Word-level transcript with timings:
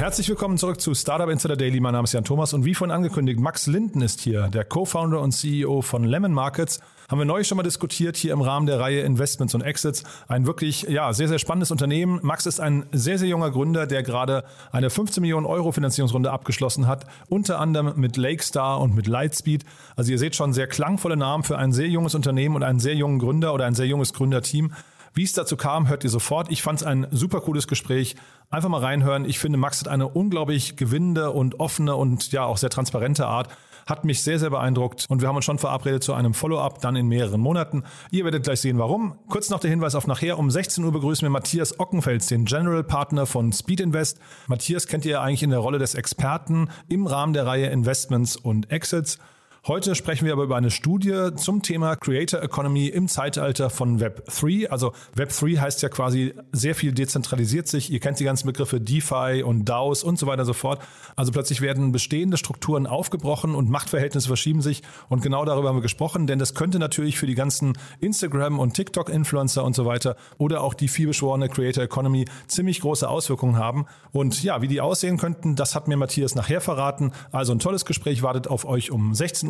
Herzlich 0.00 0.30
willkommen 0.30 0.56
zurück 0.56 0.80
zu 0.80 0.94
Startup 0.94 1.28
Insider 1.28 1.56
Daily. 1.56 1.78
Mein 1.78 1.92
Name 1.92 2.04
ist 2.04 2.14
Jan 2.14 2.24
Thomas 2.24 2.54
und 2.54 2.64
wie 2.64 2.74
vorhin 2.74 2.90
angekündigt, 2.90 3.38
Max 3.38 3.66
Linden 3.66 4.00
ist 4.00 4.22
hier, 4.22 4.48
der 4.48 4.64
Co-Founder 4.64 5.20
und 5.20 5.32
CEO 5.32 5.82
von 5.82 6.04
Lemon 6.04 6.32
Markets. 6.32 6.80
Haben 7.10 7.18
wir 7.18 7.26
neulich 7.26 7.46
schon 7.46 7.56
mal 7.56 7.64
diskutiert 7.64 8.16
hier 8.16 8.32
im 8.32 8.40
Rahmen 8.40 8.64
der 8.64 8.80
Reihe 8.80 9.02
Investments 9.02 9.54
und 9.54 9.60
Exits. 9.60 10.04
Ein 10.26 10.46
wirklich, 10.46 10.84
ja, 10.84 11.12
sehr, 11.12 11.28
sehr 11.28 11.38
spannendes 11.38 11.70
Unternehmen. 11.70 12.18
Max 12.22 12.46
ist 12.46 12.60
ein 12.60 12.86
sehr, 12.92 13.18
sehr 13.18 13.28
junger 13.28 13.50
Gründer, 13.50 13.86
der 13.86 14.02
gerade 14.02 14.44
eine 14.72 14.88
15 14.88 15.20
Millionen 15.20 15.44
Euro 15.44 15.70
Finanzierungsrunde 15.70 16.30
abgeschlossen 16.30 16.86
hat. 16.86 17.04
Unter 17.28 17.60
anderem 17.60 17.92
mit 17.96 18.16
Lakestar 18.16 18.80
und 18.80 18.94
mit 18.94 19.06
Lightspeed. 19.06 19.66
Also 19.96 20.12
ihr 20.12 20.18
seht 20.18 20.34
schon 20.34 20.54
sehr 20.54 20.66
klangvolle 20.66 21.18
Namen 21.18 21.44
für 21.44 21.58
ein 21.58 21.72
sehr 21.72 21.88
junges 21.88 22.14
Unternehmen 22.14 22.56
und 22.56 22.62
einen 22.62 22.80
sehr 22.80 22.94
jungen 22.94 23.18
Gründer 23.18 23.52
oder 23.52 23.66
ein 23.66 23.74
sehr 23.74 23.86
junges 23.86 24.14
Gründerteam. 24.14 24.72
Wie 25.12 25.24
es 25.24 25.32
dazu 25.32 25.56
kam, 25.56 25.88
hört 25.88 26.04
ihr 26.04 26.10
sofort. 26.10 26.50
Ich 26.50 26.62
fand 26.62 26.80
es 26.80 26.86
ein 26.86 27.06
super 27.10 27.40
cooles 27.40 27.66
Gespräch. 27.66 28.14
Einfach 28.48 28.68
mal 28.68 28.80
reinhören. 28.80 29.24
Ich 29.24 29.38
finde, 29.38 29.58
Max 29.58 29.80
hat 29.80 29.88
eine 29.88 30.08
unglaublich 30.08 30.76
gewinnende 30.76 31.32
und 31.32 31.58
offene 31.58 31.96
und 31.96 32.30
ja 32.32 32.44
auch 32.44 32.56
sehr 32.56 32.70
transparente 32.70 33.26
Art. 33.26 33.48
Hat 33.86 34.04
mich 34.04 34.22
sehr, 34.22 34.38
sehr 34.38 34.50
beeindruckt 34.50 35.06
und 35.08 35.20
wir 35.20 35.26
haben 35.26 35.34
uns 35.34 35.44
schon 35.44 35.58
verabredet 35.58 36.04
zu 36.04 36.14
einem 36.14 36.32
Follow-up 36.32 36.80
dann 36.80 36.94
in 36.94 37.08
mehreren 37.08 37.40
Monaten. 37.40 37.82
Ihr 38.12 38.24
werdet 38.24 38.44
gleich 38.44 38.60
sehen, 38.60 38.78
warum. 38.78 39.18
Kurz 39.28 39.50
noch 39.50 39.58
der 39.58 39.70
Hinweis 39.70 39.96
auf 39.96 40.06
nachher. 40.06 40.38
Um 40.38 40.50
16 40.50 40.84
Uhr 40.84 40.92
begrüßen 40.92 41.24
wir 41.26 41.30
Matthias 41.30 41.80
Ockenfels, 41.80 42.26
den 42.26 42.44
General 42.44 42.84
Partner 42.84 43.26
von 43.26 43.52
Speed 43.52 43.80
Invest. 43.80 44.20
Matthias 44.46 44.86
kennt 44.86 45.04
ihr 45.06 45.20
eigentlich 45.20 45.42
in 45.42 45.50
der 45.50 45.58
Rolle 45.58 45.78
des 45.78 45.94
Experten 45.94 46.68
im 46.88 47.06
Rahmen 47.06 47.32
der 47.32 47.46
Reihe 47.46 47.66
Investments 47.66 48.36
und 48.36 48.70
Exits. 48.70 49.18
Heute 49.66 49.94
sprechen 49.94 50.24
wir 50.24 50.32
aber 50.32 50.44
über 50.44 50.56
eine 50.56 50.70
Studie 50.70 51.34
zum 51.36 51.60
Thema 51.60 51.94
Creator 51.94 52.42
Economy 52.42 52.86
im 52.86 53.08
Zeitalter 53.08 53.68
von 53.68 54.00
Web 54.00 54.24
3. 54.24 54.70
Also 54.70 54.92
Web 55.14 55.38
3 55.38 55.56
heißt 55.56 55.82
ja 55.82 55.90
quasi 55.90 56.32
sehr 56.50 56.74
viel 56.74 56.92
dezentralisiert 56.92 57.68
sich. 57.68 57.92
Ihr 57.92 58.00
kennt 58.00 58.18
die 58.18 58.24
ganzen 58.24 58.46
Begriffe 58.46 58.80
DeFi 58.80 59.42
und 59.44 59.66
DAOs 59.66 60.02
und 60.02 60.18
so 60.18 60.26
weiter 60.26 60.40
und 60.40 60.46
so 60.46 60.54
fort. 60.54 60.80
Also 61.14 61.30
plötzlich 61.30 61.60
werden 61.60 61.92
bestehende 61.92 62.38
Strukturen 62.38 62.86
aufgebrochen 62.86 63.54
und 63.54 63.68
Machtverhältnisse 63.68 64.28
verschieben 64.28 64.62
sich. 64.62 64.82
Und 65.10 65.20
genau 65.20 65.44
darüber 65.44 65.68
haben 65.68 65.76
wir 65.76 65.82
gesprochen, 65.82 66.26
denn 66.26 66.38
das 66.38 66.54
könnte 66.54 66.78
natürlich 66.78 67.18
für 67.18 67.26
die 67.26 67.34
ganzen 67.34 67.74
Instagram 68.00 68.58
und 68.58 68.72
TikTok 68.72 69.10
Influencer 69.10 69.62
und 69.62 69.76
so 69.76 69.84
weiter 69.84 70.16
oder 70.38 70.62
auch 70.62 70.72
die 70.72 70.88
vielbeschworene 70.88 71.50
Creator 71.50 71.84
Economy 71.84 72.24
ziemlich 72.46 72.80
große 72.80 73.06
Auswirkungen 73.06 73.58
haben. 73.58 73.84
Und 74.10 74.42
ja, 74.42 74.62
wie 74.62 74.68
die 74.68 74.80
aussehen 74.80 75.18
könnten, 75.18 75.54
das 75.54 75.74
hat 75.74 75.86
mir 75.86 75.98
Matthias 75.98 76.34
nachher 76.34 76.62
verraten. 76.62 77.12
Also 77.30 77.52
ein 77.52 77.58
tolles 77.58 77.84
Gespräch 77.84 78.22
wartet 78.22 78.48
auf 78.48 78.64
euch 78.64 78.90
um 78.90 79.14
16 79.14 79.49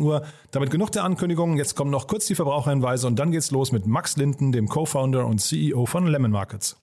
Damit 0.51 0.71
genug 0.71 0.91
der 0.91 1.03
Ankündigungen. 1.03 1.57
Jetzt 1.57 1.75
kommen 1.75 1.91
noch 1.91 2.07
kurz 2.07 2.25
die 2.25 2.35
Verbraucherhinweise 2.35 3.07
und 3.07 3.17
dann 3.17 3.31
geht's 3.31 3.51
los 3.51 3.71
mit 3.71 3.85
Max 3.87 4.17
Linden, 4.17 4.51
dem 4.51 4.67
Co-Founder 4.67 5.25
und 5.25 5.39
CEO 5.39 5.85
von 5.85 6.07
Lemon 6.07 6.31
Markets. 6.31 6.77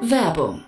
Werbung. 0.00 0.67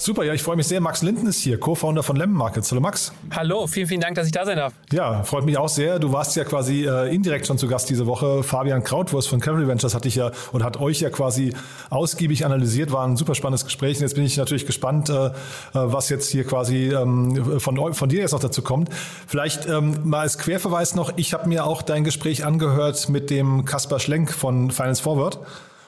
Super, 0.00 0.22
ja, 0.22 0.32
ich 0.32 0.44
freue 0.44 0.54
mich 0.54 0.68
sehr. 0.68 0.80
Max 0.80 1.02
Linden 1.02 1.26
ist 1.26 1.40
hier, 1.40 1.58
Co-Founder 1.58 2.04
von 2.04 2.14
Lemon 2.14 2.36
Markets. 2.36 2.70
Hallo 2.70 2.80
Max. 2.80 3.12
Hallo, 3.34 3.66
vielen, 3.66 3.88
vielen 3.88 4.00
Dank, 4.00 4.14
dass 4.14 4.26
ich 4.26 4.32
da 4.32 4.46
sein 4.46 4.56
darf. 4.56 4.72
Ja, 4.92 5.24
freut 5.24 5.44
mich 5.44 5.58
auch 5.58 5.68
sehr. 5.68 5.98
Du 5.98 6.12
warst 6.12 6.36
ja 6.36 6.44
quasi 6.44 6.86
äh, 6.86 7.12
indirekt 7.12 7.48
schon 7.48 7.58
zu 7.58 7.66
Gast 7.66 7.90
diese 7.90 8.06
Woche. 8.06 8.44
Fabian 8.44 8.84
Krautwurst 8.84 9.28
von 9.28 9.40
Cavalry 9.40 9.66
Ventures 9.66 9.96
hat 9.96 10.04
dich 10.04 10.14
ja 10.14 10.30
und 10.52 10.62
hat 10.62 10.78
euch 10.78 11.00
ja 11.00 11.10
quasi 11.10 11.52
ausgiebig 11.90 12.46
analysiert. 12.46 12.92
War 12.92 13.08
ein 13.08 13.16
super 13.16 13.34
spannendes 13.34 13.64
Gespräch. 13.64 13.96
Und 13.96 14.02
jetzt 14.02 14.14
bin 14.14 14.24
ich 14.24 14.36
natürlich 14.36 14.66
gespannt, 14.66 15.10
äh, 15.10 15.30
was 15.72 16.10
jetzt 16.10 16.30
hier 16.30 16.44
quasi 16.44 16.94
ähm, 16.94 17.58
von, 17.58 17.92
von 17.92 18.08
dir 18.08 18.20
jetzt 18.20 18.32
noch 18.32 18.40
dazu 18.40 18.62
kommt. 18.62 18.90
Vielleicht 19.26 19.66
ähm, 19.66 19.96
mal 20.04 20.20
als 20.20 20.38
Querverweis 20.38 20.94
noch, 20.94 21.14
ich 21.16 21.34
habe 21.34 21.48
mir 21.48 21.66
auch 21.66 21.82
dein 21.82 22.04
Gespräch 22.04 22.46
angehört 22.46 23.08
mit 23.08 23.30
dem 23.30 23.64
Kaspar 23.64 23.98
Schlenk 23.98 24.32
von 24.32 24.70
Finance 24.70 25.02
Forward. 25.02 25.40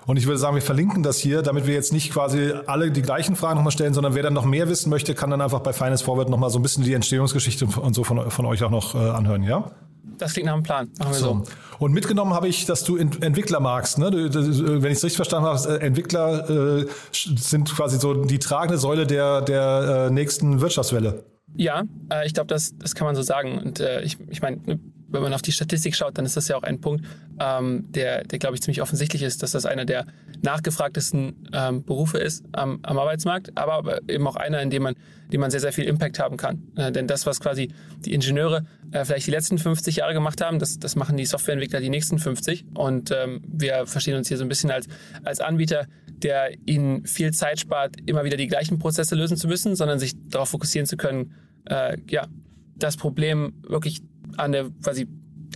Und 0.06 0.16
ich 0.16 0.26
würde 0.26 0.38
sagen, 0.38 0.54
wir 0.54 0.62
verlinken 0.62 1.02
das 1.02 1.18
hier, 1.18 1.42
damit 1.42 1.66
wir 1.66 1.74
jetzt 1.74 1.92
nicht 1.92 2.12
quasi 2.12 2.52
alle 2.66 2.90
die 2.90 3.02
gleichen 3.02 3.36
Fragen 3.36 3.56
nochmal 3.56 3.72
stellen, 3.72 3.94
sondern 3.94 4.14
wer 4.14 4.22
dann 4.22 4.34
noch 4.34 4.44
mehr 4.44 4.68
wissen 4.68 4.90
möchte, 4.90 5.14
kann 5.14 5.30
dann 5.30 5.40
einfach 5.40 5.60
bei 5.60 5.72
Finance 5.72 6.04
Forward 6.04 6.28
nochmal 6.28 6.50
so 6.50 6.58
ein 6.58 6.62
bisschen 6.62 6.84
die 6.84 6.94
Entstehungsgeschichte 6.94 7.66
und 7.66 7.94
so 7.94 8.04
von, 8.04 8.30
von 8.30 8.46
euch 8.46 8.62
auch 8.62 8.70
noch 8.70 8.94
äh, 8.94 8.98
anhören, 8.98 9.42
ja? 9.42 9.70
Das 10.18 10.34
klingt 10.34 10.46
nach 10.46 10.54
einem 10.54 10.62
Plan. 10.62 10.90
Machen 10.98 11.12
wir 11.12 11.18
so. 11.18 11.44
so. 11.44 11.44
Und 11.78 11.92
mitgenommen 11.92 12.34
habe 12.34 12.46
ich, 12.46 12.66
dass 12.66 12.84
du 12.84 12.96
Entwickler 12.98 13.58
magst. 13.58 13.98
Ne? 13.98 14.10
Du, 14.10 14.28
du, 14.28 14.82
wenn 14.82 14.92
ich 14.92 14.98
es 14.98 15.04
richtig 15.04 15.16
verstanden 15.16 15.48
habe, 15.48 15.80
Entwickler 15.80 16.80
äh, 16.80 16.86
sind 17.12 17.74
quasi 17.74 17.98
so 17.98 18.24
die 18.24 18.38
tragende 18.38 18.76
Säule 18.76 19.06
der, 19.06 19.40
der 19.40 20.08
äh, 20.08 20.12
nächsten 20.12 20.60
Wirtschaftswelle. 20.60 21.24
Ja, 21.54 21.84
äh, 22.12 22.26
ich 22.26 22.34
glaube, 22.34 22.48
das, 22.48 22.76
das 22.76 22.94
kann 22.94 23.06
man 23.06 23.16
so 23.16 23.22
sagen. 23.22 23.58
Und 23.58 23.80
äh, 23.80 24.02
ich, 24.02 24.18
ich 24.28 24.42
meine, 24.42 24.58
wenn 25.10 25.22
man 25.22 25.32
auf 25.34 25.42
die 25.42 25.52
Statistik 25.52 25.94
schaut, 25.96 26.16
dann 26.18 26.24
ist 26.24 26.36
das 26.36 26.48
ja 26.48 26.56
auch 26.56 26.62
ein 26.62 26.80
Punkt, 26.80 27.04
ähm, 27.40 27.84
der, 27.90 28.24
der 28.24 28.38
glaube 28.38 28.54
ich, 28.54 28.62
ziemlich 28.62 28.82
offensichtlich 28.82 29.22
ist, 29.22 29.42
dass 29.42 29.52
das 29.52 29.66
einer 29.66 29.84
der 29.84 30.06
nachgefragtesten 30.42 31.48
ähm, 31.52 31.84
Berufe 31.84 32.18
ist 32.18 32.44
am, 32.52 32.80
am 32.82 32.98
Arbeitsmarkt, 32.98 33.56
aber, 33.56 34.00
eben 34.08 34.26
auch 34.26 34.36
einer, 34.36 34.60
in 34.62 34.70
dem 34.70 34.82
man, 34.82 34.94
dem 35.32 35.40
man 35.40 35.50
sehr, 35.50 35.60
sehr 35.60 35.72
viel 35.72 35.84
Impact 35.84 36.18
haben 36.18 36.36
kann. 36.36 36.62
Äh, 36.76 36.92
denn 36.92 37.06
das, 37.06 37.26
was 37.26 37.40
quasi 37.40 37.72
die 38.04 38.14
Ingenieure 38.14 38.64
äh, 38.92 39.04
vielleicht 39.04 39.26
die 39.26 39.30
letzten 39.30 39.58
50 39.58 39.96
Jahre 39.96 40.14
gemacht 40.14 40.40
haben, 40.40 40.58
das, 40.58 40.78
das 40.78 40.96
machen 40.96 41.16
die 41.16 41.26
Softwareentwickler 41.26 41.80
die 41.80 41.90
nächsten 41.90 42.18
50. 42.18 42.64
Und 42.74 43.10
ähm, 43.10 43.42
wir 43.46 43.86
verstehen 43.86 44.16
uns 44.16 44.28
hier 44.28 44.36
so 44.36 44.44
ein 44.44 44.48
bisschen 44.48 44.70
als, 44.70 44.86
als 45.24 45.40
Anbieter, 45.40 45.86
der 46.08 46.52
ihnen 46.66 47.06
viel 47.06 47.32
Zeit 47.32 47.60
spart, 47.60 47.96
immer 48.06 48.24
wieder 48.24 48.36
die 48.36 48.46
gleichen 48.46 48.78
Prozesse 48.78 49.14
lösen 49.14 49.36
zu 49.36 49.48
müssen, 49.48 49.76
sondern 49.76 49.98
sich 49.98 50.14
darauf 50.28 50.50
fokussieren 50.50 50.86
zu 50.86 50.96
können, 50.96 51.34
äh, 51.66 51.96
ja, 52.08 52.26
das 52.76 52.96
Problem 52.96 53.52
wirklich 53.66 54.02
an 54.36 54.52
der 54.52 54.70
quasi 54.82 55.06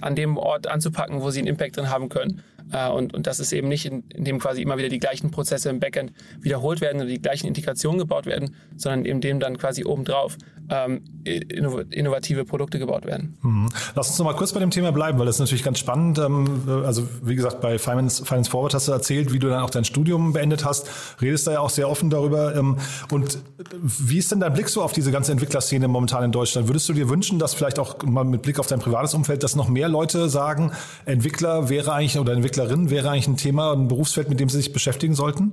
an 0.01 0.17
dem 0.17 0.37
Ort 0.37 0.67
anzupacken, 0.67 1.23
wo 1.23 1.31
sie 1.31 1.41
einen 1.41 1.49
Impact 1.49 1.77
drin 1.77 1.89
haben 1.89 2.09
können. 2.09 2.43
Äh, 2.73 2.91
und, 2.91 3.15
und 3.15 3.27
das 3.27 3.41
ist 3.41 3.53
eben 3.53 3.69
nicht, 3.69 3.87
in, 3.87 4.05
in 4.09 4.25
dem 4.25 4.39
quasi 4.39 4.63
immer 4.63 4.77
wieder 4.77 4.89
die 4.89 4.99
gleichen 4.99 5.31
Prozesse 5.31 5.71
im 5.71 5.81
Backend 5.81 6.13
wiederholt 6.41 6.81
werden 6.81 7.01
oder 7.01 7.11
die 7.11 7.23
gleichen 7.23 7.47
Integrationen 7.47 7.99
gebaut 7.99 8.27
werden, 8.27 8.55
sondern 8.77 9.05
in 9.05 9.21
dem 9.21 9.41
dann 9.41 9.57
quasi 9.59 9.85
obendrauf 9.85 10.37
ähm, 10.71 11.03
innovative 11.25 12.45
Produkte 12.45 12.79
gebaut 12.79 13.07
werden. 13.07 13.37
Mhm. 13.43 13.69
Lass 13.95 14.09
uns 14.09 14.19
noch 14.19 14.27
mal 14.27 14.35
kurz 14.35 14.53
bei 14.53 14.61
dem 14.61 14.71
Thema 14.71 14.93
bleiben, 14.93 15.19
weil 15.19 15.27
das 15.27 15.37
ist 15.37 15.41
natürlich 15.41 15.65
ganz 15.65 15.79
spannend. 15.79 16.19
Ähm, 16.19 16.63
also 16.85 17.07
wie 17.23 17.35
gesagt, 17.35 17.61
bei 17.61 17.79
Finance, 17.79 18.25
Finance 18.25 18.51
Forward 18.51 18.75
hast 18.75 18.89
du 18.89 18.93
erzählt, 18.93 19.33
wie 19.33 19.39
du 19.39 19.49
dann 19.49 19.63
auch 19.63 19.71
dein 19.71 19.85
Studium 19.85 20.33
beendet 20.33 20.65
hast. 20.65 20.89
Redest 21.21 21.47
da 21.47 21.53
ja 21.53 21.61
auch 21.61 21.71
sehr 21.71 21.89
offen 21.89 22.11
darüber. 22.11 22.55
Ähm, 22.55 22.77
und 23.11 23.39
wie 23.83 24.19
ist 24.19 24.31
denn 24.33 24.41
dein 24.41 24.53
Blick 24.53 24.69
so 24.69 24.83
auf 24.83 24.93
diese 24.93 25.11
ganze 25.11 25.33
Entwicklerszene 25.33 25.89
momentan 25.89 26.25
in 26.25 26.33
Deutschland? 26.33 26.69
Würdest 26.69 26.89
du 26.89 26.93
dir 26.93 27.09
wünschen, 27.09 27.39
dass 27.39 27.55
vielleicht 27.55 27.79
auch 27.79 28.03
mal 28.03 28.25
mit 28.25 28.43
Blick 28.43 28.59
auf 28.59 28.67
dein 28.67 28.81
privates 28.81 29.15
Umfeld, 29.15 29.43
dass 29.43 29.57
noch 29.57 29.69
mehr 29.69 29.89
Leute 29.89 30.29
sagen, 30.29 30.73
Entwickler 31.07 31.69
wäre 31.69 31.93
eigentlich 31.93 32.19
oder 32.19 32.33
Entwicklerin 32.33 32.91
wäre 32.91 33.11
eigentlich 33.11 33.29
ein 33.29 33.37
Thema, 33.37 33.73
ein 33.73 33.89
Berufsfeld, 33.89 34.29
mit 34.29 34.41
dem 34.41 34.49
sie 34.49 34.59
sich 34.59 34.73
beschäftigen 34.73 35.15
sollten? 35.15 35.53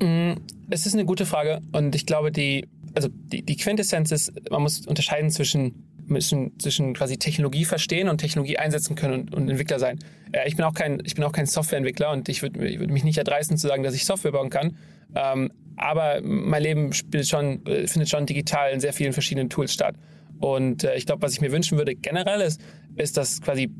Mm, 0.00 0.32
es 0.70 0.86
ist 0.86 0.94
eine 0.94 1.04
gute 1.04 1.26
Frage 1.26 1.60
und 1.72 1.94
ich 1.94 2.06
glaube, 2.06 2.32
die 2.32 2.68
also 2.94 3.08
die, 3.10 3.42
die 3.42 3.56
Quintessenz 3.56 4.12
ist, 4.12 4.32
man 4.50 4.62
muss 4.62 4.86
unterscheiden 4.86 5.30
zwischen 5.30 5.84
müssen 6.08 6.58
zwischen 6.58 6.94
quasi 6.94 7.18
Technologie 7.18 7.64
verstehen 7.64 8.08
und 8.08 8.18
Technologie 8.18 8.58
einsetzen 8.58 8.96
können 8.96 9.14
und, 9.14 9.34
und 9.34 9.48
Entwickler 9.48 9.78
sein. 9.78 9.98
Äh, 10.32 10.48
ich 10.48 10.56
bin 10.56 10.64
auch 10.64 10.74
kein, 10.74 11.02
ich 11.04 11.14
bin 11.14 11.24
auch 11.24 11.32
kein 11.32 11.46
Softwareentwickler 11.46 12.10
und 12.10 12.28
ich 12.28 12.42
würde 12.42 12.58
würd 12.60 12.90
mich 12.90 13.04
nicht 13.04 13.18
erdreisten 13.18 13.56
zu 13.56 13.68
sagen, 13.68 13.82
dass 13.82 13.94
ich 13.94 14.04
Software 14.04 14.32
bauen 14.32 14.50
kann. 14.50 14.76
Ähm, 15.14 15.50
aber 15.76 16.20
mein 16.22 16.62
Leben 16.62 16.92
schon, 16.92 17.64
äh, 17.66 17.86
findet 17.86 18.08
schon 18.08 18.26
digital 18.26 18.72
in 18.72 18.80
sehr 18.80 18.92
vielen 18.92 19.12
verschiedenen 19.12 19.48
Tools 19.48 19.72
statt. 19.72 19.94
Und 20.40 20.84
äh, 20.84 20.96
ich 20.96 21.06
glaube, 21.06 21.22
was 21.22 21.32
ich 21.32 21.40
mir 21.40 21.52
wünschen 21.52 21.78
würde 21.78 21.94
generell 21.94 22.40
ist, 22.40 22.60
ist, 22.96 23.16
dass 23.16 23.40
quasi 23.40 23.70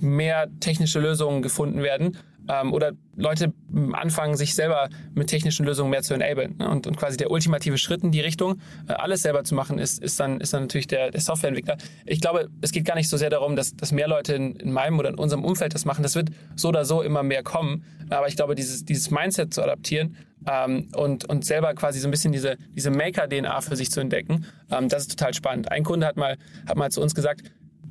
mehr 0.00 0.48
technische 0.60 1.00
Lösungen 1.00 1.40
gefunden 1.42 1.82
werden, 1.82 2.18
ähm, 2.48 2.72
oder 2.72 2.92
Leute 3.16 3.52
anfangen, 3.92 4.36
sich 4.36 4.54
selber 4.54 4.88
mit 5.14 5.28
technischen 5.28 5.64
Lösungen 5.64 5.90
mehr 5.90 6.02
zu 6.02 6.14
enablen. 6.14 6.56
Ne? 6.58 6.68
Und, 6.68 6.86
und 6.86 6.96
quasi 6.96 7.16
der 7.16 7.30
ultimative 7.30 7.78
Schritt 7.78 8.02
in 8.02 8.12
die 8.12 8.20
Richtung, 8.20 8.60
äh, 8.88 8.92
alles 8.92 9.22
selber 9.22 9.44
zu 9.44 9.54
machen, 9.54 9.78
ist, 9.78 10.02
ist, 10.02 10.20
dann, 10.20 10.40
ist 10.40 10.52
dann 10.52 10.62
natürlich 10.62 10.86
der, 10.86 11.10
der 11.10 11.20
Softwareentwickler. 11.20 11.76
Ich 12.04 12.20
glaube, 12.20 12.48
es 12.60 12.72
geht 12.72 12.84
gar 12.84 12.94
nicht 12.94 13.08
so 13.08 13.16
sehr 13.16 13.30
darum, 13.30 13.56
dass, 13.56 13.74
dass 13.74 13.92
mehr 13.92 14.08
Leute 14.08 14.34
in, 14.34 14.56
in 14.56 14.72
meinem 14.72 14.98
oder 14.98 15.08
in 15.08 15.16
unserem 15.16 15.44
Umfeld 15.44 15.74
das 15.74 15.84
machen. 15.84 16.02
Das 16.02 16.14
wird 16.14 16.30
so 16.54 16.68
oder 16.68 16.84
so 16.84 17.02
immer 17.02 17.22
mehr 17.22 17.42
kommen. 17.42 17.84
Aber 18.10 18.28
ich 18.28 18.36
glaube, 18.36 18.54
dieses, 18.54 18.84
dieses 18.84 19.10
Mindset 19.10 19.52
zu 19.52 19.62
adaptieren 19.62 20.16
ähm, 20.46 20.88
und, 20.94 21.24
und 21.24 21.44
selber 21.44 21.74
quasi 21.74 21.98
so 21.98 22.08
ein 22.08 22.10
bisschen 22.10 22.32
diese, 22.32 22.56
diese 22.70 22.90
Maker-DNA 22.90 23.60
für 23.62 23.76
sich 23.76 23.90
zu 23.90 24.00
entdecken, 24.00 24.46
ähm, 24.70 24.88
das 24.88 25.02
ist 25.02 25.18
total 25.18 25.34
spannend. 25.34 25.70
Ein 25.70 25.84
Kunde 25.84 26.06
hat 26.06 26.16
mal, 26.16 26.36
hat 26.68 26.76
mal 26.76 26.90
zu 26.90 27.00
uns 27.00 27.14
gesagt, 27.14 27.42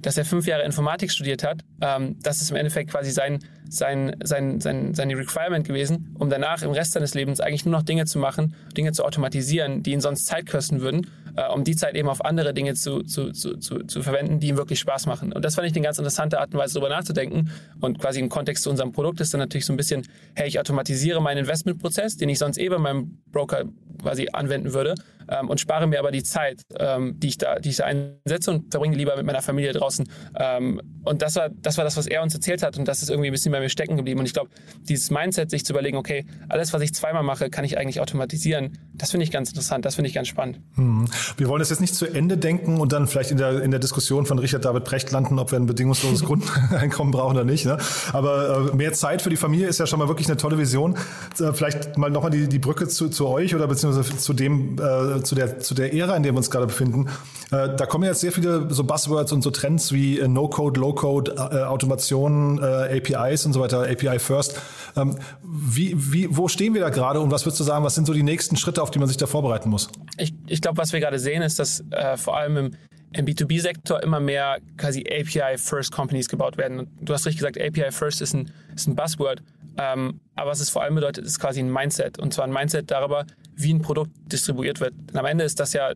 dass 0.05 0.17
er 0.17 0.25
fünf 0.25 0.45
Jahre 0.45 0.63
Informatik 0.63 1.11
studiert 1.11 1.43
hat. 1.43 1.61
Ähm, 1.81 2.17
das 2.21 2.41
ist 2.41 2.51
im 2.51 2.57
Endeffekt 2.57 2.91
quasi 2.91 3.09
sein, 3.09 3.39
sein, 3.69 4.15
sein, 4.23 4.61
sein, 4.61 4.93
seine 4.93 5.17
Requirement 5.17 5.65
gewesen, 5.65 6.15
um 6.19 6.29
danach 6.29 6.61
im 6.61 6.71
Rest 6.71 6.91
seines 6.91 7.15
Lebens 7.15 7.39
eigentlich 7.39 7.65
nur 7.65 7.71
noch 7.71 7.81
Dinge 7.81 8.05
zu 8.05 8.19
machen, 8.19 8.55
Dinge 8.77 8.91
zu 8.91 9.03
automatisieren, 9.03 9.81
die 9.81 9.93
ihn 9.93 10.01
sonst 10.01 10.27
Zeit 10.27 10.47
kosten 10.47 10.81
würden, 10.81 11.07
äh, 11.35 11.47
um 11.51 11.63
die 11.63 11.75
Zeit 11.75 11.95
eben 11.95 12.09
auf 12.09 12.23
andere 12.23 12.53
Dinge 12.53 12.73
zu, 12.75 13.03
zu, 13.03 13.31
zu, 13.31 13.57
zu, 13.57 13.83
zu 13.83 14.01
verwenden, 14.01 14.39
die 14.39 14.49
ihm 14.49 14.57
wirklich 14.57 14.79
Spaß 14.79 15.05
machen. 15.05 15.33
Und 15.33 15.43
das 15.43 15.55
fand 15.55 15.67
ich 15.67 15.73
eine 15.73 15.83
ganz 15.83 15.97
interessante 15.97 16.39
Art 16.39 16.53
und 16.53 16.59
Weise, 16.59 16.75
darüber 16.75 16.89
nachzudenken. 16.89 17.51
Und 17.81 17.99
quasi 17.99 18.19
im 18.19 18.29
Kontext 18.29 18.63
zu 18.63 18.69
unserem 18.69 18.91
Produkt 18.91 19.19
ist 19.21 19.33
dann 19.33 19.39
natürlich 19.39 19.65
so 19.65 19.73
ein 19.73 19.77
bisschen, 19.77 20.07
hey, 20.35 20.47
ich 20.47 20.59
automatisiere 20.59 21.21
meinen 21.21 21.39
Investmentprozess, 21.39 22.17
den 22.17 22.29
ich 22.29 22.39
sonst 22.39 22.57
eh 22.57 22.69
bei 22.69 22.77
meinem 22.77 23.21
Broker 23.31 23.65
quasi 24.01 24.27
anwenden 24.31 24.73
würde 24.73 24.95
ähm, 25.27 25.49
und 25.49 25.59
spare 25.59 25.87
mir 25.87 25.99
aber 25.99 26.11
die 26.11 26.23
Zeit, 26.23 26.61
ähm, 26.79 27.19
die, 27.19 27.27
ich 27.27 27.37
da, 27.37 27.59
die 27.59 27.69
ich 27.69 27.77
da 27.77 27.85
einsetze 27.85 28.51
und 28.51 28.71
verbringe 28.71 28.95
lieber 28.95 29.15
mit 29.15 29.25
meiner 29.25 29.41
Familie 29.41 29.73
draußen. 29.73 30.07
Ähm, 30.37 30.81
und 31.03 31.21
das 31.21 31.35
war, 31.35 31.49
das 31.49 31.77
war 31.77 31.83
das, 31.83 31.97
was 31.97 32.07
er 32.07 32.21
uns 32.21 32.33
erzählt 32.33 32.63
hat 32.63 32.77
und 32.77 32.87
das 32.87 33.01
ist 33.01 33.09
irgendwie 33.09 33.29
ein 33.29 33.33
bisschen 33.33 33.51
bei 33.51 33.59
mir 33.59 33.69
stecken 33.69 33.97
geblieben. 33.97 34.19
Und 34.19 34.25
ich 34.25 34.33
glaube, 34.33 34.49
dieses 34.81 35.11
Mindset, 35.11 35.49
sich 35.49 35.65
zu 35.65 35.73
überlegen, 35.73 35.97
okay, 35.97 36.25
alles, 36.49 36.73
was 36.73 36.81
ich 36.81 36.93
zweimal 36.93 37.23
mache, 37.23 37.49
kann 37.49 37.65
ich 37.65 37.77
eigentlich 37.77 37.99
automatisieren, 37.99 38.77
das 38.93 39.11
finde 39.11 39.23
ich 39.23 39.31
ganz 39.31 39.49
interessant, 39.49 39.85
das 39.85 39.95
finde 39.95 40.09
ich 40.09 40.15
ganz 40.15 40.27
spannend. 40.27 40.59
Hm. 40.75 41.07
Wir 41.37 41.47
wollen 41.47 41.59
das 41.59 41.69
jetzt 41.69 41.81
nicht 41.81 41.95
zu 41.95 42.05
Ende 42.05 42.37
denken 42.37 42.79
und 42.79 42.91
dann 42.93 43.07
vielleicht 43.07 43.31
in 43.31 43.37
der, 43.37 43.61
in 43.61 43.71
der 43.71 43.79
Diskussion 43.79 44.25
von 44.25 44.39
Richard 44.39 44.65
David 44.65 44.83
Precht 44.83 45.11
landen, 45.11 45.39
ob 45.39 45.51
wir 45.51 45.59
ein 45.59 45.65
bedingungsloses 45.65 46.23
Grundeinkommen 46.25 47.11
brauchen 47.11 47.35
oder 47.35 47.45
nicht. 47.45 47.65
Ne? 47.65 47.77
Aber 48.13 48.69
äh, 48.71 48.75
mehr 48.75 48.93
Zeit 48.93 49.21
für 49.21 49.29
die 49.29 49.37
Familie 49.37 49.67
ist 49.67 49.79
ja 49.79 49.87
schon 49.87 49.99
mal 49.99 50.07
wirklich 50.07 50.27
eine 50.27 50.37
tolle 50.37 50.57
Vision. 50.57 50.97
Äh, 51.39 51.53
vielleicht 51.53 51.97
mal 51.97 52.09
nochmal 52.09 52.31
die, 52.31 52.47
die 52.47 52.59
Brücke 52.59 52.87
zu, 52.87 53.09
zu 53.09 53.27
euch 53.27 53.55
oder 53.55 53.67
beziehungsweise 53.67 54.17
zu 54.17 54.33
dem, 54.33 54.77
äh, 54.79 55.21
zu 55.23 55.35
der, 55.35 55.59
zu 55.59 55.73
der 55.73 55.93
Ära, 55.93 56.15
in 56.15 56.23
der 56.23 56.33
wir 56.33 56.37
uns 56.37 56.49
gerade 56.49 56.67
befinden. 56.67 57.07
Äh, 57.51 57.75
da 57.75 57.85
kommen 57.85 58.03
jetzt 58.05 58.21
sehr 58.21 58.31
viele 58.31 58.67
so 58.73 58.83
Buzzwords 58.83 59.31
und 59.31 59.41
so 59.41 59.51
Trends 59.51 59.91
wie 59.91 60.19
äh, 60.19 60.27
No-Code, 60.27 60.79
Low-Code, 60.79 61.35
äh, 61.35 61.63
Automation, 61.63 62.59
äh, 62.61 62.97
APIs 62.97 63.45
und 63.45 63.53
so 63.53 63.59
weiter, 63.59 63.83
API 63.83 64.19
First. 64.19 64.59
Ähm, 64.95 65.17
wie, 65.43 65.93
wie, 65.95 66.27
wo 66.35 66.47
stehen 66.47 66.73
wir 66.73 66.81
da 66.81 66.89
gerade 66.89 67.19
und 67.19 67.31
was 67.31 67.45
würdest 67.45 67.59
du 67.59 67.63
sagen, 67.63 67.83
was 67.83 67.95
sind 67.95 68.07
so 68.07 68.13
die 68.13 68.23
nächsten 68.23 68.55
Schritte, 68.55 68.81
auf 68.81 68.91
die 68.91 68.99
man 68.99 69.07
sich 69.07 69.17
da 69.17 69.27
vorbereiten 69.27 69.69
muss? 69.69 69.89
Ich, 70.17 70.33
ich 70.47 70.61
glaube, 70.61 70.77
was 70.77 70.93
wir 70.93 70.99
gerade 70.99 71.14
sehen, 71.19 71.41
ist, 71.41 71.59
dass 71.59 71.83
äh, 71.91 72.17
vor 72.17 72.37
allem 72.37 72.57
im, 72.57 72.71
im 73.13 73.25
B2B-Sektor 73.25 74.03
immer 74.03 74.19
mehr 74.19 74.57
quasi 74.77 75.03
API-First-Companies 75.07 76.29
gebaut 76.29 76.57
werden. 76.57 76.79
Und 76.79 76.89
du 77.01 77.13
hast 77.13 77.25
richtig 77.25 77.39
gesagt, 77.39 77.59
API-First 77.59 78.21
ist 78.21 78.33
ein, 78.33 78.51
ist 78.75 78.87
ein 78.87 78.95
Buzzword. 78.95 79.41
Ähm, 79.77 80.19
aber 80.35 80.51
was 80.51 80.59
es 80.59 80.69
vor 80.69 80.83
allem 80.83 80.95
bedeutet, 80.95 81.25
ist 81.25 81.39
quasi 81.39 81.59
ein 81.59 81.71
Mindset. 81.71 82.19
Und 82.19 82.33
zwar 82.33 82.45
ein 82.45 82.53
Mindset 82.53 82.91
darüber, 82.91 83.25
wie 83.55 83.73
ein 83.73 83.81
Produkt 83.81 84.11
distribuiert 84.31 84.79
wird. 84.79 84.93
Denn 85.09 85.17
am 85.17 85.25
Ende 85.25 85.43
ist 85.43 85.59
das 85.59 85.73
ja, 85.73 85.93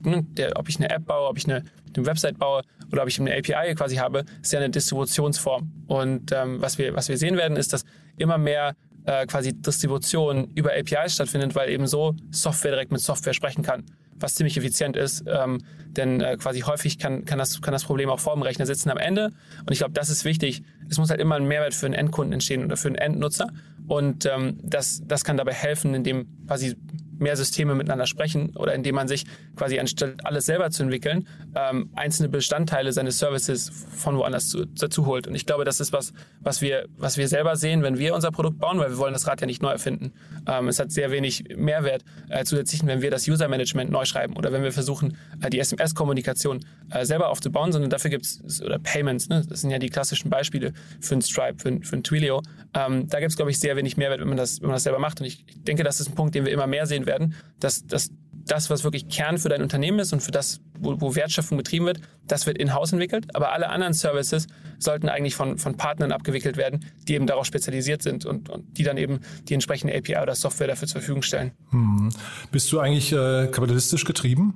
ne, 0.00 0.24
der, 0.30 0.58
ob 0.58 0.68
ich 0.68 0.76
eine 0.76 0.90
App 0.90 1.06
baue, 1.06 1.28
ob 1.28 1.38
ich 1.38 1.44
eine, 1.44 1.64
eine, 1.94 2.06
Website 2.06 2.38
baue 2.38 2.62
oder 2.92 3.02
ob 3.02 3.08
ich 3.08 3.20
eine 3.20 3.32
API 3.36 3.74
quasi 3.74 3.96
habe, 3.96 4.24
ist 4.42 4.52
ja 4.52 4.60
eine 4.60 4.70
Distributionsform. 4.70 5.72
Und 5.86 6.32
ähm, 6.32 6.60
was, 6.60 6.78
wir, 6.78 6.94
was 6.94 7.08
wir 7.08 7.18
sehen 7.18 7.36
werden, 7.36 7.56
ist, 7.56 7.72
dass 7.72 7.84
immer 8.16 8.38
mehr 8.38 8.74
äh, 9.04 9.26
quasi 9.26 9.52
Distribution 9.52 10.50
über 10.54 10.72
APIs 10.72 11.14
stattfindet, 11.14 11.54
weil 11.54 11.70
eben 11.70 11.86
so 11.86 12.14
Software 12.30 12.72
direkt 12.72 12.92
mit 12.92 13.00
Software 13.00 13.34
sprechen 13.34 13.62
kann 13.62 13.84
was 14.20 14.34
ziemlich 14.34 14.56
effizient 14.56 14.96
ist, 14.96 15.24
ähm, 15.26 15.62
denn 15.88 16.20
äh, 16.20 16.36
quasi 16.36 16.60
häufig 16.60 16.98
kann, 16.98 17.24
kann, 17.24 17.38
das, 17.38 17.60
kann 17.60 17.72
das 17.72 17.84
Problem 17.84 18.10
auch 18.10 18.20
vor 18.20 18.34
dem 18.34 18.42
Rechner 18.42 18.66
sitzen 18.66 18.90
am 18.90 18.98
Ende. 18.98 19.32
Und 19.60 19.72
ich 19.72 19.78
glaube, 19.78 19.94
das 19.94 20.10
ist 20.10 20.24
wichtig. 20.24 20.62
Es 20.88 20.98
muss 20.98 21.10
halt 21.10 21.20
immer 21.20 21.36
ein 21.36 21.46
Mehrwert 21.46 21.74
für 21.74 21.86
einen 21.86 21.94
Endkunden 21.94 22.34
entstehen 22.34 22.64
oder 22.64 22.76
für 22.76 22.88
einen 22.88 22.96
Endnutzer. 22.96 23.48
Und 23.86 24.26
ähm, 24.26 24.58
das, 24.62 25.02
das 25.06 25.24
kann 25.24 25.36
dabei 25.36 25.52
helfen, 25.52 25.94
indem 25.94 26.26
quasi 26.46 26.76
mehr 27.18 27.36
Systeme 27.36 27.74
miteinander 27.74 28.06
sprechen 28.06 28.54
oder 28.56 28.74
indem 28.74 28.94
man 28.94 29.08
sich 29.08 29.24
quasi 29.56 29.78
anstatt 29.78 30.24
alles 30.24 30.46
selber 30.46 30.70
zu 30.70 30.82
entwickeln, 30.82 31.26
ähm, 31.54 31.90
einzelne 31.94 32.28
Bestandteile 32.28 32.92
seines 32.92 33.18
Services 33.18 33.70
von 33.96 34.16
woanders 34.16 34.48
zu, 34.48 34.66
dazu 34.66 35.06
holt. 35.06 35.26
Und 35.26 35.34
ich 35.34 35.46
glaube, 35.46 35.64
das 35.64 35.80
ist 35.80 35.92
was, 35.92 36.12
was 36.40 36.60
wir, 36.60 36.86
was 36.96 37.16
wir 37.16 37.28
selber 37.28 37.56
sehen, 37.56 37.82
wenn 37.82 37.98
wir 37.98 38.14
unser 38.14 38.30
Produkt 38.30 38.58
bauen, 38.58 38.78
weil 38.78 38.90
wir 38.90 38.98
wollen 38.98 39.12
das 39.12 39.26
Rad 39.26 39.40
ja 39.40 39.46
nicht 39.46 39.62
neu 39.62 39.70
erfinden. 39.70 40.12
Ähm, 40.46 40.68
es 40.68 40.78
hat 40.78 40.92
sehr 40.92 41.10
wenig 41.10 41.44
Mehrwert 41.56 42.04
äh, 42.28 42.44
zusätzlich, 42.44 42.84
wenn 42.86 43.02
wir 43.02 43.10
das 43.10 43.26
User 43.28 43.48
Management 43.48 43.90
neu 43.90 44.04
schreiben 44.04 44.36
oder 44.36 44.52
wenn 44.52 44.62
wir 44.62 44.72
versuchen, 44.72 45.16
äh, 45.40 45.50
die 45.50 45.58
SMS-Kommunikation 45.58 46.60
äh, 46.90 47.04
selber 47.04 47.28
aufzubauen, 47.28 47.72
sondern 47.72 47.90
dafür 47.90 48.10
gibt 48.10 48.24
es, 48.24 48.62
oder 48.62 48.78
Payments, 48.78 49.28
ne? 49.28 49.44
das 49.48 49.60
sind 49.62 49.70
ja 49.70 49.78
die 49.78 49.88
klassischen 49.88 50.30
Beispiele 50.30 50.72
für 51.00 51.14
ein 51.14 51.22
Stripe, 51.22 51.58
für 51.58 51.68
ein, 51.68 51.82
für 51.82 51.96
ein 51.96 52.02
Twilio. 52.02 52.42
Ähm, 52.74 53.08
da 53.08 53.20
gibt 53.20 53.30
es, 53.30 53.36
glaube 53.36 53.50
ich, 53.50 53.58
sehr 53.58 53.76
wenig 53.76 53.96
Mehrwert, 53.96 54.20
wenn 54.20 54.28
man, 54.28 54.36
das, 54.36 54.60
wenn 54.60 54.68
man 54.68 54.74
das 54.74 54.82
selber 54.82 54.98
macht. 54.98 55.20
Und 55.20 55.26
ich, 55.26 55.44
ich 55.46 55.62
denke, 55.64 55.82
das 55.82 56.00
ist 56.00 56.08
ein 56.08 56.14
Punkt, 56.14 56.34
den 56.34 56.44
wir 56.44 56.52
immer 56.52 56.66
mehr 56.66 56.86
sehen 56.86 57.05
werden, 57.06 57.34
dass, 57.60 57.86
dass 57.86 58.10
das, 58.46 58.70
was 58.70 58.84
wirklich 58.84 59.08
Kern 59.08 59.38
für 59.38 59.48
dein 59.48 59.62
Unternehmen 59.62 59.98
ist 59.98 60.12
und 60.12 60.20
für 60.20 60.30
das, 60.30 60.60
wo, 60.78 61.00
wo 61.00 61.14
Wertschöpfung 61.14 61.58
betrieben 61.58 61.86
wird, 61.86 62.00
das 62.26 62.46
wird 62.46 62.58
in-house 62.58 62.92
entwickelt. 62.92 63.34
Aber 63.34 63.52
alle 63.52 63.68
anderen 63.68 63.92
Services 63.92 64.46
sollten 64.78 65.08
eigentlich 65.08 65.34
von, 65.34 65.58
von 65.58 65.76
Partnern 65.76 66.12
abgewickelt 66.12 66.56
werden, 66.56 66.84
die 67.08 67.14
eben 67.14 67.26
darauf 67.26 67.46
spezialisiert 67.46 68.02
sind 68.02 68.24
und, 68.24 68.48
und 68.48 68.78
die 68.78 68.84
dann 68.84 68.98
eben 68.98 69.20
die 69.48 69.54
entsprechende 69.54 69.96
API 69.96 70.18
oder 70.22 70.34
Software 70.34 70.68
dafür 70.68 70.86
zur 70.86 71.00
Verfügung 71.00 71.22
stellen. 71.22 71.52
Hm. 71.70 72.10
Bist 72.52 72.70
du 72.70 72.78
eigentlich 72.78 73.12
äh, 73.12 73.48
kapitalistisch 73.50 74.04
getrieben? 74.04 74.54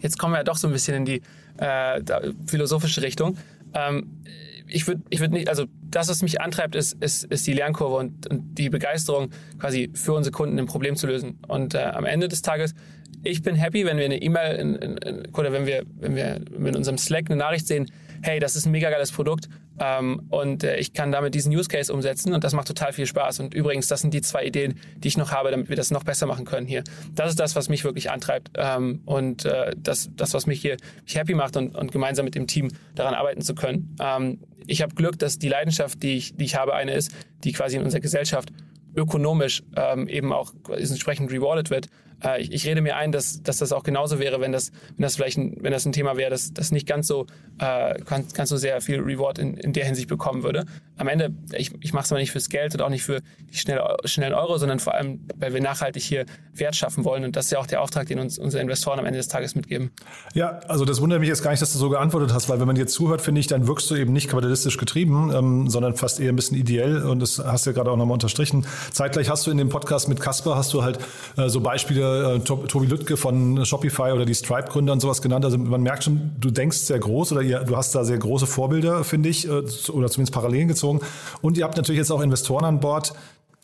Jetzt 0.00 0.18
kommen 0.18 0.34
wir 0.34 0.38
ja 0.38 0.44
doch 0.44 0.56
so 0.56 0.66
ein 0.66 0.72
bisschen 0.72 0.96
in 0.96 1.04
die 1.04 1.22
äh, 1.58 2.00
philosophische 2.46 3.02
Richtung. 3.02 3.36
Ähm, 3.74 4.22
ich 4.66 4.86
würde 4.86 5.02
ich 5.10 5.20
würd 5.20 5.32
nicht, 5.32 5.48
also 5.48 5.66
das, 5.92 6.08
was 6.08 6.22
mich 6.22 6.40
antreibt, 6.40 6.74
ist, 6.74 6.94
ist, 7.02 7.24
ist 7.24 7.46
die 7.46 7.52
Lernkurve 7.52 7.96
und, 7.96 8.26
und 8.28 8.58
die 8.58 8.70
Begeisterung, 8.70 9.30
quasi 9.58 9.90
für 9.94 10.12
unsere 10.12 10.32
Kunden 10.32 10.58
ein 10.58 10.66
Problem 10.66 10.96
zu 10.96 11.06
lösen. 11.06 11.38
Und 11.48 11.74
äh, 11.74 11.78
am 11.78 12.04
Ende 12.04 12.28
des 12.28 12.42
Tages, 12.42 12.74
ich 13.22 13.42
bin 13.42 13.54
happy, 13.54 13.84
wenn 13.86 13.98
wir 13.98 14.06
eine 14.06 14.20
E-Mail 14.20 14.96
oder 15.32 15.52
wenn 15.52 15.66
wir, 15.66 15.84
wenn 16.00 16.16
wir 16.16 16.36
in 16.36 16.76
unserem 16.76 16.98
Slack 16.98 17.30
eine 17.30 17.36
Nachricht 17.36 17.66
sehen, 17.66 17.90
hey, 18.22 18.40
das 18.40 18.56
ist 18.56 18.66
ein 18.66 18.72
mega 18.72 18.90
geiles 18.90 19.12
Produkt 19.12 19.48
ähm, 19.78 20.26
und 20.30 20.64
äh, 20.64 20.76
ich 20.76 20.92
kann 20.92 21.12
damit 21.12 21.34
diesen 21.34 21.54
Use 21.54 21.68
Case 21.68 21.92
umsetzen 21.92 22.32
und 22.32 22.44
das 22.44 22.52
macht 22.52 22.68
total 22.68 22.92
viel 22.92 23.06
Spaß. 23.06 23.40
Und 23.40 23.54
übrigens, 23.54 23.88
das 23.88 24.00
sind 24.00 24.14
die 24.14 24.20
zwei 24.20 24.44
Ideen, 24.44 24.78
die 24.96 25.08
ich 25.08 25.16
noch 25.16 25.32
habe, 25.32 25.50
damit 25.50 25.68
wir 25.68 25.76
das 25.76 25.90
noch 25.90 26.04
besser 26.04 26.26
machen 26.26 26.44
können 26.44 26.66
hier. 26.66 26.84
Das 27.14 27.30
ist 27.30 27.40
das, 27.40 27.56
was 27.56 27.68
mich 27.68 27.84
wirklich 27.84 28.10
antreibt 28.10 28.50
ähm, 28.56 29.02
und 29.04 29.44
äh, 29.44 29.74
das, 29.76 30.10
das, 30.14 30.34
was 30.34 30.46
mich 30.46 30.60
hier 30.60 30.76
mich 31.04 31.16
happy 31.16 31.34
macht 31.34 31.56
und, 31.56 31.74
und 31.74 31.92
gemeinsam 31.92 32.24
mit 32.24 32.34
dem 32.34 32.46
Team 32.46 32.70
daran 32.94 33.14
arbeiten 33.14 33.42
zu 33.42 33.54
können. 33.54 33.96
Ähm, 34.00 34.40
ich 34.66 34.82
habe 34.82 34.94
Glück, 34.94 35.18
dass 35.18 35.38
die 35.38 35.48
Leidenschaft, 35.48 36.02
die 36.02 36.16
ich, 36.16 36.36
die 36.36 36.44
ich 36.44 36.54
habe, 36.54 36.74
eine 36.74 36.94
ist, 36.94 37.12
die 37.44 37.52
quasi 37.52 37.76
in 37.76 37.82
unserer 37.82 38.00
Gesellschaft 38.00 38.52
ökonomisch 38.94 39.62
ähm, 39.76 40.08
eben 40.08 40.32
auch 40.32 40.52
entsprechend 40.68 41.32
rewarded 41.32 41.70
wird. 41.70 41.88
Äh, 42.24 42.42
ich, 42.42 42.52
ich, 42.52 42.66
rede 42.66 42.80
mir 42.80 42.96
ein, 42.96 43.12
dass, 43.12 43.42
dass 43.42 43.58
das 43.58 43.72
auch 43.72 43.82
genauso 43.82 44.18
wäre, 44.18 44.40
wenn 44.40 44.52
das, 44.52 44.72
wenn 44.96 45.02
das 45.02 45.16
vielleicht 45.16 45.38
ein, 45.38 45.56
wenn 45.60 45.72
das 45.72 45.84
ein 45.86 45.92
Thema 45.92 46.16
wäre, 46.16 46.30
das, 46.30 46.52
das 46.52 46.70
nicht 46.70 46.86
ganz 46.86 47.06
so, 47.06 47.26
äh, 47.58 47.98
ganz, 48.04 48.34
ganz 48.34 48.50
so 48.50 48.56
sehr 48.56 48.80
viel 48.80 49.00
Reward 49.00 49.38
in, 49.38 49.56
in 49.56 49.72
der 49.72 49.84
Hinsicht 49.84 50.08
bekommen 50.08 50.42
würde. 50.42 50.64
Am 50.96 51.08
Ende, 51.08 51.34
ich, 51.52 51.72
ich 51.80 51.92
mache 51.92 52.04
es 52.04 52.12
aber 52.12 52.20
nicht 52.20 52.30
fürs 52.30 52.48
Geld 52.48 52.74
und 52.74 52.82
auch 52.82 52.88
nicht 52.88 53.02
für 53.02 53.20
die 53.50 53.56
schnelle, 53.56 53.96
schnellen 54.04 54.34
Euro, 54.34 54.58
sondern 54.58 54.78
vor 54.78 54.94
allem, 54.94 55.26
weil 55.36 55.52
wir 55.54 55.60
nachhaltig 55.60 56.02
hier 56.02 56.26
Wert 56.54 56.76
schaffen 56.76 57.04
wollen. 57.04 57.24
Und 57.24 57.36
das 57.36 57.46
ist 57.46 57.50
ja 57.52 57.58
auch 57.58 57.66
der 57.66 57.80
Auftrag, 57.80 58.06
den 58.06 58.18
uns 58.18 58.38
unsere 58.38 58.62
Investoren 58.62 58.98
am 58.98 59.06
Ende 59.06 59.18
des 59.18 59.28
Tages 59.28 59.54
mitgeben. 59.54 59.90
Ja, 60.34 60.60
also 60.68 60.84
das 60.84 61.00
wundert 61.00 61.20
mich 61.20 61.28
jetzt 61.28 61.42
gar 61.42 61.50
nicht, 61.50 61.62
dass 61.62 61.72
du 61.72 61.78
so 61.78 61.90
geantwortet 61.90 62.32
hast, 62.32 62.48
weil 62.48 62.60
wenn 62.60 62.66
man 62.66 62.76
dir 62.76 62.86
zuhört, 62.86 63.20
finde 63.20 63.40
ich, 63.40 63.46
dann 63.46 63.66
wirkst 63.66 63.90
du 63.90 63.96
eben 63.96 64.12
nicht 64.12 64.28
kapitalistisch 64.28 64.76
getrieben, 64.76 65.32
ähm, 65.34 65.68
sondern 65.68 65.96
fast 65.96 66.20
eher 66.20 66.32
ein 66.32 66.36
bisschen 66.36 66.56
ideell. 66.56 67.02
Und 67.02 67.20
das 67.20 67.38
hast 67.38 67.66
du 67.66 67.70
ja 67.70 67.74
gerade 67.74 67.90
auch 67.90 67.96
nochmal 67.96 68.14
unterstrichen. 68.14 68.66
Zeitgleich 68.90 69.28
hast 69.30 69.46
du 69.46 69.50
in 69.50 69.58
dem 69.58 69.68
Podcast 69.68 70.08
mit 70.08 70.20
Kasper, 70.20 70.56
hast 70.56 70.72
du 70.72 70.82
halt 70.82 70.98
äh, 71.36 71.48
so 71.48 71.60
Beispiele, 71.60 72.11
äh, 72.12 72.40
Tobi 72.40 72.86
Lüttke 72.86 73.16
von 73.16 73.64
Shopify 73.64 74.12
oder 74.12 74.24
die 74.24 74.34
Stripe-Gründer 74.34 74.92
und 74.92 75.00
sowas 75.00 75.22
genannt. 75.22 75.44
Also 75.44 75.58
man 75.58 75.82
merkt 75.82 76.04
schon, 76.04 76.32
du 76.38 76.50
denkst 76.50 76.78
sehr 76.78 76.98
groß 76.98 77.32
oder 77.32 77.42
ihr, 77.42 77.60
du 77.60 77.76
hast 77.76 77.94
da 77.94 78.04
sehr 78.04 78.18
große 78.18 78.46
Vorbilder, 78.46 79.04
finde 79.04 79.28
ich, 79.28 79.46
äh, 79.46 79.50
oder 79.50 80.08
zumindest 80.08 80.32
Parallelen 80.32 80.68
gezogen. 80.68 81.00
Und 81.40 81.58
ihr 81.58 81.64
habt 81.64 81.76
natürlich 81.76 81.98
jetzt 81.98 82.10
auch 82.10 82.20
Investoren 82.20 82.64
an 82.64 82.80
Bord, 82.80 83.14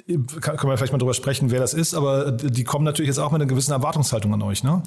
können 0.07 0.71
wir 0.71 0.76
vielleicht 0.78 0.93
mal 0.93 0.99
drüber 0.99 1.14
sprechen, 1.14 1.50
wer 1.50 1.61
das 1.61 1.75
ist, 1.75 1.93
aber 1.95 2.33
die 2.33 2.64
kommen 2.64 2.85
natürlich 2.85 3.09
jetzt 3.09 3.19
auch 3.19 3.31
mit 3.31 3.43
einer 3.43 3.49
gewissen 3.49 3.73
Erwartungshaltung 3.73 4.33
an 4.33 4.40
euch, 4.43 4.64
ne? 4.64 4.83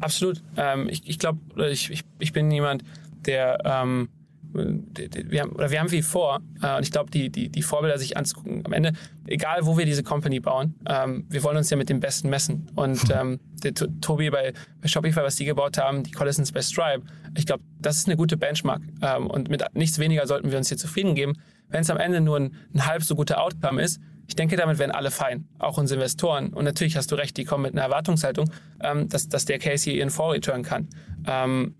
Absolut. 0.00 0.42
Ähm, 0.56 0.88
ich 0.88 1.06
ich 1.06 1.18
glaube, 1.18 1.38
ich, 1.70 1.90
ich, 1.90 2.02
ich 2.18 2.32
bin 2.32 2.50
jemand, 2.50 2.82
der 3.26 3.58
ähm, 3.64 4.08
wir 4.54 5.40
haben, 5.40 5.52
oder 5.52 5.70
wir 5.70 5.80
haben 5.80 5.88
viel 5.88 6.02
vor. 6.02 6.40
Äh, 6.62 6.76
und 6.76 6.82
ich 6.82 6.90
glaube, 6.90 7.10
die, 7.10 7.30
die, 7.30 7.48
die 7.48 7.62
Vorbilder 7.62 7.98
sich 7.98 8.16
anzugucken, 8.16 8.64
am 8.64 8.72
Ende, 8.72 8.92
egal 9.26 9.60
wo 9.62 9.76
wir 9.76 9.84
diese 9.84 10.02
Company 10.02 10.40
bauen, 10.40 10.74
ähm, 10.88 11.26
wir 11.28 11.42
wollen 11.42 11.56
uns 11.56 11.70
ja 11.70 11.76
mit 11.76 11.88
dem 11.88 12.00
Besten 12.00 12.30
messen. 12.30 12.70
Und 12.74 13.00
ähm, 13.14 13.40
der 13.62 13.74
Tobi 13.74 14.30
bei, 14.30 14.52
bei 14.80 14.88
Shopify, 14.88 15.22
was 15.22 15.36
die 15.36 15.44
gebaut 15.44 15.78
haben, 15.78 16.02
die 16.02 16.12
Collisons 16.12 16.52
bei 16.52 16.62
Stripe, 16.62 17.02
ich 17.36 17.46
glaube, 17.46 17.62
das 17.80 17.96
ist 17.96 18.06
eine 18.06 18.16
gute 18.16 18.36
Benchmark. 18.36 18.82
Ähm, 19.02 19.26
und 19.26 19.50
mit 19.50 19.64
nichts 19.74 19.98
weniger 19.98 20.26
sollten 20.26 20.50
wir 20.50 20.58
uns 20.58 20.68
hier 20.68 20.78
zufrieden 20.78 21.14
geben. 21.14 21.34
Wenn 21.68 21.80
es 21.80 21.90
am 21.90 21.98
Ende 21.98 22.20
nur 22.20 22.38
ein, 22.38 22.54
ein 22.72 22.86
halb 22.86 23.02
so 23.02 23.14
guter 23.14 23.40
Outcome 23.40 23.82
ist, 23.82 24.00
ich 24.26 24.36
denke, 24.36 24.56
damit 24.56 24.78
werden 24.78 24.92
alle 24.92 25.10
fein, 25.10 25.48
auch 25.58 25.76
unsere 25.76 26.00
Investoren. 26.00 26.52
Und 26.52 26.64
natürlich 26.64 26.96
hast 26.96 27.10
du 27.12 27.14
recht, 27.14 27.36
die 27.36 27.44
kommen 27.44 27.62
mit 27.62 27.72
einer 27.72 27.82
Erwartungshaltung, 27.82 28.50
ähm, 28.80 29.08
dass, 29.08 29.28
dass 29.28 29.44
der 29.44 29.58
Case 29.58 29.84
hier 29.84 29.94
ihren 29.94 30.10
Vorreturn 30.10 30.62
kann. 30.62 30.88
Ähm, 31.26 31.74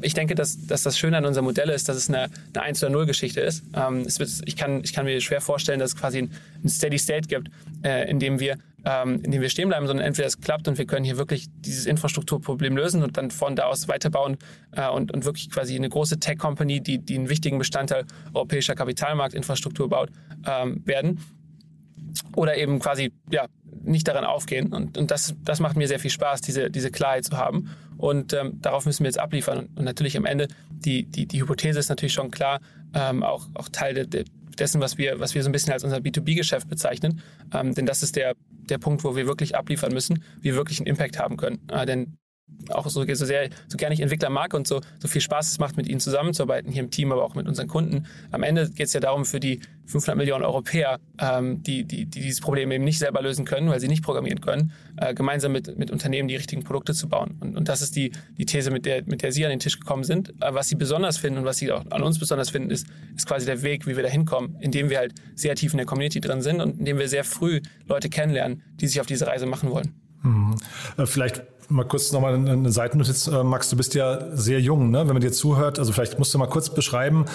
ich 0.00 0.14
denke, 0.14 0.34
dass, 0.34 0.66
dass 0.66 0.82
das 0.82 0.98
Schöne 0.98 1.16
an 1.16 1.24
unserem 1.24 1.44
Modell 1.44 1.70
ist, 1.70 1.88
dass 1.88 1.96
es 1.96 2.08
eine, 2.08 2.24
eine 2.54 2.62
1 2.62 2.82
oder 2.82 2.92
0 2.92 3.06
Geschichte 3.06 3.40
ist. 3.40 3.64
Ähm, 3.74 4.04
wird, 4.04 4.30
ich, 4.44 4.56
kann, 4.56 4.82
ich 4.82 4.92
kann 4.92 5.04
mir 5.04 5.20
schwer 5.20 5.40
vorstellen, 5.40 5.78
dass 5.78 5.92
es 5.92 5.96
quasi 5.96 6.18
ein, 6.18 6.32
ein 6.64 6.68
Steady 6.68 6.98
State 6.98 7.28
gibt, 7.28 7.48
äh, 7.84 8.10
in 8.10 8.18
dem 8.18 8.40
wir 8.40 8.58
ähm, 8.84 9.20
in 9.22 9.30
dem 9.30 9.40
wir 9.40 9.48
stehen 9.48 9.68
bleiben, 9.68 9.86
sondern 9.86 10.04
entweder 10.04 10.26
es 10.26 10.40
klappt 10.40 10.66
und 10.68 10.78
wir 10.78 10.86
können 10.86 11.04
hier 11.04 11.16
wirklich 11.16 11.46
dieses 11.52 11.86
Infrastrukturproblem 11.86 12.76
lösen 12.76 13.02
und 13.02 13.16
dann 13.16 13.30
von 13.30 13.54
da 13.54 13.64
aus 13.64 13.88
weiterbauen 13.88 14.38
äh, 14.72 14.88
und, 14.88 15.12
und 15.12 15.24
wirklich 15.24 15.50
quasi 15.50 15.76
eine 15.76 15.88
große 15.88 16.18
Tech-Company, 16.18 16.80
die, 16.80 16.98
die 16.98 17.16
einen 17.16 17.28
wichtigen 17.28 17.58
Bestandteil 17.58 18.04
europäischer 18.34 18.74
Kapitalmarktinfrastruktur 18.74 19.88
baut, 19.88 20.10
ähm, 20.46 20.82
werden 20.84 21.20
oder 22.34 22.56
eben 22.56 22.78
quasi 22.78 23.12
ja, 23.30 23.46
nicht 23.82 24.08
daran 24.08 24.24
aufgehen. 24.24 24.72
Und, 24.72 24.98
und 24.98 25.10
das, 25.10 25.34
das 25.44 25.60
macht 25.60 25.76
mir 25.76 25.88
sehr 25.88 25.98
viel 25.98 26.10
Spaß, 26.10 26.40
diese, 26.40 26.70
diese 26.70 26.90
Klarheit 26.90 27.24
zu 27.24 27.36
haben. 27.36 27.70
Und 27.96 28.32
ähm, 28.32 28.60
darauf 28.60 28.86
müssen 28.86 29.04
wir 29.04 29.08
jetzt 29.08 29.18
abliefern. 29.18 29.58
Und, 29.58 29.78
und 29.78 29.84
natürlich 29.84 30.16
am 30.16 30.24
Ende, 30.24 30.48
die, 30.70 31.04
die, 31.04 31.26
die 31.26 31.40
Hypothese 31.40 31.78
ist 31.78 31.88
natürlich 31.88 32.14
schon 32.14 32.30
klar, 32.30 32.60
ähm, 32.94 33.22
auch, 33.22 33.48
auch 33.54 33.68
Teil 33.68 33.94
de, 33.94 34.06
de, 34.06 34.24
dessen, 34.58 34.80
was 34.80 34.98
wir, 34.98 35.20
was 35.20 35.34
wir 35.34 35.42
so 35.42 35.48
ein 35.48 35.52
bisschen 35.52 35.72
als 35.72 35.84
unser 35.84 35.98
B2B-Geschäft 35.98 36.68
bezeichnen. 36.68 37.20
Ähm, 37.52 37.74
denn 37.74 37.86
das 37.86 38.02
ist 38.02 38.16
der, 38.16 38.34
der 38.68 38.78
Punkt, 38.78 39.04
wo 39.04 39.16
wir 39.16 39.26
wirklich 39.26 39.56
abliefern 39.56 39.92
müssen, 39.92 40.22
wie 40.40 40.50
wir 40.50 40.56
wirklich 40.56 40.78
einen 40.80 40.86
Impact 40.86 41.18
haben 41.18 41.36
können. 41.36 41.60
Äh, 41.68 41.86
denn 41.86 42.16
auch 42.70 42.88
so, 42.88 43.04
so 43.04 43.24
sehr, 43.24 43.50
so 43.68 43.76
gerne 43.76 43.94
ich 43.94 44.00
Entwickler 44.00 44.30
mag 44.30 44.54
und 44.54 44.66
so, 44.66 44.80
so 44.98 45.08
viel 45.08 45.20
Spaß 45.20 45.52
es 45.52 45.58
macht, 45.58 45.76
mit 45.76 45.88
ihnen 45.88 46.00
zusammenzuarbeiten, 46.00 46.70
hier 46.72 46.82
im 46.82 46.90
Team, 46.90 47.12
aber 47.12 47.24
auch 47.24 47.34
mit 47.34 47.46
unseren 47.46 47.68
Kunden. 47.68 48.06
Am 48.30 48.42
Ende 48.42 48.70
geht 48.70 48.86
es 48.86 48.92
ja 48.92 49.00
darum, 49.00 49.24
für 49.24 49.40
die 49.40 49.60
500 49.86 50.16
Millionen 50.16 50.44
Europäer, 50.44 50.98
ähm, 51.18 51.62
die, 51.62 51.84
die, 51.84 52.06
die 52.06 52.20
dieses 52.20 52.40
Problem 52.40 52.70
eben 52.70 52.84
nicht 52.84 52.98
selber 52.98 53.20
lösen 53.20 53.44
können, 53.44 53.68
weil 53.68 53.80
sie 53.80 53.88
nicht 53.88 54.02
programmieren 54.02 54.40
können, 54.40 54.72
äh, 54.96 55.12
gemeinsam 55.14 55.52
mit, 55.52 55.76
mit 55.78 55.90
Unternehmen 55.90 56.28
die 56.28 56.36
richtigen 56.36 56.62
Produkte 56.62 56.94
zu 56.94 57.08
bauen. 57.08 57.36
Und, 57.40 57.56
und 57.56 57.68
das 57.68 57.82
ist 57.82 57.96
die, 57.96 58.12
die 58.38 58.46
These, 58.46 58.70
mit 58.70 58.86
der, 58.86 59.02
mit 59.06 59.22
der 59.22 59.32
Sie 59.32 59.44
an 59.44 59.50
den 59.50 59.60
Tisch 59.60 59.78
gekommen 59.78 60.04
sind. 60.04 60.30
Äh, 60.40 60.54
was 60.54 60.68
Sie 60.68 60.76
besonders 60.76 61.18
finden 61.18 61.40
und 61.40 61.44
was 61.44 61.58
Sie 61.58 61.70
auch 61.72 61.84
an 61.90 62.02
uns 62.02 62.18
besonders 62.18 62.50
finden, 62.50 62.70
ist, 62.70 62.86
ist 63.16 63.26
quasi 63.26 63.44
der 63.44 63.62
Weg, 63.62 63.86
wie 63.86 63.96
wir 63.96 64.02
da 64.02 64.08
hinkommen, 64.08 64.56
indem 64.60 64.88
wir 64.88 64.98
halt 64.98 65.14
sehr 65.34 65.54
tief 65.54 65.72
in 65.72 65.78
der 65.78 65.86
Community 65.86 66.20
drin 66.20 66.42
sind 66.42 66.60
und 66.60 66.78
indem 66.78 66.98
wir 66.98 67.08
sehr 67.08 67.24
früh 67.24 67.60
Leute 67.86 68.08
kennenlernen, 68.08 68.62
die 68.80 68.86
sich 68.86 69.00
auf 69.00 69.06
diese 69.06 69.26
Reise 69.26 69.46
machen 69.46 69.70
wollen. 69.70 70.01
Mhm. 70.52 71.02
Äh, 71.02 71.06
vielleicht 71.06 71.42
mal 71.68 71.84
kurz 71.84 72.12
nochmal 72.12 72.34
eine 72.34 72.70
Seitennotiz. 72.70 73.26
Äh, 73.26 73.44
Max, 73.44 73.70
du 73.70 73.76
bist 73.76 73.94
ja 73.94 74.36
sehr 74.36 74.60
jung, 74.60 74.90
ne? 74.90 75.00
wenn 75.00 75.14
man 75.14 75.20
dir 75.20 75.32
zuhört. 75.32 75.78
Also 75.78 75.92
vielleicht 75.92 76.18
musst 76.18 76.34
du 76.34 76.38
mal 76.38 76.46
kurz 76.46 76.70
beschreiben, 76.70 77.26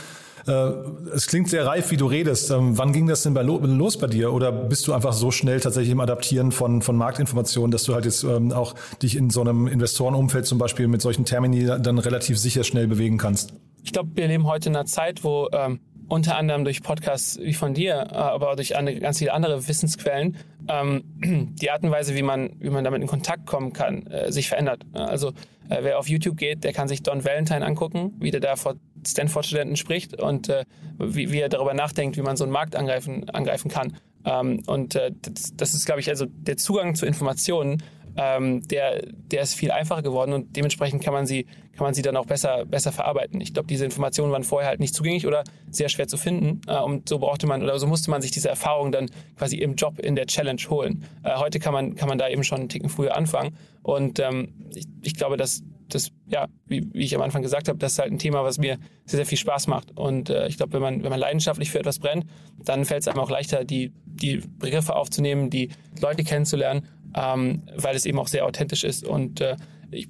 äh, 0.47 0.71
es 1.13 1.27
klingt 1.27 1.49
sehr 1.49 1.65
reif, 1.65 1.91
wie 1.91 1.97
du 1.97 2.05
redest. 2.05 2.51
Ähm, 2.51 2.77
wann 2.77 2.93
ging 2.93 3.07
das 3.07 3.23
denn 3.23 3.33
los 3.35 3.97
bei 3.97 4.07
dir? 4.07 4.31
Oder 4.33 4.51
bist 4.51 4.87
du 4.87 4.93
einfach 4.93 5.13
so 5.13 5.31
schnell 5.31 5.59
tatsächlich 5.59 5.91
im 5.91 5.99
Adaptieren 5.99 6.51
von, 6.51 6.81
von 6.81 6.95
Marktinformationen, 6.95 7.71
dass 7.71 7.83
du 7.83 7.93
halt 7.93 8.05
jetzt 8.05 8.23
ähm, 8.23 8.51
auch 8.51 8.75
dich 9.01 9.17
in 9.17 9.29
so 9.29 9.41
einem 9.41 9.67
Investorenumfeld 9.67 10.45
zum 10.45 10.57
Beispiel 10.57 10.87
mit 10.87 11.01
solchen 11.01 11.25
Termini 11.25 11.65
dann 11.65 11.97
relativ 11.99 12.39
sicher 12.39 12.63
schnell 12.63 12.87
bewegen 12.87 13.17
kannst? 13.17 13.53
Ich 13.83 13.91
glaube, 13.91 14.09
wir 14.15 14.27
leben 14.27 14.45
heute 14.45 14.69
in 14.69 14.75
einer 14.75 14.85
Zeit, 14.85 15.23
wo 15.23 15.49
ähm, 15.51 15.79
unter 16.07 16.37
anderem 16.37 16.63
durch 16.63 16.81
Podcasts 16.81 17.37
wie 17.39 17.53
von 17.53 17.73
dir, 17.73 18.13
aber 18.15 18.51
auch 18.51 18.55
durch 18.55 18.77
andere, 18.77 18.99
ganz 18.99 19.19
viele 19.19 19.33
andere 19.33 19.67
Wissensquellen, 19.67 20.37
ähm, 20.67 21.03
die 21.61 21.71
Art 21.71 21.83
und 21.83 21.91
Weise, 21.91 22.15
wie 22.15 22.21
man, 22.21 22.51
wie 22.59 22.69
man 22.69 22.83
damit 22.83 23.01
in 23.01 23.07
Kontakt 23.07 23.45
kommen 23.45 23.73
kann, 23.73 24.07
äh, 24.07 24.31
sich 24.31 24.49
verändert. 24.49 24.83
Also 24.93 25.29
äh, 25.69 25.79
wer 25.81 25.99
auf 25.99 26.07
YouTube 26.07 26.37
geht, 26.37 26.63
der 26.63 26.73
kann 26.73 26.87
sich 26.87 27.03
Don 27.03 27.23
Valentine 27.23 27.65
angucken, 27.65 28.13
wie 28.19 28.31
der 28.31 28.39
da 28.39 28.55
vor 28.55 28.75
Stanford-Studenten 29.05 29.75
spricht 29.75 30.19
und 30.21 30.49
äh, 30.49 30.65
wie, 30.99 31.31
wie 31.31 31.39
er 31.39 31.49
darüber 31.49 31.73
nachdenkt, 31.73 32.17
wie 32.17 32.21
man 32.21 32.37
so 32.37 32.43
einen 32.43 32.53
Markt 32.53 32.75
angreifen, 32.75 33.29
angreifen 33.29 33.69
kann. 33.69 33.95
Ähm, 34.25 34.61
und 34.67 34.95
äh, 34.95 35.11
das, 35.21 35.55
das 35.55 35.73
ist, 35.73 35.85
glaube 35.85 36.01
ich, 36.01 36.09
also 36.09 36.25
der 36.25 36.57
Zugang 36.57 36.95
zu 36.95 37.05
Informationen 37.05 37.83
ähm, 38.17 38.67
der, 38.67 39.03
der 39.11 39.41
ist 39.41 39.53
viel 39.53 39.71
einfacher 39.71 40.01
geworden 40.01 40.33
und 40.33 40.55
dementsprechend 40.55 41.03
kann 41.03 41.13
man 41.13 41.25
sie, 41.25 41.45
kann 41.75 41.85
man 41.85 41.93
sie 41.93 42.01
dann 42.01 42.17
auch 42.17 42.25
besser, 42.25 42.65
besser 42.65 42.91
verarbeiten. 42.91 43.39
Ich 43.39 43.53
glaube, 43.53 43.67
diese 43.67 43.85
Informationen 43.85 44.31
waren 44.31 44.43
vorher 44.43 44.69
halt 44.69 44.79
nicht 44.79 44.95
zugänglich 44.95 45.27
oder 45.27 45.43
sehr 45.69 45.89
schwer 45.89 46.07
zu 46.07 46.17
finden 46.17 46.61
äh, 46.67 46.79
und 46.79 47.07
so 47.07 47.19
brauchte 47.19 47.47
man 47.47 47.63
oder 47.63 47.77
so 47.79 47.87
musste 47.87 48.09
man 48.09 48.21
sich 48.21 48.31
diese 48.31 48.49
Erfahrung 48.49 48.91
dann 48.91 49.09
quasi 49.37 49.57
im 49.57 49.75
Job 49.75 49.99
in 49.99 50.15
der 50.15 50.25
Challenge 50.25 50.61
holen. 50.69 51.05
Äh, 51.23 51.35
heute 51.37 51.59
kann 51.59 51.73
man, 51.73 51.95
kann 51.95 52.09
man 52.09 52.17
da 52.17 52.27
eben 52.27 52.43
schon 52.43 52.59
einen 52.59 52.69
Ticken 52.69 52.89
früher 52.89 53.15
anfangen 53.15 53.55
und 53.83 54.19
ähm, 54.19 54.53
ich, 54.73 54.85
ich 55.01 55.15
glaube, 55.15 55.37
dass 55.37 55.63
das, 55.89 56.11
ja, 56.27 56.47
wie, 56.65 56.87
wie 56.93 57.03
ich 57.03 57.15
am 57.15 57.21
Anfang 57.21 57.41
gesagt 57.41 57.67
habe, 57.67 57.77
das 57.77 57.93
ist 57.93 57.99
halt 57.99 58.11
ein 58.11 58.19
Thema, 58.19 58.43
was 58.43 58.57
mir 58.57 58.77
sehr, 59.05 59.17
sehr 59.17 59.25
viel 59.25 59.37
Spaß 59.37 59.67
macht. 59.67 59.97
Und 59.97 60.29
äh, 60.29 60.47
ich 60.47 60.57
glaube, 60.57 60.73
wenn 60.73 60.81
man, 60.81 61.03
wenn 61.03 61.09
man 61.09 61.19
leidenschaftlich 61.19 61.71
für 61.71 61.79
etwas 61.79 61.99
brennt, 61.99 62.25
dann 62.63 62.85
fällt 62.85 63.01
es 63.01 63.07
einem 63.07 63.19
auch 63.19 63.29
leichter, 63.29 63.63
die, 63.63 63.93
die 64.05 64.41
Begriffe 64.59 64.95
aufzunehmen, 64.95 65.49
die 65.49 65.69
Leute 66.01 66.23
kennenzulernen 66.23 66.87
ähm, 67.15 67.63
weil 67.75 67.95
es 67.95 68.05
eben 68.05 68.19
auch 68.19 68.27
sehr 68.27 68.45
authentisch 68.45 68.83
ist. 68.83 69.05
Und 69.05 69.41
äh, 69.41 69.55
ich, 69.91 70.09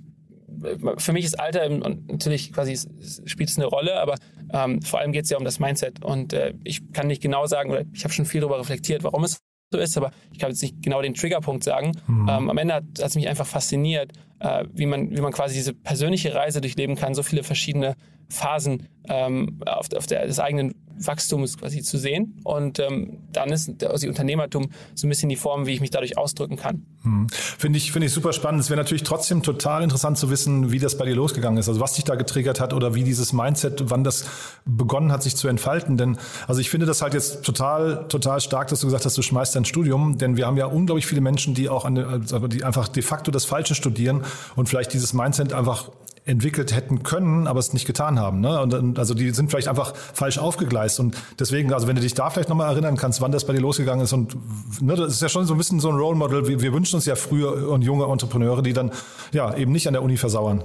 für 0.97 1.13
mich 1.13 1.25
ist 1.25 1.39
Alter 1.39 1.69
und 1.69 2.11
natürlich 2.11 2.51
quasi 2.51 2.77
spielt 3.25 3.49
es 3.49 3.57
eine 3.57 3.67
Rolle, 3.67 3.99
aber 3.99 4.15
ähm, 4.51 4.81
vor 4.81 4.99
allem 4.99 5.11
geht 5.11 5.25
es 5.25 5.29
ja 5.29 5.37
um 5.37 5.43
das 5.43 5.59
Mindset. 5.59 6.03
Und 6.03 6.33
äh, 6.33 6.53
ich 6.63 6.91
kann 6.93 7.07
nicht 7.07 7.21
genau 7.21 7.45
sagen, 7.45 7.71
oder 7.71 7.83
ich 7.93 8.03
habe 8.03 8.13
schon 8.13 8.25
viel 8.25 8.41
darüber 8.41 8.59
reflektiert, 8.59 9.03
warum 9.03 9.23
es 9.23 9.39
so 9.71 9.79
ist, 9.79 9.97
aber 9.97 10.11
ich 10.31 10.39
kann 10.39 10.49
jetzt 10.49 10.61
nicht 10.61 10.81
genau 10.81 11.01
den 11.01 11.13
Triggerpunkt 11.13 11.63
sagen. 11.63 11.91
Mhm. 12.07 12.29
Ähm, 12.29 12.49
am 12.49 12.57
Ende 12.57 12.75
hat 12.75 12.83
es 12.99 13.15
mich 13.15 13.27
einfach 13.27 13.45
fasziniert, 13.45 14.13
äh, 14.39 14.65
wie, 14.73 14.85
man, 14.85 15.11
wie 15.15 15.21
man 15.21 15.33
quasi 15.33 15.55
diese 15.55 15.73
persönliche 15.73 16.33
Reise 16.33 16.61
durchleben 16.61 16.95
kann, 16.95 17.13
so 17.13 17.23
viele 17.23 17.43
verschiedene 17.43 17.95
Phasen 18.29 18.87
ähm, 19.09 19.59
auf, 19.65 19.87
auf 19.95 20.07
der, 20.07 20.25
des 20.25 20.39
eigenen 20.39 20.75
Wachstums 20.99 21.57
quasi 21.57 21.81
zu 21.81 21.97
sehen. 21.97 22.39
Und 22.43 22.79
ähm, 22.79 23.19
dann 23.31 23.49
ist 23.49 23.83
also 23.83 24.07
Unternehmertum 24.07 24.69
so 24.95 25.07
ein 25.07 25.09
bisschen 25.09 25.29
die 25.29 25.35
Form, 25.35 25.65
wie 25.65 25.73
ich 25.73 25.81
mich 25.81 25.91
dadurch 25.91 26.17
ausdrücken 26.17 26.57
kann. 26.57 26.85
Hm. 27.03 27.27
Finde 27.29 27.77
ich, 27.77 27.91
finde 27.91 28.07
ich 28.07 28.13
super 28.13 28.33
spannend. 28.33 28.61
Es 28.61 28.69
wäre 28.69 28.77
natürlich 28.77 29.03
trotzdem 29.03 29.43
total 29.43 29.83
interessant 29.83 30.17
zu 30.17 30.29
wissen, 30.29 30.71
wie 30.71 30.79
das 30.79 30.97
bei 30.97 31.05
dir 31.05 31.15
losgegangen 31.15 31.57
ist. 31.59 31.67
Also 31.67 31.79
was 31.79 31.93
dich 31.93 32.03
da 32.03 32.15
getriggert 32.15 32.59
hat 32.59 32.73
oder 32.73 32.95
wie 32.95 33.03
dieses 33.03 33.33
Mindset, 33.33 33.89
wann 33.89 34.03
das 34.03 34.25
begonnen 34.65 35.11
hat, 35.11 35.23
sich 35.23 35.35
zu 35.35 35.47
entfalten. 35.47 35.97
Denn 35.97 36.17
also 36.47 36.61
ich 36.61 36.69
finde 36.69 36.85
das 36.85 37.01
halt 37.01 37.13
jetzt 37.13 37.43
total, 37.43 38.07
total 38.07 38.41
stark, 38.41 38.67
dass 38.69 38.81
du 38.81 38.87
gesagt 38.87 39.05
hast, 39.05 39.17
du 39.17 39.21
schmeißt 39.21 39.55
dein 39.55 39.65
Studium. 39.65 40.17
Denn 40.17 40.37
wir 40.37 40.47
haben 40.47 40.57
ja 40.57 40.65
unglaublich 40.65 41.05
viele 41.05 41.21
Menschen, 41.21 41.53
die 41.53 41.69
auch 41.69 41.85
an, 41.85 41.97
also 41.97 42.47
die 42.47 42.63
einfach 42.63 42.87
de 42.87 43.03
facto 43.03 43.31
das 43.31 43.45
Falsche 43.45 43.75
studieren 43.75 44.23
und 44.55 44.67
vielleicht 44.69 44.93
dieses 44.93 45.13
Mindset 45.13 45.53
einfach 45.53 45.91
entwickelt 46.27 46.75
hätten 46.75 47.03
können, 47.03 47.47
aber 47.47 47.59
es 47.59 47.73
nicht 47.73 47.85
getan 47.85 48.19
haben. 48.19 48.41
Ne? 48.41 48.61
Und, 48.61 48.99
also 48.99 49.13
die 49.13 49.31
sind 49.31 49.49
vielleicht 49.49 49.67
einfach 49.67 49.95
falsch 49.95 50.37
aufgegleist. 50.37 50.99
Und 50.99 51.15
deswegen, 51.39 51.73
also 51.73 51.87
wenn 51.87 51.95
du 51.95 52.01
dich 52.01 52.13
da 52.13 52.29
vielleicht 52.29 52.49
nochmal 52.49 52.71
erinnern 52.71 52.97
kannst, 52.97 53.21
wann 53.21 53.31
das 53.31 53.45
bei 53.45 53.53
dir 53.53 53.61
losgegangen 53.61 54.03
ist 54.03 54.13
und 54.13 54.35
ne, 54.81 54.95
das 54.95 55.13
ist 55.13 55.21
ja 55.21 55.29
schon 55.29 55.45
so 55.45 55.53
ein 55.53 55.57
bisschen 55.57 55.79
so 55.79 55.89
ein 55.89 55.95
Role 55.95 56.17
Model. 56.17 56.47
Wir, 56.47 56.61
wir 56.61 56.73
wünschen 56.73 56.95
uns 56.97 57.05
ja 57.05 57.15
früher 57.15 57.69
und 57.69 57.81
junge 57.81 58.05
Entrepreneure, 58.05 58.61
die 58.61 58.73
dann 58.73 58.91
ja 59.31 59.55
eben 59.55 59.71
nicht 59.71 59.87
an 59.87 59.93
der 59.93 60.03
Uni 60.03 60.17
versauern. 60.17 60.63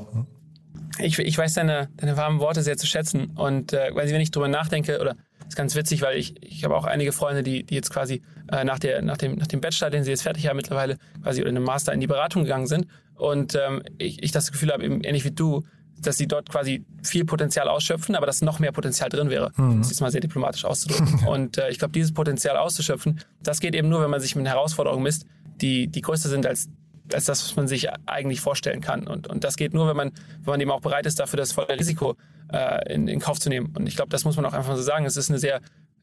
Ich, 0.98 1.18
ich 1.18 1.38
weiß 1.38 1.54
deine, 1.54 1.88
deine 1.96 2.16
warmen 2.16 2.40
Worte 2.40 2.62
sehr 2.62 2.76
zu 2.76 2.86
schätzen. 2.86 3.32
Und 3.36 3.72
äh, 3.72 3.90
weil 3.94 4.10
wenn 4.10 4.20
ich 4.20 4.30
drüber 4.30 4.48
nachdenke, 4.48 5.00
oder 5.00 5.16
ist 5.48 5.56
ganz 5.56 5.74
witzig, 5.74 6.02
weil 6.02 6.18
ich, 6.18 6.34
ich 6.42 6.64
habe 6.64 6.76
auch 6.76 6.84
einige 6.84 7.12
Freunde, 7.12 7.42
die, 7.42 7.64
die 7.64 7.74
jetzt 7.74 7.90
quasi 7.90 8.22
äh, 8.50 8.64
nach, 8.64 8.78
der, 8.78 9.02
nach, 9.02 9.16
dem, 9.16 9.36
nach 9.36 9.46
dem 9.46 9.60
Bachelor, 9.60 9.90
den 9.90 10.04
sie 10.04 10.10
jetzt 10.10 10.22
fertig 10.22 10.48
haben 10.48 10.56
mittlerweile, 10.56 10.98
quasi 11.22 11.40
oder 11.40 11.50
in 11.50 11.56
einem 11.56 11.66
Master 11.66 11.92
in 11.92 12.00
die 12.00 12.06
Beratung 12.06 12.42
gegangen 12.42 12.66
sind. 12.66 12.86
Und 13.22 13.54
ähm, 13.54 13.84
ich, 13.98 14.20
ich 14.20 14.32
das 14.32 14.50
Gefühl 14.50 14.72
habe, 14.72 14.84
eben 14.84 15.04
ähnlich 15.04 15.24
wie 15.24 15.30
du, 15.30 15.62
dass 15.96 16.16
sie 16.16 16.26
dort 16.26 16.50
quasi 16.50 16.84
viel 17.04 17.24
Potenzial 17.24 17.68
ausschöpfen, 17.68 18.16
aber 18.16 18.26
dass 18.26 18.42
noch 18.42 18.58
mehr 18.58 18.72
Potenzial 18.72 19.10
drin 19.10 19.30
wäre. 19.30 19.52
Mhm. 19.56 19.78
Das 19.78 19.92
ist 19.92 20.00
mal 20.00 20.10
sehr 20.10 20.20
diplomatisch 20.20 20.64
auszudrücken. 20.64 21.24
und 21.28 21.56
äh, 21.56 21.70
ich 21.70 21.78
glaube, 21.78 21.92
dieses 21.92 22.12
Potenzial 22.12 22.56
auszuschöpfen, 22.56 23.20
das 23.40 23.60
geht 23.60 23.76
eben 23.76 23.88
nur, 23.88 24.02
wenn 24.02 24.10
man 24.10 24.20
sich 24.20 24.34
mit 24.34 24.44
Herausforderungen 24.48 25.04
misst, 25.04 25.24
die, 25.60 25.86
die 25.86 26.00
größer 26.00 26.28
sind 26.28 26.46
als, 26.46 26.68
als 27.12 27.26
das, 27.26 27.44
was 27.44 27.54
man 27.54 27.68
sich 27.68 27.90
eigentlich 28.06 28.40
vorstellen 28.40 28.80
kann. 28.80 29.06
Und, 29.06 29.28
und 29.28 29.44
das 29.44 29.54
geht 29.54 29.72
nur, 29.72 29.86
wenn 29.86 29.96
man, 29.96 30.10
wenn 30.38 30.54
man 30.54 30.60
eben 30.60 30.72
auch 30.72 30.80
bereit 30.80 31.06
ist, 31.06 31.20
dafür 31.20 31.36
das 31.36 31.52
volle 31.52 31.78
Risiko 31.78 32.16
äh, 32.52 32.92
in, 32.92 33.06
in 33.06 33.20
Kauf 33.20 33.38
zu 33.38 33.50
nehmen. 33.50 33.72
Und 33.76 33.86
ich 33.86 33.94
glaube, 33.94 34.10
das 34.10 34.24
muss 34.24 34.34
man 34.34 34.44
auch 34.46 34.52
einfach 34.52 34.74
so 34.74 34.82
sagen. 34.82 35.06
Es 35.06 35.16
ist 35.16 35.30
eine 35.30 35.38
sehr 35.38 35.60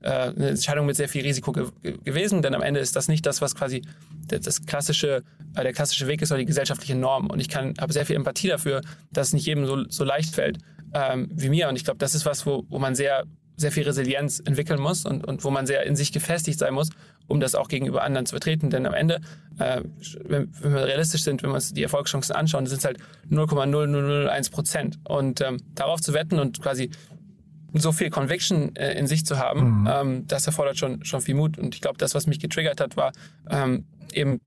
eine 0.08 0.50
Entscheidung 0.50 0.86
mit 0.86 0.96
sehr 0.96 1.10
viel 1.10 1.24
Risiko 1.24 1.52
ge 1.52 1.68
gewesen, 2.04 2.42
denn 2.42 2.54
am 2.56 2.62
Ende 2.62 2.80
ist 2.80 2.96
das 2.96 3.08
nicht 3.08 3.26
das, 3.26 3.42
was 3.42 3.56
quasi 3.56 3.82
das 4.28 4.66
klassische, 4.66 5.24
äh, 5.56 5.64
der 5.64 5.74
klassische 5.74 6.08
Weg 6.08 6.22
ist 6.22 6.32
oder 6.32 6.40
die 6.40 6.46
gesellschaftliche 6.46 6.96
Norm. 6.96 7.28
Und 7.28 7.40
ich 7.40 7.54
habe 7.56 7.92
sehr 7.92 8.06
viel 8.06 8.16
Empathie 8.16 8.48
dafür, 8.48 8.82
dass 9.12 9.28
es 9.28 9.34
nicht 9.34 9.46
jedem 9.46 9.66
so, 9.66 9.84
so 9.90 10.04
leicht 10.04 10.34
fällt 10.36 10.60
ähm, 10.94 11.30
wie 11.32 11.50
mir. 11.50 11.70
Und 11.70 11.76
ich 11.76 11.84
glaube, 11.84 11.98
das 11.98 12.16
ist 12.16 12.26
was, 12.26 12.46
wo, 12.46 12.66
wo 12.70 12.80
man 12.80 12.96
sehr, 12.96 13.26
sehr 13.58 13.72
viel 13.72 13.84
Resilienz 13.84 14.40
entwickeln 14.40 14.80
muss 14.80 15.06
und, 15.06 15.26
und 15.26 15.44
wo 15.44 15.50
man 15.50 15.68
sehr 15.68 15.84
in 15.84 15.96
sich 15.96 16.12
gefestigt 16.12 16.60
sein 16.60 16.74
muss, 16.74 16.90
um 17.28 17.40
das 17.40 17.56
auch 17.56 17.68
gegenüber 17.68 18.04
anderen 18.04 18.26
zu 18.26 18.32
vertreten. 18.32 18.70
Denn 18.70 18.86
am 18.86 18.94
Ende, 18.94 19.22
äh, 19.60 19.82
wenn, 20.26 20.52
wenn, 20.62 20.74
wir 20.74 20.86
realistisch 20.86 21.24
sind, 21.24 21.44
wenn 21.44 21.50
wir 21.50 21.56
uns 21.56 21.74
die 21.74 21.84
Erfolgschancen 21.84 22.36
anschauen, 22.36 22.66
sind 22.68 22.80
es 22.80 22.86
halt 22.86 23.00
0,0001 23.30 24.52
Prozent. 24.52 25.00
Und 25.04 25.42
ähm, 25.42 25.58
darauf 25.76 26.02
zu 26.02 26.14
wetten 26.14 26.40
und 26.40 26.62
quasi 26.62 26.90
so 27.74 27.92
viel 27.92 28.10
Conviction 28.10 28.76
äh, 28.76 28.94
in 28.98 29.08
sich 29.08 29.26
zu 29.26 29.38
haben, 29.38 29.82
Mhm. 29.82 29.90
ähm, 29.92 30.28
das 30.28 30.48
erfordert 30.48 30.78
schon, 30.78 31.04
schon 31.06 31.22
viel 31.22 31.36
Mut. 31.36 31.58
Und 31.58 31.76
ich 31.76 31.82
glaube, 31.82 31.98
das, 31.98 32.16
was 32.16 32.28
mich 32.28 32.40
getriggert 32.40 32.82
hat, 32.82 32.98
war 32.98 33.12
ähm, 33.50 33.86
eben 34.14 34.42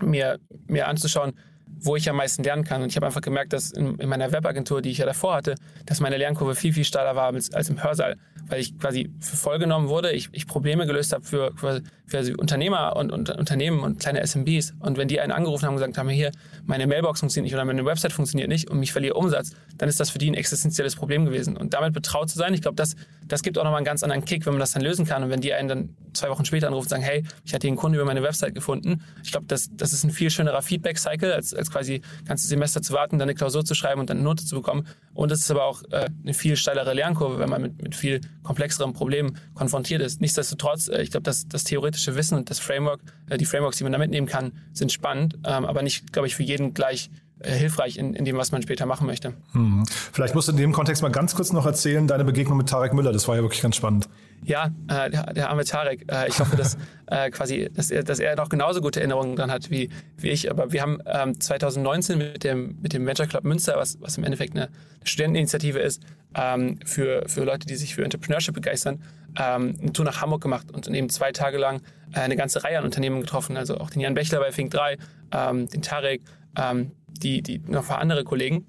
mir, 0.00 0.38
mir 0.66 0.86
anzuschauen, 0.88 1.32
wo 1.80 1.96
ich 1.96 2.08
am 2.08 2.16
meisten 2.16 2.42
lernen 2.42 2.64
kann. 2.64 2.82
Und 2.82 2.88
ich 2.88 2.96
habe 2.96 3.06
einfach 3.06 3.20
gemerkt, 3.20 3.52
dass 3.52 3.70
in, 3.70 3.96
in 3.98 4.08
meiner 4.08 4.32
Webagentur, 4.32 4.82
die 4.82 4.90
ich 4.90 4.98
ja 4.98 5.06
davor 5.06 5.34
hatte, 5.34 5.54
dass 5.86 6.00
meine 6.00 6.16
Lernkurve 6.16 6.54
viel, 6.54 6.72
viel 6.72 6.84
steiler 6.84 7.16
war 7.16 7.32
als, 7.32 7.52
als 7.52 7.70
im 7.70 7.82
Hörsaal, 7.82 8.16
weil 8.48 8.60
ich 8.60 8.78
quasi 8.78 9.10
für 9.20 9.36
voll 9.36 9.58
genommen 9.58 9.88
wurde, 9.88 10.12
ich, 10.12 10.28
ich 10.32 10.46
Probleme 10.46 10.86
gelöst 10.86 11.12
habe 11.12 11.24
für, 11.24 11.52
für, 11.56 11.82
für 12.06 12.18
also 12.18 12.32
Unternehmer 12.36 12.96
und, 12.96 13.12
und 13.12 13.30
Unternehmen 13.30 13.80
und 13.80 14.00
kleine 14.00 14.26
SMBs. 14.26 14.74
Und 14.80 14.98
wenn 14.98 15.08
die 15.08 15.20
einen 15.20 15.32
angerufen 15.32 15.66
haben 15.66 15.74
und 15.74 15.80
gesagt 15.80 15.98
haben, 15.98 16.08
hier, 16.08 16.32
meine 16.64 16.86
Mailbox 16.86 17.20
funktioniert 17.20 17.44
nicht 17.44 17.54
oder 17.54 17.64
meine 17.64 17.84
Website 17.84 18.12
funktioniert 18.12 18.48
nicht 18.48 18.70
und 18.70 18.82
ich 18.82 18.92
verliere 18.92 19.14
Umsatz, 19.14 19.52
dann 19.76 19.88
ist 19.88 20.00
das 20.00 20.10
für 20.10 20.18
die 20.18 20.30
ein 20.30 20.34
existenzielles 20.34 20.96
Problem 20.96 21.24
gewesen. 21.24 21.56
Und 21.56 21.74
damit 21.74 21.92
betraut 21.92 22.30
zu 22.30 22.38
sein, 22.38 22.54
ich 22.54 22.62
glaube, 22.62 22.76
das, 22.76 22.96
das 23.26 23.42
gibt 23.42 23.58
auch 23.58 23.64
nochmal 23.64 23.78
einen 23.78 23.86
ganz 23.86 24.02
anderen 24.02 24.24
Kick, 24.24 24.46
wenn 24.46 24.54
man 24.54 24.60
das 24.60 24.72
dann 24.72 24.82
lösen 24.82 25.06
kann. 25.06 25.22
Und 25.22 25.30
wenn 25.30 25.40
die 25.40 25.52
einen 25.52 25.68
dann 25.68 25.96
zwei 26.12 26.30
Wochen 26.30 26.44
später 26.44 26.66
anrufen 26.66 26.86
und 26.86 26.90
sagen, 26.90 27.02
hey, 27.02 27.24
ich 27.44 27.54
hatte 27.54 27.62
hier 27.62 27.70
einen 27.70 27.76
Kunden 27.76 27.94
über 27.96 28.04
meine 28.04 28.22
Website 28.22 28.54
gefunden. 28.54 29.02
Ich 29.22 29.30
glaube, 29.30 29.46
das, 29.46 29.68
das 29.72 29.92
ist 29.92 30.04
ein 30.04 30.10
viel 30.10 30.30
schönerer 30.30 30.62
Feedback-Cycle, 30.62 31.32
als, 31.32 31.54
als 31.58 31.70
quasi 31.70 32.00
ganze 32.26 32.46
Semester 32.46 32.82
zu 32.82 32.92
warten, 32.92 33.18
dann 33.18 33.28
eine 33.28 33.34
Klausur 33.34 33.64
zu 33.64 33.74
schreiben 33.74 34.00
und 34.00 34.10
dann 34.10 34.18
eine 34.18 34.24
Note 34.24 34.44
zu 34.44 34.56
bekommen. 34.56 34.86
Und 35.14 35.32
es 35.32 35.40
ist 35.40 35.50
aber 35.50 35.64
auch 35.64 35.82
äh, 35.90 36.08
eine 36.22 36.34
viel 36.34 36.56
steilere 36.56 36.94
Lernkurve, 36.94 37.38
wenn 37.38 37.50
man 37.50 37.62
mit, 37.62 37.82
mit 37.82 37.94
viel 37.94 38.20
komplexeren 38.42 38.92
Problemen 38.92 39.38
konfrontiert 39.54 40.00
ist. 40.00 40.20
Nichtsdestotrotz, 40.20 40.88
äh, 40.88 41.02
ich 41.02 41.10
glaube, 41.10 41.24
das, 41.24 41.48
das 41.48 41.64
theoretische 41.64 42.14
Wissen 42.16 42.36
und 42.36 42.50
das 42.50 42.58
Framework, 42.58 43.00
äh, 43.28 43.36
die 43.36 43.44
Frameworks, 43.44 43.78
die 43.78 43.84
man 43.84 43.92
da 43.92 43.98
mitnehmen 43.98 44.26
kann, 44.26 44.52
sind 44.72 44.92
spannend, 44.92 45.38
ähm, 45.44 45.64
aber 45.64 45.82
nicht, 45.82 46.12
glaube 46.12 46.28
ich, 46.28 46.34
für 46.34 46.42
jeden 46.42 46.74
gleich 46.74 47.10
äh, 47.40 47.52
hilfreich 47.52 47.98
in, 47.98 48.14
in 48.14 48.24
dem, 48.24 48.36
was 48.36 48.50
man 48.50 48.62
später 48.62 48.86
machen 48.86 49.06
möchte. 49.06 49.32
Mhm. 49.52 49.84
Vielleicht 50.12 50.34
musst 50.34 50.48
du 50.48 50.52
in 50.52 50.58
dem 50.58 50.72
Kontext 50.72 51.02
mal 51.02 51.10
ganz 51.10 51.34
kurz 51.34 51.52
noch 51.52 51.66
erzählen, 51.66 52.06
deine 52.06 52.24
Begegnung 52.24 52.58
mit 52.58 52.68
Tarek 52.68 52.94
Müller. 52.94 53.12
Das 53.12 53.28
war 53.28 53.36
ja 53.36 53.42
wirklich 53.42 53.62
ganz 53.62 53.76
spannend. 53.76 54.08
Ja, 54.48 54.70
äh, 54.88 55.10
der, 55.10 55.34
der 55.34 55.50
arme 55.50 55.64
Tarek. 55.64 56.10
Äh, 56.10 56.28
ich 56.28 56.40
hoffe, 56.40 56.56
dass 56.56 56.78
äh, 57.06 57.30
quasi, 57.30 57.68
dass 57.70 57.90
er, 57.90 58.02
dass 58.02 58.18
er 58.18 58.34
noch 58.34 58.48
genauso 58.48 58.80
gute 58.80 58.98
Erinnerungen 59.00 59.36
dran 59.36 59.50
hat 59.50 59.70
wie, 59.70 59.90
wie 60.16 60.30
ich. 60.30 60.50
Aber 60.50 60.72
wir 60.72 60.80
haben 60.80 61.00
ähm, 61.04 61.38
2019 61.38 62.16
mit 62.16 62.44
dem, 62.44 62.78
mit 62.80 62.94
dem 62.94 63.06
Venture 63.06 63.26
Club 63.26 63.44
Münster, 63.44 63.74
was, 63.76 64.00
was 64.00 64.16
im 64.16 64.24
Endeffekt 64.24 64.54
eine, 64.54 64.68
eine 64.68 65.06
Studenteninitiative 65.06 65.80
ist, 65.80 66.02
ähm, 66.34 66.80
für, 66.86 67.28
für 67.28 67.44
Leute, 67.44 67.66
die 67.66 67.76
sich 67.76 67.94
für 67.94 68.04
Entrepreneurship 68.04 68.54
begeistern, 68.54 69.02
ähm, 69.38 69.76
eine 69.82 69.92
Tour 69.92 70.06
nach 70.06 70.22
Hamburg 70.22 70.40
gemacht 70.40 70.70
und 70.72 70.88
eben 70.88 71.10
zwei 71.10 71.30
Tage 71.30 71.58
lang 71.58 71.82
äh, 72.14 72.20
eine 72.20 72.36
ganze 72.36 72.64
Reihe 72.64 72.78
an 72.78 72.84
Unternehmen 72.84 73.20
getroffen. 73.20 73.58
Also 73.58 73.76
auch 73.76 73.90
den 73.90 74.00
Jan 74.00 74.14
Bechler 74.14 74.40
bei 74.40 74.50
Fink 74.50 74.70
3, 74.70 74.96
ähm, 75.30 75.68
den 75.68 75.82
Tarek, 75.82 76.22
ähm, 76.56 76.92
die, 77.06 77.42
die 77.42 77.58
noch 77.58 77.82
ein 77.82 77.88
paar 77.88 77.98
andere 77.98 78.24
Kollegen. 78.24 78.64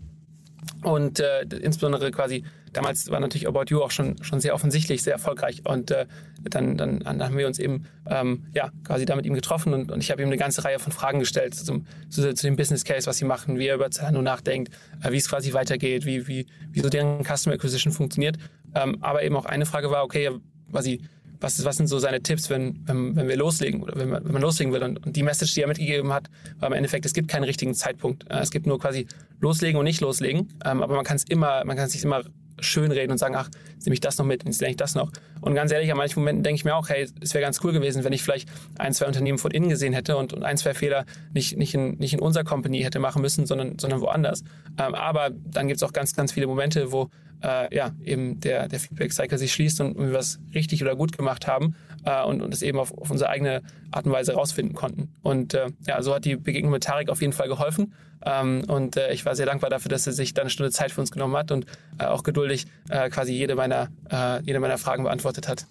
Und 0.83 1.21
äh, 1.21 1.43
insbesondere 1.61 2.11
quasi, 2.11 2.43
damals 2.73 3.09
war 3.09 3.19
natürlich 3.19 3.47
About 3.47 3.65
You 3.67 3.81
auch 3.81 3.91
schon, 3.91 4.21
schon 4.23 4.39
sehr 4.39 4.53
offensichtlich, 4.53 5.03
sehr 5.03 5.13
erfolgreich. 5.13 5.61
Und 5.65 5.91
äh, 5.91 6.05
dann, 6.43 6.77
dann, 6.77 6.99
dann 6.99 7.23
haben 7.23 7.37
wir 7.37 7.47
uns 7.47 7.59
eben 7.59 7.85
ähm, 8.07 8.45
ja, 8.53 8.71
quasi 8.83 9.05
da 9.05 9.15
mit 9.15 9.25
ihm 9.25 9.33
getroffen 9.33 9.73
und, 9.73 9.91
und 9.91 10.01
ich 10.01 10.11
habe 10.11 10.21
ihm 10.21 10.27
eine 10.27 10.37
ganze 10.37 10.63
Reihe 10.63 10.79
von 10.79 10.91
Fragen 10.91 11.19
gestellt 11.19 11.55
zum, 11.55 11.85
zu, 12.09 12.33
zu 12.33 12.47
dem 12.47 12.55
Business 12.55 12.83
Case, 12.83 13.07
was 13.07 13.17
sie 13.17 13.25
machen, 13.25 13.59
wie 13.59 13.67
er 13.67 13.75
über 13.75 13.91
Zalando 13.91 14.21
nachdenkt, 14.21 14.73
äh, 15.03 15.11
wie 15.11 15.17
es 15.17 15.29
quasi 15.29 15.53
weitergeht, 15.53 16.05
wie, 16.05 16.27
wie, 16.27 16.45
wie 16.71 16.79
so 16.79 16.89
deren 16.89 17.23
Customer 17.23 17.55
Acquisition 17.55 17.93
funktioniert. 17.93 18.37
Ähm, 18.75 18.97
aber 19.01 19.23
eben 19.23 19.35
auch 19.35 19.45
eine 19.45 19.65
Frage 19.65 19.91
war, 19.91 20.03
okay, 20.03 20.31
quasi, 20.71 21.01
was, 21.41 21.63
was 21.63 21.77
sind 21.77 21.87
so 21.87 21.99
seine 21.99 22.21
Tipps, 22.21 22.49
wenn, 22.49 22.79
wenn, 22.85 23.15
wenn 23.15 23.27
wir 23.27 23.37
loslegen 23.37 23.81
oder 23.81 23.95
wenn 23.95 24.09
man, 24.09 24.25
wenn 24.25 24.31
man 24.31 24.41
loslegen 24.41 24.73
will. 24.73 24.83
Und, 24.83 25.05
und 25.05 25.15
die 25.15 25.23
Message, 25.23 25.53
die 25.53 25.61
er 25.61 25.67
mitgegeben 25.67 26.11
hat, 26.13 26.29
war 26.59 26.67
im 26.67 26.73
Endeffekt, 26.73 27.05
es 27.05 27.13
gibt 27.13 27.27
keinen 27.29 27.45
richtigen 27.45 27.73
Zeitpunkt. 27.73 28.29
Äh, 28.29 28.39
es 28.39 28.51
gibt 28.51 28.67
nur 28.67 28.79
quasi 28.79 29.07
loslegen 29.39 29.79
und 29.79 29.85
nicht 29.85 30.01
loslegen. 30.01 30.53
Ähm, 30.65 30.83
aber 30.83 30.95
man 30.95 31.05
kann 31.05 31.15
es 31.15 31.23
immer, 31.23 31.63
man 31.65 31.77
kann 31.77 31.85
es 31.85 31.93
sich 31.93 32.03
immer 32.03 32.23
schön 32.61 32.91
reden 32.91 33.11
und 33.11 33.17
sagen, 33.17 33.35
ach, 33.35 33.49
jetzt 33.73 33.85
nehme 33.85 33.93
ich 33.93 33.99
das 33.99 34.17
noch 34.17 34.25
mit, 34.25 34.43
jetzt 34.45 34.61
lerne 34.61 34.71
ich 34.71 34.77
das 34.77 34.95
noch. 34.95 35.11
Und 35.41 35.55
ganz 35.55 35.71
ehrlich, 35.71 35.91
an 35.91 35.97
manchen 35.97 36.19
Momenten 36.19 36.43
denke 36.43 36.55
ich 36.55 36.65
mir 36.65 36.75
auch, 36.75 36.89
hey, 36.89 37.07
es 37.21 37.33
wäre 37.33 37.43
ganz 37.43 37.63
cool 37.63 37.71
gewesen, 37.71 38.03
wenn 38.03 38.13
ich 38.13 38.23
vielleicht 38.23 38.49
ein, 38.77 38.93
zwei 38.93 39.05
Unternehmen 39.07 39.37
von 39.37 39.51
innen 39.51 39.69
gesehen 39.69 39.93
hätte 39.93 40.17
und, 40.17 40.33
und 40.33 40.43
ein, 40.43 40.57
zwei 40.57 40.73
Fehler 40.73 41.05
nicht, 41.33 41.57
nicht, 41.57 41.73
in, 41.73 41.97
nicht 41.97 42.13
in 42.13 42.19
unserer 42.19 42.43
Company 42.43 42.81
hätte 42.81 42.99
machen 42.99 43.21
müssen, 43.21 43.45
sondern, 43.45 43.79
sondern 43.79 44.01
woanders. 44.01 44.43
Ähm, 44.77 44.95
aber 44.95 45.31
dann 45.31 45.67
gibt 45.67 45.77
es 45.77 45.83
auch 45.83 45.93
ganz, 45.93 46.15
ganz 46.15 46.31
viele 46.31 46.47
Momente, 46.47 46.91
wo 46.91 47.09
äh, 47.43 47.73
ja, 47.73 47.91
eben 48.03 48.39
der, 48.39 48.67
der 48.67 48.79
Feedback-Cycle 48.79 49.37
sich 49.37 49.53
schließt 49.53 49.81
und 49.81 49.97
wir 49.97 50.13
was 50.13 50.39
richtig 50.53 50.81
oder 50.81 50.95
gut 50.95 51.17
gemacht 51.17 51.47
haben 51.47 51.75
äh, 52.05 52.23
und, 52.23 52.41
und 52.41 52.53
es 52.53 52.61
eben 52.61 52.79
auf, 52.79 52.97
auf 52.97 53.09
unsere 53.09 53.29
eigene 53.29 53.61
Art 53.91 54.05
und 54.05 54.11
Weise 54.11 54.33
rausfinden 54.33 54.75
konnten. 54.75 55.13
Und 55.21 55.53
äh, 55.53 55.67
ja, 55.87 56.01
so 56.01 56.13
hat 56.13 56.25
die 56.25 56.35
Begegnung 56.35 56.71
mit 56.71 56.83
Tarek 56.83 57.09
auf 57.09 57.21
jeden 57.21 57.33
Fall 57.33 57.47
geholfen. 57.47 57.93
Ähm, 58.25 58.63
und 58.67 58.97
äh, 58.97 59.13
ich 59.13 59.25
war 59.25 59.35
sehr 59.35 59.45
dankbar 59.45 59.69
dafür, 59.69 59.89
dass 59.89 60.05
er 60.07 60.13
sich 60.13 60.33
da 60.33 60.41
eine 60.41 60.49
Stunde 60.49 60.71
Zeit 60.71 60.91
für 60.91 61.01
uns 61.01 61.11
genommen 61.11 61.35
hat 61.37 61.51
und 61.51 61.65
äh, 61.99 62.05
auch 62.05 62.23
geduldig 62.23 62.67
äh, 62.89 63.09
quasi 63.09 63.33
jede 63.33 63.55
meiner, 63.55 63.89
äh, 64.11 64.41
jede 64.43 64.59
meiner 64.59 64.77
Fragen 64.77 65.03
beantwortet 65.03 65.47
hat. 65.47 65.67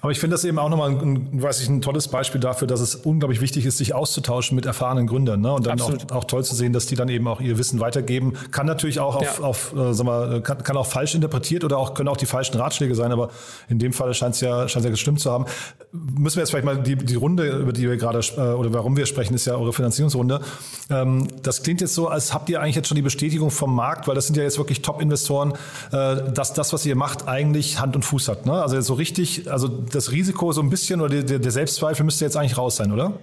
Aber 0.00 0.12
ich 0.12 0.20
finde 0.20 0.34
das 0.34 0.44
eben 0.44 0.60
auch 0.60 0.68
nochmal 0.68 0.90
ein, 0.90 1.42
weiß 1.42 1.60
ich, 1.60 1.68
ein 1.68 1.80
tolles 1.80 2.06
Beispiel 2.06 2.40
dafür, 2.40 2.68
dass 2.68 2.78
es 2.78 2.94
unglaublich 2.94 3.40
wichtig 3.40 3.66
ist, 3.66 3.78
sich 3.78 3.96
auszutauschen 3.96 4.54
mit 4.54 4.64
erfahrenen 4.64 5.08
Gründern. 5.08 5.40
Ne? 5.40 5.52
Und 5.52 5.66
dann 5.66 5.80
auch, 5.80 5.92
auch, 6.12 6.22
toll 6.22 6.44
zu 6.44 6.54
sehen, 6.54 6.72
dass 6.72 6.86
die 6.86 6.94
dann 6.94 7.08
eben 7.08 7.26
auch 7.26 7.40
ihr 7.40 7.58
Wissen 7.58 7.80
weitergeben. 7.80 8.34
Kann 8.52 8.64
natürlich 8.64 9.00
auch 9.00 9.16
auf, 9.16 9.38
ja. 9.40 9.44
auf 9.44 9.74
äh, 9.76 9.92
sag 9.92 10.06
mal, 10.06 10.40
kann, 10.40 10.62
kann 10.62 10.76
auch 10.76 10.86
falsch 10.86 11.16
interpretiert 11.16 11.64
oder 11.64 11.78
auch 11.78 11.94
können 11.94 12.08
auch 12.08 12.16
die 12.16 12.26
falschen 12.26 12.56
Ratschläge 12.56 12.94
sein, 12.94 13.10
aber 13.10 13.30
in 13.68 13.80
dem 13.80 13.92
Fall 13.92 14.14
scheint 14.14 14.36
es 14.36 14.40
ja, 14.40 14.68
scheint 14.68 14.84
ja 14.84 14.92
gestimmt 14.92 15.18
zu 15.18 15.32
haben. 15.32 15.46
Müssen 15.90 16.36
wir 16.36 16.42
jetzt 16.42 16.50
vielleicht 16.50 16.66
mal 16.66 16.80
die, 16.80 16.94
die 16.94 17.16
Runde, 17.16 17.48
über 17.48 17.72
die 17.72 17.88
wir 17.88 17.96
gerade 17.96 18.20
äh, 18.36 18.54
oder 18.54 18.72
warum 18.72 18.96
wir 18.96 19.06
sprechen, 19.06 19.34
ist 19.34 19.46
ja 19.46 19.56
eure 19.56 19.72
Finanzierungsrunde. 19.72 20.42
Ähm, 20.90 21.26
das 21.42 21.64
klingt 21.64 21.80
jetzt 21.80 21.94
so, 21.94 22.06
als 22.06 22.32
habt 22.32 22.48
ihr 22.50 22.60
eigentlich 22.60 22.76
jetzt 22.76 22.86
schon 22.86 22.94
die 22.94 23.02
Bestätigung 23.02 23.50
vom 23.50 23.74
Markt, 23.74 24.06
weil 24.06 24.14
das 24.14 24.28
sind 24.28 24.36
ja 24.36 24.44
jetzt 24.44 24.58
wirklich 24.58 24.80
Top-Investoren, 24.80 25.54
äh, 25.90 26.30
dass 26.32 26.54
das, 26.54 26.72
was 26.72 26.86
ihr 26.86 26.94
macht, 26.94 27.26
eigentlich 27.26 27.80
Hand 27.80 27.96
und 27.96 28.04
Fuß 28.04 28.28
hat. 28.28 28.46
Ne? 28.46 28.52
Also 28.52 28.76
jetzt 28.76 28.86
so 28.86 28.94
richtig, 28.94 29.50
also 29.50 29.87
das 29.88 30.12
Risiko 30.12 30.52
so 30.52 30.60
ein 30.60 30.70
bisschen 30.70 31.00
oder 31.00 31.22
der, 31.22 31.38
der 31.38 31.50
Selbstzweifel 31.50 32.04
müsste 32.04 32.24
jetzt 32.24 32.36
eigentlich 32.36 32.58
raus 32.58 32.76
sein, 32.76 32.92
oder? 32.92 33.18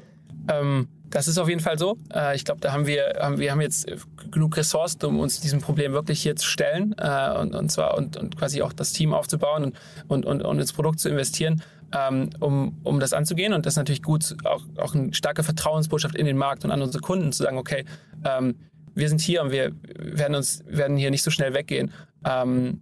Ähm, 0.47 0.87
das 1.09 1.27
ist 1.27 1.37
auf 1.37 1.47
jeden 1.47 1.61
Fall 1.61 1.77
so. 1.79 1.97
Äh, 2.13 2.35
ich 2.35 2.45
glaube, 2.45 2.61
da 2.61 2.71
haben 2.71 2.85
wir, 2.85 3.15
haben, 3.19 3.39
wir 3.39 3.51
haben 3.51 3.61
jetzt 3.61 3.87
genug 4.31 4.57
Ressourcen, 4.57 5.05
um 5.05 5.19
uns 5.19 5.39
diesem 5.39 5.61
Problem 5.61 5.93
wirklich 5.93 6.21
hier 6.21 6.35
zu 6.35 6.47
stellen 6.47 6.95
äh, 6.97 7.37
und, 7.39 7.55
und 7.55 7.71
zwar 7.71 7.97
und, 7.97 8.17
und 8.17 8.37
quasi 8.37 8.61
auch 8.61 8.73
das 8.73 8.91
Team 8.91 9.13
aufzubauen 9.13 9.63
und, 9.63 9.75
und, 10.07 10.25
und, 10.25 10.41
und 10.41 10.59
ins 10.59 10.73
Produkt 10.73 10.99
zu 10.99 11.09
investieren. 11.09 11.61
Ähm, 11.93 12.31
um, 12.39 12.79
um 12.83 12.99
das 12.99 13.13
anzugehen. 13.13 13.53
Und 13.53 13.65
das 13.65 13.73
ist 13.73 13.77
natürlich 13.77 14.01
gut, 14.01 14.35
auch, 14.43 14.63
auch 14.77 14.95
eine 14.95 15.13
starke 15.13 15.43
Vertrauensbotschaft 15.43 16.15
in 16.15 16.25
den 16.25 16.35
Markt 16.35 16.65
und 16.65 16.71
an 16.71 16.81
unsere 16.81 16.99
Kunden 16.99 17.31
zu 17.31 17.43
sagen, 17.43 17.57
okay, 17.57 17.85
ähm, 18.25 18.55
wir 18.95 19.07
sind 19.07 19.21
hier 19.21 19.43
und 19.43 19.51
wir 19.51 19.71
werden 19.97 20.35
uns 20.35 20.63
werden 20.67 20.97
hier 20.97 21.11
nicht 21.11 21.21
so 21.21 21.29
schnell 21.29 21.53
weggehen. 21.53 21.93
Ähm, 22.25 22.81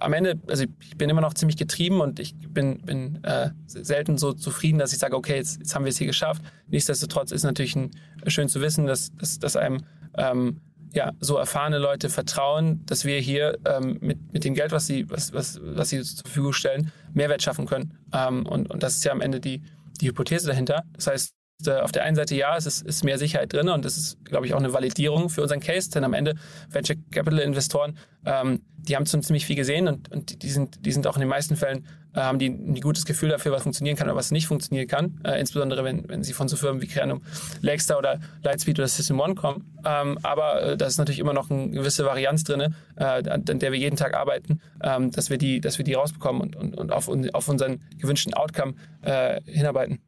am 0.00 0.12
Ende, 0.12 0.38
also 0.48 0.64
ich 0.80 0.96
bin 0.96 1.08
immer 1.08 1.20
noch 1.20 1.34
ziemlich 1.34 1.56
getrieben 1.56 2.00
und 2.00 2.20
ich 2.20 2.34
bin, 2.36 2.78
bin 2.82 3.24
äh, 3.24 3.50
selten 3.66 4.18
so 4.18 4.32
zufrieden, 4.32 4.78
dass 4.78 4.92
ich 4.92 4.98
sage, 4.98 5.16
okay, 5.16 5.36
jetzt, 5.36 5.58
jetzt 5.58 5.74
haben 5.74 5.84
wir 5.84 5.90
es 5.90 5.98
hier 5.98 6.06
geschafft. 6.06 6.42
Nichtsdestotrotz 6.68 7.32
ist 7.32 7.44
natürlich 7.44 7.76
ein, 7.76 7.90
schön 8.26 8.48
zu 8.48 8.60
wissen, 8.60 8.86
dass, 8.86 9.14
dass, 9.16 9.38
dass 9.38 9.56
einem 9.56 9.84
ähm, 10.18 10.60
ja, 10.94 11.12
so 11.20 11.36
erfahrene 11.36 11.78
Leute 11.78 12.10
vertrauen, 12.10 12.84
dass 12.84 13.04
wir 13.04 13.18
hier 13.18 13.58
ähm, 13.64 13.98
mit, 14.00 14.32
mit 14.32 14.44
dem 14.44 14.54
Geld, 14.54 14.72
was 14.72 14.86
sie, 14.86 15.08
was, 15.08 15.32
was, 15.32 15.58
was 15.62 15.88
sie 15.88 16.02
zur 16.02 16.24
Verfügung 16.24 16.52
stellen, 16.52 16.92
Mehrwert 17.14 17.42
schaffen 17.42 17.66
können. 17.66 17.98
Ähm, 18.12 18.46
und, 18.46 18.70
und 18.70 18.82
das 18.82 18.96
ist 18.96 19.04
ja 19.04 19.12
am 19.12 19.22
Ende 19.22 19.40
die, 19.40 19.62
die 20.00 20.08
Hypothese 20.08 20.46
dahinter. 20.46 20.84
Das 20.92 21.06
heißt, 21.06 21.34
auf 21.68 21.92
der 21.92 22.02
einen 22.02 22.16
Seite 22.16 22.34
ja, 22.34 22.56
es 22.56 22.66
ist, 22.66 22.82
ist 22.82 23.04
mehr 23.04 23.18
Sicherheit 23.18 23.52
drin 23.52 23.68
und 23.68 23.84
das 23.84 23.96
ist, 23.96 24.24
glaube 24.24 24.46
ich, 24.46 24.54
auch 24.54 24.58
eine 24.58 24.72
Validierung 24.72 25.28
für 25.28 25.42
unseren 25.42 25.60
Case, 25.60 25.90
denn 25.90 26.04
am 26.04 26.12
Ende 26.12 26.34
Venture 26.68 26.96
Capital 27.10 27.38
Investoren, 27.40 27.96
ähm, 28.24 28.62
die 28.88 28.96
haben 28.96 29.06
schon 29.06 29.22
ziemlich 29.22 29.46
viel 29.46 29.56
gesehen 29.56 29.88
und, 29.88 30.10
und 30.10 30.42
die, 30.42 30.50
sind, 30.50 30.84
die 30.84 30.92
sind 30.92 31.06
auch 31.06 31.16
in 31.16 31.20
den 31.20 31.28
meisten 31.28 31.56
Fällen, 31.56 31.86
äh, 32.14 32.20
haben 32.20 32.38
die 32.38 32.48
ein 32.48 32.80
gutes 32.80 33.04
Gefühl 33.04 33.30
dafür, 33.30 33.52
was 33.52 33.62
funktionieren 33.62 33.96
kann 33.96 34.08
oder 34.08 34.16
was 34.16 34.30
nicht 34.30 34.46
funktionieren 34.46 34.88
kann, 34.88 35.20
äh, 35.24 35.38
insbesondere 35.40 35.84
wenn, 35.84 36.08
wenn 36.08 36.22
sie 36.22 36.32
von 36.32 36.48
so 36.48 36.56
Firmen 36.56 36.82
wie 36.82 36.86
Creanum, 36.86 37.22
Lakestar 37.60 37.98
oder 37.98 38.20
Lightspeed 38.42 38.78
oder 38.78 38.88
System 38.88 39.20
One 39.20 39.34
kommen. 39.34 39.78
Ähm, 39.84 40.18
aber 40.22 40.62
äh, 40.62 40.76
da 40.76 40.86
ist 40.86 40.98
natürlich 40.98 41.20
immer 41.20 41.32
noch 41.32 41.50
eine 41.50 41.70
gewisse 41.70 42.04
Varianz 42.04 42.44
drin, 42.44 42.74
äh, 42.96 43.04
an, 43.04 43.26
an 43.48 43.58
der 43.58 43.72
wir 43.72 43.78
jeden 43.78 43.96
Tag 43.96 44.14
arbeiten, 44.14 44.60
ähm, 44.82 45.10
dass, 45.10 45.30
wir 45.30 45.38
die, 45.38 45.60
dass 45.60 45.78
wir 45.78 45.84
die 45.84 45.94
rausbekommen 45.94 46.42
und, 46.42 46.56
und, 46.56 46.76
und 46.76 46.92
auf, 46.92 47.08
auf 47.08 47.48
unseren 47.48 47.80
gewünschten 47.98 48.34
Outcome 48.34 48.74
äh, 49.02 49.40
hinarbeiten. 49.46 50.00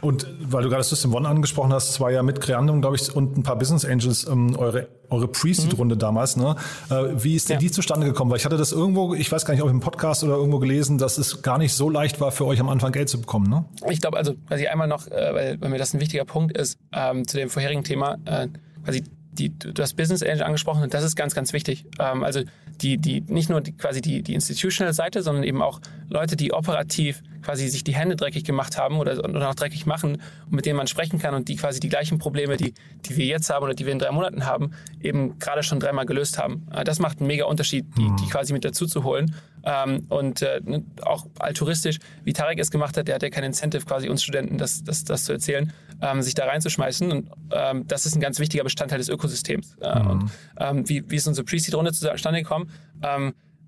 Und 0.00 0.26
weil 0.40 0.62
du 0.62 0.70
gerade 0.70 0.82
System 0.82 1.14
One 1.14 1.28
angesprochen 1.28 1.72
hast, 1.72 1.90
es 1.90 2.00
war 2.00 2.10
ja 2.10 2.22
mit 2.22 2.40
Creandum, 2.40 2.80
glaube 2.80 2.96
ich, 2.96 3.14
und 3.14 3.36
ein 3.36 3.42
paar 3.42 3.56
Business 3.56 3.84
Angels 3.84 4.26
ähm, 4.26 4.56
eure, 4.56 4.88
eure 5.10 5.28
Pre-Seed-Runde 5.28 5.96
mhm. 5.96 5.98
damals. 5.98 6.36
Ne? 6.36 6.56
Äh, 6.90 6.94
wie 7.16 7.34
ist 7.34 7.48
denn 7.48 7.54
ja. 7.54 7.60
die 7.60 7.70
zustande 7.70 8.06
gekommen? 8.06 8.30
Weil 8.30 8.38
ich 8.38 8.44
hatte 8.46 8.56
das 8.56 8.72
irgendwo, 8.72 9.14
ich 9.14 9.30
weiß 9.30 9.44
gar 9.44 9.52
nicht, 9.52 9.62
ob 9.62 9.68
im 9.68 9.80
Podcast 9.80 10.24
oder 10.24 10.34
irgendwo 10.34 10.58
gelesen, 10.58 10.96
dass 10.96 11.18
es 11.18 11.42
gar 11.42 11.58
nicht 11.58 11.74
so 11.74 11.90
leicht 11.90 12.20
war 12.20 12.32
für 12.32 12.46
euch 12.46 12.60
am 12.60 12.68
Anfang 12.68 12.92
Geld 12.92 13.08
zu 13.08 13.20
bekommen. 13.20 13.48
Ne? 13.50 13.64
Ich 13.90 14.00
glaube, 14.00 14.16
also 14.16 14.34
quasi 14.48 14.66
einmal 14.66 14.88
noch, 14.88 15.06
äh, 15.08 15.34
weil, 15.34 15.60
weil 15.60 15.68
mir 15.68 15.78
das 15.78 15.92
ein 15.92 16.00
wichtiger 16.00 16.24
Punkt 16.24 16.56
ist, 16.56 16.78
ähm, 16.92 17.26
zu 17.28 17.36
dem 17.36 17.50
vorherigen 17.50 17.84
Thema, 17.84 18.16
äh, 18.24 18.48
quasi 18.82 19.04
die, 19.34 19.50
du 19.58 19.82
hast 19.82 19.94
Business 19.96 20.22
Angel 20.22 20.44
angesprochen 20.44 20.82
und 20.82 20.94
das 20.94 21.04
ist 21.04 21.16
ganz, 21.16 21.34
ganz 21.34 21.52
wichtig. 21.52 21.84
Ähm, 21.98 22.22
also 22.22 22.40
die, 22.80 22.98
die, 22.98 23.20
nicht 23.20 23.50
nur 23.50 23.60
die, 23.60 23.72
quasi 23.72 24.00
die, 24.00 24.22
die 24.22 24.34
institutional 24.34 24.92
Seite, 24.92 25.22
sondern 25.22 25.44
eben 25.44 25.62
auch 25.62 25.80
Leute, 26.08 26.36
die 26.36 26.52
operativ 26.52 27.22
quasi 27.44 27.68
sich 27.68 27.84
die 27.84 27.94
Hände 27.94 28.16
dreckig 28.16 28.44
gemacht 28.44 28.78
haben 28.78 28.98
oder, 28.98 29.18
oder 29.18 29.50
auch 29.50 29.54
dreckig 29.54 29.86
machen 29.86 30.22
und 30.46 30.52
mit 30.52 30.66
denen 30.66 30.76
man 30.76 30.86
sprechen 30.86 31.18
kann 31.18 31.34
und 31.34 31.48
die 31.48 31.56
quasi 31.56 31.78
die 31.80 31.88
gleichen 31.88 32.18
Probleme, 32.18 32.56
die, 32.56 32.74
die 33.04 33.16
wir 33.16 33.26
jetzt 33.26 33.50
haben 33.50 33.64
oder 33.64 33.74
die 33.74 33.84
wir 33.84 33.92
in 33.92 33.98
drei 33.98 34.10
Monaten 34.10 34.46
haben, 34.46 34.72
eben 35.00 35.38
gerade 35.38 35.62
schon 35.62 35.78
dreimal 35.78 36.06
gelöst 36.06 36.38
haben. 36.38 36.66
Äh, 36.72 36.84
das 36.84 36.98
macht 36.98 37.18
einen 37.20 37.26
mega 37.26 37.44
Unterschied, 37.44 37.86
die, 37.96 38.10
die 38.20 38.28
quasi 38.28 38.52
mit 38.52 38.64
dazu 38.64 38.86
zu 38.86 39.04
holen. 39.04 39.34
Ähm, 39.66 40.06
und 40.08 40.42
äh, 40.42 40.60
ne, 40.62 40.84
auch 41.02 41.26
altruistisch, 41.38 41.98
wie 42.24 42.32
Tarek 42.32 42.58
es 42.58 42.70
gemacht 42.70 42.96
hat, 42.96 43.08
der 43.08 43.14
hat 43.14 43.22
ja 43.22 43.30
kein 43.30 43.44
Incentive, 43.44 43.84
quasi 43.84 44.08
uns 44.08 44.22
Studenten 44.22 44.58
das, 44.58 44.84
das, 44.84 45.04
das 45.04 45.24
zu 45.24 45.32
erzählen, 45.32 45.72
ähm, 46.02 46.22
sich 46.22 46.34
da 46.34 46.46
reinzuschmeißen. 46.46 47.10
Und 47.10 47.30
ähm, 47.50 47.86
das 47.86 48.04
ist 48.06 48.14
ein 48.14 48.20
ganz 48.20 48.38
wichtiger 48.40 48.64
Bestandteil 48.64 48.98
des 48.98 49.08
Ökosystems. 49.08 49.76
Äh, 49.80 50.00
mhm. 50.00 50.30
Und 50.58 50.88
wie, 50.88 51.08
wie 51.10 51.16
ist 51.16 51.26
unsere 51.26 51.44
Pre-Seed-Runde 51.44 51.92
zustande 51.92 52.40
gekommen? 52.40 52.70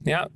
Ja, 0.04 0.28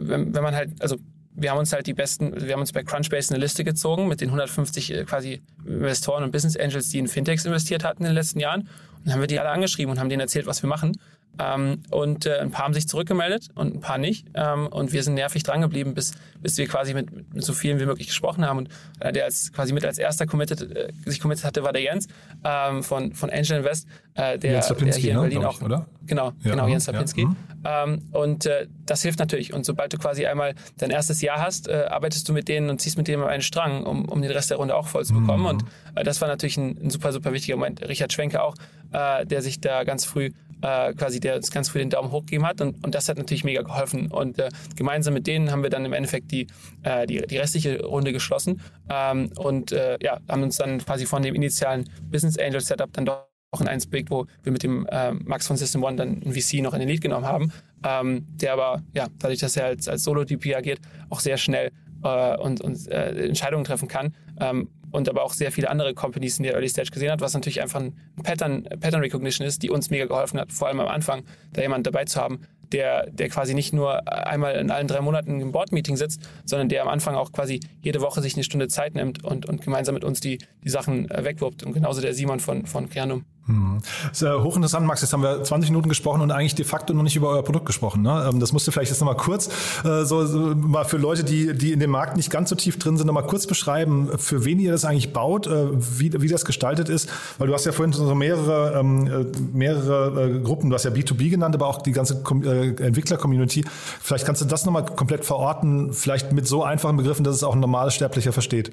wenn, 0.00 0.34
wenn 0.34 0.42
man 0.42 0.54
halt, 0.54 0.80
also 0.80 0.96
wir 1.34 1.50
haben 1.50 1.58
uns 1.58 1.72
halt 1.72 1.86
die 1.86 1.94
besten, 1.94 2.32
wir 2.40 2.52
haben 2.52 2.60
uns 2.60 2.72
bei 2.72 2.82
Crunchbase 2.82 3.34
eine 3.34 3.42
Liste 3.42 3.64
gezogen 3.64 4.08
mit 4.08 4.20
den 4.20 4.28
150 4.28 4.92
äh, 4.92 5.04
quasi 5.04 5.42
Investoren 5.66 6.24
und 6.24 6.30
Business 6.30 6.56
Angels, 6.56 6.88
die 6.88 6.98
in 6.98 7.08
Fintechs 7.08 7.44
investiert 7.44 7.84
hatten 7.84 8.02
in 8.02 8.10
den 8.10 8.14
letzten 8.14 8.40
Jahren. 8.40 8.62
Und 8.62 9.06
dann 9.06 9.14
haben 9.14 9.20
wir 9.20 9.26
die 9.26 9.38
alle 9.38 9.50
angeschrieben 9.50 9.92
und 9.92 9.98
haben 9.98 10.08
denen 10.08 10.20
erzählt, 10.20 10.46
was 10.46 10.62
wir 10.62 10.68
machen. 10.68 10.96
Ähm, 11.38 11.82
und 11.90 12.26
äh, 12.26 12.38
ein 12.38 12.50
paar 12.50 12.64
haben 12.64 12.74
sich 12.74 12.86
zurückgemeldet 12.88 13.48
und 13.54 13.74
ein 13.74 13.80
paar 13.80 13.98
nicht. 13.98 14.26
Ähm, 14.34 14.68
und 14.68 14.92
wir 14.92 15.02
sind 15.02 15.14
nervig 15.14 15.42
drangeblieben, 15.42 15.94
bis, 15.94 16.12
bis 16.40 16.56
wir 16.58 16.66
quasi 16.68 16.94
mit, 16.94 17.34
mit 17.34 17.44
so 17.44 17.52
vielen 17.52 17.80
wie 17.80 17.86
möglich 17.86 18.06
gesprochen 18.06 18.46
haben. 18.46 18.58
Und 18.58 18.68
äh, 19.00 19.12
der 19.12 19.24
als, 19.24 19.52
quasi 19.52 19.72
mit 19.72 19.84
als 19.84 19.98
erster 19.98 20.26
committed, 20.26 20.62
äh, 20.62 20.92
sich 21.04 21.20
committed 21.20 21.44
hatte, 21.44 21.64
war 21.64 21.72
der 21.72 21.82
Jens 21.82 22.06
ähm, 22.44 22.82
von, 22.82 23.14
von 23.14 23.30
Angel 23.30 23.58
Invest, 23.58 23.88
äh, 24.14 24.38
der, 24.38 24.52
Jens 24.52 24.68
Lapinski, 24.68 24.92
der 24.92 25.00
hier 25.00 25.10
in 25.10 25.16
ne, 25.16 25.22
Berlin 25.22 25.44
auch. 25.44 25.56
Ich, 25.56 25.62
oder? 25.62 25.86
Genau, 26.06 26.32
ja, 26.42 26.50
genau, 26.50 26.68
Jens 26.68 26.86
Lapinski. 26.86 27.22
Ja, 27.64 27.84
ähm, 27.84 28.02
und 28.12 28.46
äh, 28.46 28.68
das 28.86 29.02
hilft 29.02 29.18
natürlich. 29.18 29.52
Und 29.52 29.64
sobald 29.66 29.92
du 29.92 29.98
quasi 29.98 30.26
einmal 30.26 30.54
dein 30.76 30.90
erstes 30.90 31.20
Jahr 31.20 31.40
hast, 31.40 31.68
äh, 31.68 31.86
arbeitest 31.88 32.28
du 32.28 32.32
mit 32.32 32.48
denen 32.48 32.70
und 32.70 32.80
ziehst 32.80 32.96
mit 32.96 33.08
denen 33.08 33.22
einen 33.24 33.42
Strang, 33.42 33.84
um, 33.84 34.08
um 34.08 34.22
den 34.22 34.30
Rest 34.30 34.50
der 34.50 34.58
Runde 34.58 34.76
auch 34.76 34.86
voll 34.86 35.04
zu 35.04 35.14
bekommen. 35.14 35.42
Mhm. 35.42 35.48
Und 35.48 35.64
äh, 35.96 36.04
das 36.04 36.20
war 36.20 36.28
natürlich 36.28 36.56
ein, 36.56 36.78
ein, 36.80 36.90
super, 36.90 37.12
super 37.12 37.32
wichtiger 37.32 37.56
Moment. 37.56 37.82
Richard 37.88 38.12
Schwenke 38.12 38.42
auch, 38.42 38.54
äh, 38.92 39.26
der 39.26 39.42
sich 39.42 39.60
da 39.60 39.84
ganz 39.84 40.04
früh 40.04 40.30
äh, 40.62 40.94
quasi 40.94 41.20
der 41.20 41.36
uns 41.36 41.50
ganz 41.50 41.68
früh 41.68 41.80
den 41.80 41.90
Daumen 41.90 42.10
hoch 42.10 42.22
gegeben 42.22 42.46
hat 42.46 42.60
und, 42.60 42.82
und 42.84 42.94
das 42.94 43.08
hat 43.08 43.18
natürlich 43.18 43.44
mega 43.44 43.60
geholfen 43.60 44.10
und 44.10 44.38
äh, 44.38 44.48
gemeinsam 44.76 45.12
mit 45.12 45.26
denen 45.26 45.50
haben 45.50 45.62
wir 45.62 45.68
dann 45.68 45.84
im 45.84 45.92
Endeffekt 45.92 46.32
die, 46.32 46.46
äh, 46.84 47.06
die, 47.06 47.20
die 47.26 47.36
restliche 47.36 47.84
Runde 47.84 48.12
geschlossen 48.12 48.62
ähm, 48.88 49.30
und 49.36 49.72
äh, 49.72 49.98
ja, 50.00 50.20
haben 50.26 50.42
uns 50.42 50.56
dann 50.56 50.78
quasi 50.78 51.04
von 51.04 51.22
dem 51.22 51.34
initialen 51.34 51.84
Business 52.10 52.38
Angel 52.38 52.60
Setup 52.60 52.90
dann 52.94 53.04
doch 53.04 53.26
in 53.60 53.68
eins 53.68 53.86
bewegt, 53.86 54.10
wo 54.10 54.26
wir 54.42 54.52
mit 54.52 54.62
dem 54.62 54.86
äh, 54.86 55.12
Max 55.12 55.46
von 55.46 55.56
System 55.56 55.82
One 55.82 55.96
dann 55.96 56.22
ein 56.24 56.32
VC 56.32 56.62
noch 56.62 56.74
in 56.74 56.80
den 56.80 56.88
Lead 56.88 57.00
genommen 57.00 57.26
haben, 57.26 57.52
ähm, 57.84 58.26
der 58.28 58.52
aber, 58.52 58.82
ja, 58.94 59.08
dadurch, 59.18 59.40
dass 59.40 59.56
er 59.56 59.66
als, 59.66 59.88
als 59.88 60.04
Solo-DP 60.04 60.54
agiert, 60.54 60.80
auch 61.10 61.20
sehr 61.20 61.36
schnell 61.36 61.70
äh, 62.02 62.36
und, 62.36 62.60
und 62.60 62.88
äh, 62.88 63.26
Entscheidungen 63.26 63.64
treffen 63.64 63.88
kann. 63.88 64.14
Ähm, 64.40 64.68
und 64.90 65.08
aber 65.08 65.24
auch 65.24 65.32
sehr 65.32 65.50
viele 65.50 65.70
andere 65.70 65.92
Companies 65.92 66.38
in 66.38 66.44
der 66.44 66.52
Early 66.52 66.68
Stage 66.68 66.90
gesehen 66.92 67.10
hat, 67.10 67.20
was 67.20 67.34
natürlich 67.34 67.60
einfach 67.60 67.80
ein 67.80 67.96
Pattern, 68.22 68.62
Pattern 68.78 69.00
Recognition 69.00 69.44
ist, 69.44 69.64
die 69.64 69.70
uns 69.70 69.90
mega 69.90 70.04
geholfen 70.04 70.38
hat, 70.38 70.52
vor 70.52 70.68
allem 70.68 70.78
am 70.78 70.86
Anfang, 70.86 71.24
da 71.52 71.62
jemand 71.62 71.84
dabei 71.84 72.04
zu 72.04 72.20
haben, 72.20 72.46
der, 72.70 73.10
der 73.10 73.28
quasi 73.28 73.54
nicht 73.54 73.72
nur 73.72 74.06
einmal 74.08 74.54
in 74.54 74.70
allen 74.70 74.86
drei 74.86 75.00
Monaten 75.00 75.40
im 75.40 75.52
Board-Meeting 75.52 75.96
sitzt, 75.96 76.20
sondern 76.44 76.68
der 76.68 76.82
am 76.82 76.88
Anfang 76.88 77.16
auch 77.16 77.32
quasi 77.32 77.60
jede 77.80 78.00
Woche 78.00 78.22
sich 78.22 78.34
eine 78.34 78.44
Stunde 78.44 78.68
Zeit 78.68 78.94
nimmt 78.94 79.24
und, 79.24 79.46
und 79.46 79.62
gemeinsam 79.62 79.94
mit 79.94 80.04
uns 80.04 80.20
die, 80.20 80.38
die 80.62 80.68
Sachen 80.68 81.10
äh, 81.10 81.24
wegwuppt. 81.24 81.64
Und 81.64 81.72
genauso 81.72 82.00
der 82.00 82.14
Simon 82.14 82.40
von, 82.40 82.66
von 82.66 82.88
Creanum. 82.88 83.24
Hm. 83.46 83.80
Das 84.08 84.22
ist 84.22 84.26
äh, 84.26 84.32
hochinteressant, 84.32 84.86
Max. 84.86 85.02
Jetzt 85.02 85.12
haben 85.12 85.22
wir 85.22 85.42
20 85.42 85.70
Minuten 85.70 85.90
gesprochen 85.90 86.22
und 86.22 86.30
eigentlich 86.30 86.54
de 86.54 86.64
facto 86.64 86.94
noch 86.94 87.02
nicht 87.02 87.16
über 87.16 87.28
euer 87.28 87.42
Produkt 87.42 87.66
gesprochen. 87.66 88.00
Ne? 88.00 88.30
Ähm, 88.30 88.40
das 88.40 88.52
musst 88.52 88.66
du 88.66 88.70
vielleicht 88.70 88.90
jetzt 88.90 89.00
nochmal 89.00 89.16
kurz, 89.16 89.48
äh, 89.84 90.04
so, 90.04 90.24
so 90.24 90.54
mal 90.54 90.84
für 90.84 90.96
Leute, 90.96 91.24
die, 91.24 91.52
die 91.52 91.72
in 91.72 91.80
dem 91.80 91.90
Markt 91.90 92.16
nicht 92.16 92.30
ganz 92.30 92.48
so 92.48 92.56
tief 92.56 92.78
drin 92.78 92.96
sind, 92.96 93.06
nochmal 93.06 93.26
kurz 93.26 93.46
beschreiben, 93.46 94.10
für 94.16 94.46
wen 94.46 94.58
ihr 94.58 94.72
das 94.72 94.86
eigentlich 94.86 95.12
baut, 95.12 95.46
äh, 95.46 95.66
wie, 95.72 96.10
wie 96.22 96.28
das 96.28 96.46
gestaltet 96.46 96.88
ist. 96.88 97.10
Weil 97.36 97.48
du 97.48 97.54
hast 97.54 97.66
ja 97.66 97.72
vorhin 97.72 97.92
so 97.92 98.14
mehrere, 98.14 98.78
ähm, 98.78 99.06
äh, 99.06 99.26
mehrere 99.52 100.36
äh, 100.36 100.40
Gruppen, 100.40 100.70
du 100.70 100.74
hast 100.74 100.84
ja 100.84 100.90
B2B 100.90 101.28
genannt, 101.28 101.54
aber 101.54 101.66
auch 101.66 101.82
die 101.82 101.92
ganze 101.92 102.22
äh, 102.44 102.68
Entwickler-Community. 102.82 103.64
Vielleicht 104.00 104.24
kannst 104.24 104.40
du 104.40 104.46
das 104.46 104.64
nochmal 104.64 104.86
komplett 104.86 105.26
verorten, 105.26 105.92
vielleicht 105.92 106.32
mit 106.32 106.48
so 106.48 106.64
einfachen 106.64 106.96
Begriffen, 106.96 107.24
dass 107.24 107.36
es 107.36 107.44
auch 107.44 107.54
ein 107.54 107.60
normales 107.60 107.94
Sterblicher 107.94 108.32
versteht. 108.32 108.72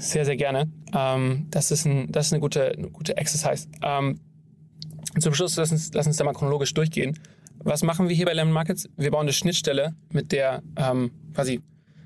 Sehr, 0.00 0.24
sehr 0.24 0.36
gerne. 0.36 0.66
Ähm, 0.94 1.46
das, 1.50 1.70
ist 1.70 1.84
ein, 1.84 2.10
das 2.10 2.26
ist 2.26 2.32
eine 2.32 2.40
gute, 2.40 2.72
eine 2.72 2.88
gute 2.88 3.18
Exercise. 3.18 3.68
Ähm, 3.82 4.18
zum 5.18 5.34
Schluss, 5.34 5.56
lass 5.56 5.70
uns, 5.70 5.92
lass 5.92 6.06
uns 6.06 6.16
da 6.16 6.24
mal 6.24 6.32
chronologisch 6.32 6.72
durchgehen. 6.72 7.18
Was 7.58 7.82
machen 7.82 8.08
wir 8.08 8.16
hier 8.16 8.24
bei 8.24 8.32
Lemon 8.32 8.54
Markets? 8.54 8.88
Wir 8.96 9.10
bauen 9.10 9.22
eine 9.22 9.34
Schnittstelle, 9.34 9.94
mit 10.10 10.32
der 10.32 10.62
ähm, 10.76 11.10
quasi, 11.34 11.60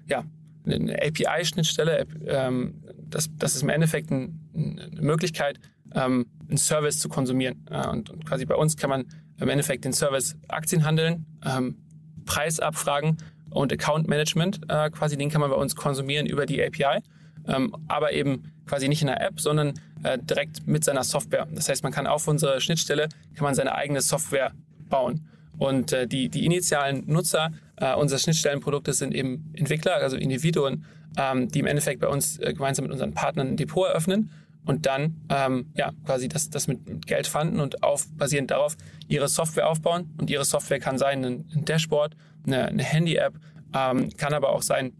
ja, 0.08 0.24
eine 0.66 1.00
API-Schnittstelle. 1.00 2.06
Ähm, 2.26 2.82
das, 2.98 3.30
das 3.38 3.54
ist 3.54 3.62
im 3.62 3.68
Endeffekt 3.68 4.10
ein, 4.10 4.40
eine 4.56 5.00
Möglichkeit, 5.00 5.60
ähm, 5.94 6.26
einen 6.48 6.58
Service 6.58 6.98
zu 6.98 7.08
konsumieren. 7.08 7.64
Äh, 7.70 7.86
und, 7.86 8.10
und, 8.10 8.26
quasi 8.26 8.44
bei 8.44 8.56
uns 8.56 8.76
kann 8.76 8.90
man 8.90 9.04
im 9.38 9.48
Endeffekt 9.48 9.84
den 9.84 9.92
Service 9.92 10.36
Aktien 10.48 10.84
handeln, 10.84 11.26
ähm, 11.46 11.76
Preis 12.24 12.58
abfragen 12.58 13.18
und 13.50 13.72
Account 13.72 14.08
Management, 14.08 14.62
äh, 14.68 14.90
quasi 14.90 15.16
den 15.16 15.30
kann 15.30 15.40
man 15.40 15.50
bei 15.50 15.56
uns 15.56 15.76
konsumieren 15.76 16.26
über 16.26 16.44
die 16.44 16.60
API 16.60 17.00
ähm, 17.48 17.74
aber 17.88 18.12
eben 18.12 18.52
quasi 18.66 18.88
nicht 18.88 19.02
in 19.02 19.08
der 19.08 19.20
App, 19.20 19.40
sondern 19.40 19.74
äh, 20.02 20.18
direkt 20.18 20.66
mit 20.66 20.84
seiner 20.84 21.04
Software. 21.04 21.46
Das 21.52 21.68
heißt, 21.68 21.82
man 21.82 21.92
kann 21.92 22.06
auf 22.06 22.28
unsere 22.28 22.60
Schnittstelle 22.60 23.08
kann 23.34 23.44
man 23.44 23.54
seine 23.54 23.74
eigene 23.74 24.00
Software 24.00 24.52
bauen. 24.88 25.28
Und 25.58 25.92
äh, 25.92 26.06
die, 26.06 26.28
die 26.28 26.44
initialen 26.44 27.04
Nutzer 27.06 27.50
äh, 27.76 27.94
unseres 27.94 28.22
Schnittstellenproduktes 28.22 28.98
sind 28.98 29.14
eben 29.14 29.52
Entwickler, 29.54 29.96
also 29.96 30.16
Individuen, 30.16 30.84
ähm, 31.16 31.48
die 31.48 31.60
im 31.60 31.66
Endeffekt 31.66 32.00
bei 32.00 32.08
uns 32.08 32.38
äh, 32.38 32.52
gemeinsam 32.52 32.84
mit 32.84 32.92
unseren 32.92 33.14
Partnern 33.14 33.48
ein 33.48 33.56
Depot 33.56 33.86
eröffnen 33.86 34.30
und 34.64 34.86
dann 34.86 35.20
ähm, 35.28 35.66
ja 35.76 35.92
quasi 36.04 36.28
das, 36.28 36.50
das 36.50 36.66
mit, 36.66 36.88
mit 36.88 37.06
Geld 37.06 37.26
fanden 37.26 37.60
und 37.60 37.82
auf, 37.82 38.06
basierend 38.16 38.50
darauf 38.50 38.76
ihre 39.08 39.28
Software 39.28 39.68
aufbauen. 39.68 40.14
Und 40.18 40.30
ihre 40.30 40.44
Software 40.44 40.80
kann 40.80 40.98
sein 40.98 41.24
ein, 41.24 41.44
ein 41.54 41.64
Dashboard, 41.64 42.16
eine, 42.46 42.66
eine 42.66 42.82
Handy-App, 42.82 43.34
ähm, 43.74 44.10
kann 44.16 44.32
aber 44.32 44.50
auch 44.50 44.62
sein 44.62 44.92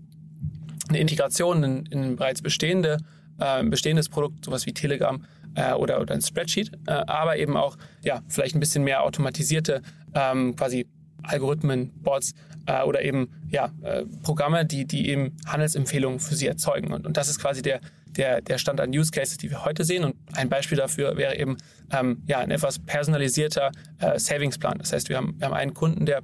eine 0.88 0.98
Integration 0.98 1.62
in, 1.62 1.86
in 1.86 2.16
bereits 2.16 2.42
bestehende, 2.42 2.98
äh, 3.38 3.62
bestehendes 3.64 4.08
Produkt, 4.08 4.44
sowas 4.44 4.66
wie 4.66 4.72
Telegram 4.72 5.24
äh, 5.54 5.72
oder, 5.72 6.00
oder 6.00 6.14
ein 6.14 6.22
Spreadsheet, 6.22 6.72
äh, 6.86 6.92
aber 6.92 7.36
eben 7.36 7.56
auch 7.56 7.76
ja, 8.02 8.22
vielleicht 8.28 8.54
ein 8.54 8.60
bisschen 8.60 8.84
mehr 8.84 9.02
automatisierte 9.02 9.82
ähm, 10.14 10.56
quasi 10.56 10.86
Algorithmen, 11.22 11.90
Bots 12.02 12.34
äh, 12.66 12.82
oder 12.82 13.02
eben 13.02 13.28
ja, 13.48 13.72
äh, 13.82 14.04
Programme, 14.22 14.64
die, 14.66 14.84
die 14.84 15.08
eben 15.08 15.36
Handelsempfehlungen 15.46 16.20
für 16.20 16.34
sie 16.34 16.46
erzeugen. 16.46 16.92
Und, 16.92 17.06
und 17.06 17.16
das 17.16 17.28
ist 17.28 17.38
quasi 17.38 17.62
der, 17.62 17.80
der, 18.08 18.40
der 18.40 18.58
Stand 18.58 18.80
an 18.80 18.90
Use 18.90 19.10
Cases, 19.10 19.36
die 19.38 19.50
wir 19.50 19.64
heute 19.64 19.84
sehen. 19.84 20.04
Und 20.04 20.16
ein 20.34 20.48
Beispiel 20.48 20.76
dafür 20.76 21.16
wäre 21.16 21.36
eben 21.36 21.56
ähm, 21.92 22.22
ja, 22.26 22.38
ein 22.38 22.50
etwas 22.50 22.78
personalisierter 22.78 23.72
äh, 23.98 24.18
Savingsplan. 24.18 24.78
Das 24.78 24.92
heißt, 24.92 25.08
wir 25.08 25.16
haben, 25.16 25.34
wir 25.38 25.46
haben 25.46 25.54
einen 25.54 25.74
Kunden, 25.74 26.06
der 26.06 26.22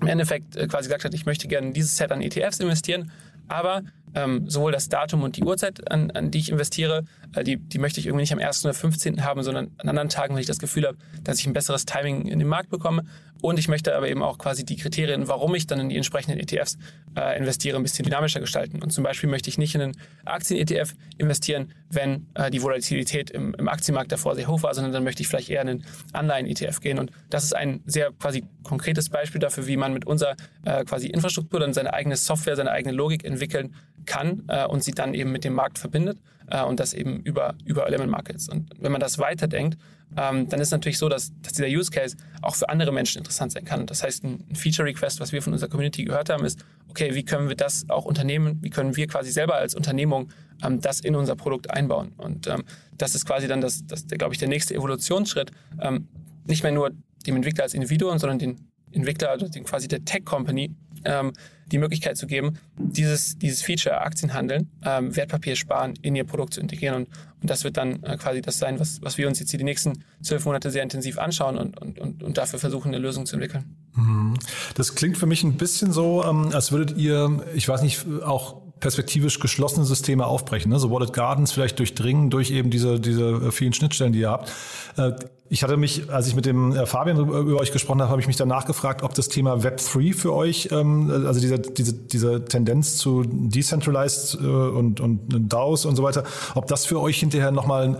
im 0.00 0.08
Endeffekt 0.08 0.54
quasi 0.68 0.88
gesagt 0.88 1.04
hat, 1.04 1.14
ich 1.14 1.24
möchte 1.24 1.48
gerne 1.48 1.68
in 1.68 1.72
dieses 1.72 1.96
Set 1.96 2.12
an 2.12 2.20
ETFs 2.20 2.60
investieren 2.60 3.10
aber 3.48 3.82
ähm, 4.16 4.48
sowohl 4.48 4.72
das 4.72 4.88
Datum 4.88 5.22
und 5.22 5.36
die 5.36 5.44
Uhrzeit, 5.44 5.90
an, 5.92 6.10
an 6.10 6.30
die 6.30 6.38
ich 6.38 6.50
investiere, 6.50 7.04
äh, 7.34 7.44
die, 7.44 7.58
die 7.58 7.78
möchte 7.78 8.00
ich 8.00 8.06
irgendwie 8.06 8.22
nicht 8.22 8.32
am 8.32 8.38
1. 8.38 8.64
oder 8.64 8.74
15. 8.74 9.22
haben, 9.24 9.42
sondern 9.42 9.70
an 9.76 9.90
anderen 9.90 10.08
Tagen, 10.08 10.34
wenn 10.34 10.40
ich 10.40 10.46
das 10.46 10.58
Gefühl 10.58 10.86
habe, 10.86 10.96
dass 11.22 11.38
ich 11.38 11.46
ein 11.46 11.52
besseres 11.52 11.84
Timing 11.84 12.26
in 12.26 12.38
den 12.38 12.48
Markt 12.48 12.70
bekomme. 12.70 13.04
Und 13.42 13.58
ich 13.58 13.68
möchte 13.68 13.94
aber 13.94 14.08
eben 14.08 14.22
auch 14.22 14.38
quasi 14.38 14.64
die 14.64 14.76
Kriterien, 14.76 15.28
warum 15.28 15.54
ich 15.54 15.66
dann 15.66 15.78
in 15.78 15.90
die 15.90 15.96
entsprechenden 15.96 16.40
ETFs 16.40 16.78
äh, 17.14 17.38
investiere, 17.38 17.76
ein 17.76 17.82
bisschen 17.82 18.04
dynamischer 18.04 18.40
gestalten. 18.40 18.82
Und 18.82 18.90
zum 18.90 19.04
Beispiel 19.04 19.28
möchte 19.28 19.50
ich 19.50 19.58
nicht 19.58 19.74
in 19.74 19.82
einen 19.82 19.96
Aktien-ETF 20.24 20.94
investieren, 21.18 21.74
wenn 21.90 22.26
äh, 22.34 22.50
die 22.50 22.62
Volatilität 22.62 23.30
im, 23.30 23.54
im 23.54 23.68
Aktienmarkt 23.68 24.10
davor 24.10 24.34
sehr 24.34 24.48
hoch 24.48 24.62
war, 24.62 24.72
sondern 24.74 24.94
dann 24.94 25.04
möchte 25.04 25.20
ich 25.20 25.28
vielleicht 25.28 25.50
eher 25.50 25.60
in 25.60 25.68
einen 25.68 25.84
Anleihen-ETF 26.12 26.80
gehen. 26.80 26.98
Und 26.98 27.10
das 27.28 27.44
ist 27.44 27.54
ein 27.54 27.82
sehr 27.84 28.10
quasi 28.18 28.44
konkretes 28.62 29.10
Beispiel 29.10 29.40
dafür, 29.40 29.66
wie 29.66 29.76
man 29.76 29.92
mit 29.92 30.06
unserer 30.06 30.34
äh, 30.64 30.84
quasi 30.84 31.08
Infrastruktur 31.08 31.60
dann 31.60 31.74
seine 31.74 31.92
eigene 31.92 32.16
Software, 32.16 32.56
seine 32.56 32.70
eigene 32.70 32.94
Logik 32.94 33.22
entwickeln 33.22 33.74
kann 34.06 34.44
äh, 34.48 34.66
und 34.66 34.82
sie 34.82 34.92
dann 34.92 35.14
eben 35.14 35.32
mit 35.32 35.44
dem 35.44 35.54
Markt 35.54 35.78
verbindet 35.78 36.18
äh, 36.50 36.62
und 36.62 36.80
das 36.80 36.94
eben 36.94 37.20
über, 37.20 37.54
über 37.64 37.86
Element 37.86 38.10
Markets. 38.10 38.48
Und 38.48 38.70
wenn 38.78 38.92
man 38.92 39.00
das 39.00 39.18
weiterdenkt, 39.18 39.76
ähm, 40.16 40.48
dann 40.48 40.60
ist 40.60 40.70
natürlich 40.70 40.98
so, 40.98 41.08
dass, 41.08 41.32
dass 41.42 41.52
dieser 41.52 41.68
Use 41.68 41.90
Case 41.90 42.16
auch 42.42 42.54
für 42.54 42.68
andere 42.68 42.92
Menschen 42.92 43.18
interessant 43.18 43.52
sein 43.52 43.64
kann. 43.64 43.86
Das 43.86 44.02
heißt, 44.02 44.24
ein, 44.24 44.44
Feature 44.54 44.88
Request, 44.88 45.20
was 45.20 45.32
wir 45.32 45.42
von 45.42 45.52
unserer 45.52 45.68
Community 45.68 46.04
gehört 46.04 46.30
haben, 46.30 46.44
ist, 46.44 46.64
okay, 46.88 47.14
wie 47.14 47.24
können 47.24 47.48
wir 47.48 47.56
das 47.56 47.84
auch 47.88 48.04
unternehmen? 48.04 48.58
Wie 48.62 48.70
können 48.70 48.96
wir 48.96 49.06
quasi 49.08 49.30
selber 49.30 49.56
als 49.56 49.74
Unternehmung 49.74 50.30
ähm, 50.62 50.80
das 50.80 51.00
in 51.00 51.16
unser 51.16 51.36
Produkt 51.36 51.70
einbauen? 51.70 52.12
Und 52.16 52.46
ähm, 52.46 52.64
das 52.96 53.14
ist 53.14 53.26
quasi 53.26 53.48
dann 53.48 53.60
das, 53.60 53.84
das 53.86 54.06
glaube 54.06 54.32
ich, 54.32 54.38
der 54.38 54.48
nächste 54.48 54.74
Evolutionsschritt. 54.74 55.50
Ähm, 55.80 56.08
nicht 56.46 56.62
mehr 56.62 56.72
nur 56.72 56.92
dem 57.26 57.36
Entwickler 57.36 57.64
als 57.64 57.74
Individuum, 57.74 58.18
sondern 58.18 58.38
den 58.38 58.70
Entwickler, 58.92 59.30
also 59.30 59.48
den, 59.48 59.64
quasi 59.64 59.88
der 59.88 60.04
Tech 60.04 60.24
Company, 60.24 60.74
ähm, 61.06 61.32
die 61.72 61.78
Möglichkeit 61.78 62.16
zu 62.16 62.26
geben, 62.26 62.58
dieses, 62.78 63.38
dieses 63.38 63.62
Feature 63.62 64.00
Aktienhandeln, 64.00 64.70
ähm, 64.84 65.14
Wertpapier 65.16 65.56
sparen 65.56 65.94
in 66.02 66.14
ihr 66.14 66.24
Produkt 66.24 66.54
zu 66.54 66.60
integrieren. 66.60 66.94
Und, 66.96 67.08
und 67.42 67.50
das 67.50 67.64
wird 67.64 67.76
dann 67.76 68.02
äh, 68.04 68.16
quasi 68.16 68.40
das 68.40 68.58
sein, 68.58 68.78
was, 68.78 69.02
was 69.02 69.18
wir 69.18 69.26
uns 69.26 69.40
jetzt 69.40 69.50
hier 69.50 69.58
die 69.58 69.64
nächsten 69.64 70.04
zwölf 70.22 70.44
Monate 70.44 70.70
sehr 70.70 70.82
intensiv 70.82 71.18
anschauen 71.18 71.58
und, 71.58 71.80
und, 71.80 71.98
und, 71.98 72.22
und 72.22 72.38
dafür 72.38 72.58
versuchen, 72.58 72.88
eine 72.88 72.98
Lösung 72.98 73.26
zu 73.26 73.36
entwickeln. 73.36 73.64
Mhm. 73.94 74.34
Das 74.74 74.94
klingt 74.94 75.18
für 75.18 75.26
mich 75.26 75.42
ein 75.42 75.56
bisschen 75.56 75.92
so, 75.92 76.24
ähm, 76.24 76.50
als 76.52 76.70
würdet 76.70 76.96
ihr, 76.96 77.44
ich 77.54 77.68
weiß 77.68 77.82
nicht, 77.82 78.06
auch 78.24 78.65
perspektivisch 78.80 79.40
geschlossene 79.40 79.86
Systeme 79.86 80.26
aufbrechen. 80.26 80.70
Ne? 80.70 80.78
So 80.78 80.90
Wallet 80.90 81.12
Gardens 81.12 81.52
vielleicht 81.52 81.78
durchdringen 81.78 82.28
durch 82.30 82.50
eben 82.50 82.70
diese, 82.70 83.00
diese 83.00 83.50
vielen 83.50 83.72
Schnittstellen, 83.72 84.12
die 84.12 84.20
ihr 84.20 84.30
habt. 84.30 84.52
Äh, 84.96 85.12
ich 85.48 85.62
hatte 85.62 85.76
mich, 85.76 86.10
als 86.10 86.26
ich 86.26 86.34
mit 86.34 86.44
dem 86.44 86.74
äh, 86.74 86.86
Fabian 86.86 87.18
über 87.18 87.60
euch 87.60 87.72
gesprochen 87.72 88.02
habe, 88.02 88.10
habe 88.10 88.20
ich 88.20 88.26
mich 88.26 88.36
danach 88.36 88.66
gefragt, 88.66 89.02
ob 89.02 89.14
das 89.14 89.28
Thema 89.28 89.54
Web3 89.54 90.14
für 90.14 90.34
euch, 90.34 90.68
ähm, 90.72 91.10
also 91.10 91.40
diese, 91.40 91.58
diese, 91.58 91.94
diese 91.94 92.44
Tendenz 92.44 92.96
zu 92.96 93.22
Decentralized 93.24 94.38
äh, 94.40 94.46
und, 94.46 95.00
und 95.00 95.52
DAOs 95.52 95.86
und 95.86 95.96
so 95.96 96.02
weiter, 96.02 96.24
ob 96.54 96.66
das 96.66 96.84
für 96.84 97.00
euch 97.00 97.18
hinterher 97.18 97.52
nochmal, 97.52 97.98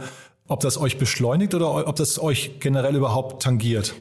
ob 0.48 0.60
das 0.60 0.78
euch 0.78 0.98
beschleunigt 0.98 1.54
oder 1.54 1.88
ob 1.88 1.96
das 1.96 2.20
euch 2.20 2.60
generell 2.60 2.96
überhaupt 2.96 3.42
tangiert? 3.42 3.94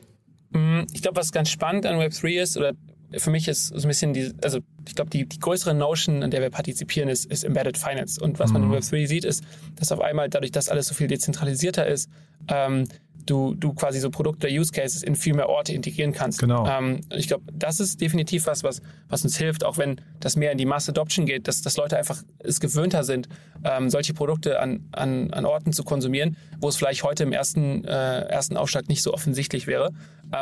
Mm, 0.52 0.82
ich 0.94 1.02
glaube, 1.02 1.18
was 1.18 1.32
ganz 1.32 1.50
spannend 1.50 1.86
an 1.86 2.00
Web3 2.00 2.42
ist, 2.42 2.58
oder 2.58 2.74
für 3.18 3.30
mich 3.30 3.48
ist 3.48 3.68
so 3.68 3.76
ein 3.76 3.88
bisschen 3.88 4.14
die, 4.14 4.32
also 4.44 4.60
ich 4.88 4.96
glaube, 4.96 5.10
die, 5.10 5.26
die 5.26 5.40
größere 5.40 5.74
Notion, 5.74 6.24
an 6.24 6.32
der 6.32 6.42
wir 6.42 6.50
partizipieren, 6.50 7.10
ist, 7.10 7.26
ist 7.26 7.44
Embedded 7.44 7.78
Finance. 7.78 8.22
Und 8.22 8.40
was 8.40 8.52
mhm. 8.52 8.62
man 8.62 8.74
in 8.74 8.80
Web3 8.80 9.08
sieht, 9.08 9.26
ist, 9.26 9.44
dass 9.76 9.92
auf 9.92 10.02
einmal 10.02 10.30
dadurch, 10.30 10.52
dass 10.52 10.70
alles 10.70 10.88
so 10.88 10.96
viel 10.96 11.08
dezentralisierter 11.08 11.86
ist, 11.88 12.10
ähm, 12.48 12.86
du, 13.26 13.56
du 13.56 13.74
quasi 13.74 14.00
so 14.00 14.10
Produkte, 14.10 14.48
Use 14.48 14.72
Cases 14.72 15.04
in 15.04 15.16
viel 15.16 15.34
mehr 15.34 15.50
Orte 15.50 15.74
integrieren 15.74 16.12
kannst. 16.12 16.40
Genau. 16.40 16.68
Ähm, 16.68 17.02
ich 17.16 17.28
glaube, 17.28 17.44
das 17.54 17.80
ist 17.80 18.02
definitiv 18.02 18.48
was, 18.48 18.64
was, 18.64 18.82
was 19.10 19.24
uns 19.24 19.38
hilft, 19.38 19.64
auch 19.64 19.78
wenn 19.78 20.02
das 20.20 20.36
mehr 20.36 20.52
in 20.52 20.58
die 20.58 20.66
Mass 20.66 20.90
Adoption 20.90 21.26
geht, 21.26 21.48
dass, 21.48 21.62
dass 21.62 21.78
Leute 21.78 21.98
einfach 21.98 22.24
es 22.40 22.60
gewöhnter 22.60 23.04
sind, 23.04 23.28
ähm, 23.64 23.90
solche 23.90 24.14
Produkte 24.14 24.60
an, 24.60 24.88
an, 24.92 25.32
an 25.32 25.46
Orten 25.46 25.74
zu 25.74 25.84
konsumieren, 25.84 26.38
wo 26.60 26.70
es 26.70 26.76
vielleicht 26.76 27.04
heute 27.04 27.24
im 27.24 27.34
ersten, 27.34 27.84
äh, 27.86 28.22
ersten 28.28 28.58
Aufschlag 28.58 28.88
nicht 28.88 29.02
so 29.02 29.14
offensichtlich 29.14 29.68
wäre. 29.68 29.92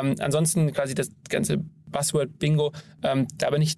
Ähm, 0.00 0.14
ansonsten 0.18 0.72
quasi 0.72 0.94
das 0.94 1.10
ganze 1.28 1.58
Buzzword 1.86 2.38
Bingo, 2.38 2.72
ähm, 3.02 3.26
da 3.38 3.50
bin 3.50 3.62
ich 3.62 3.76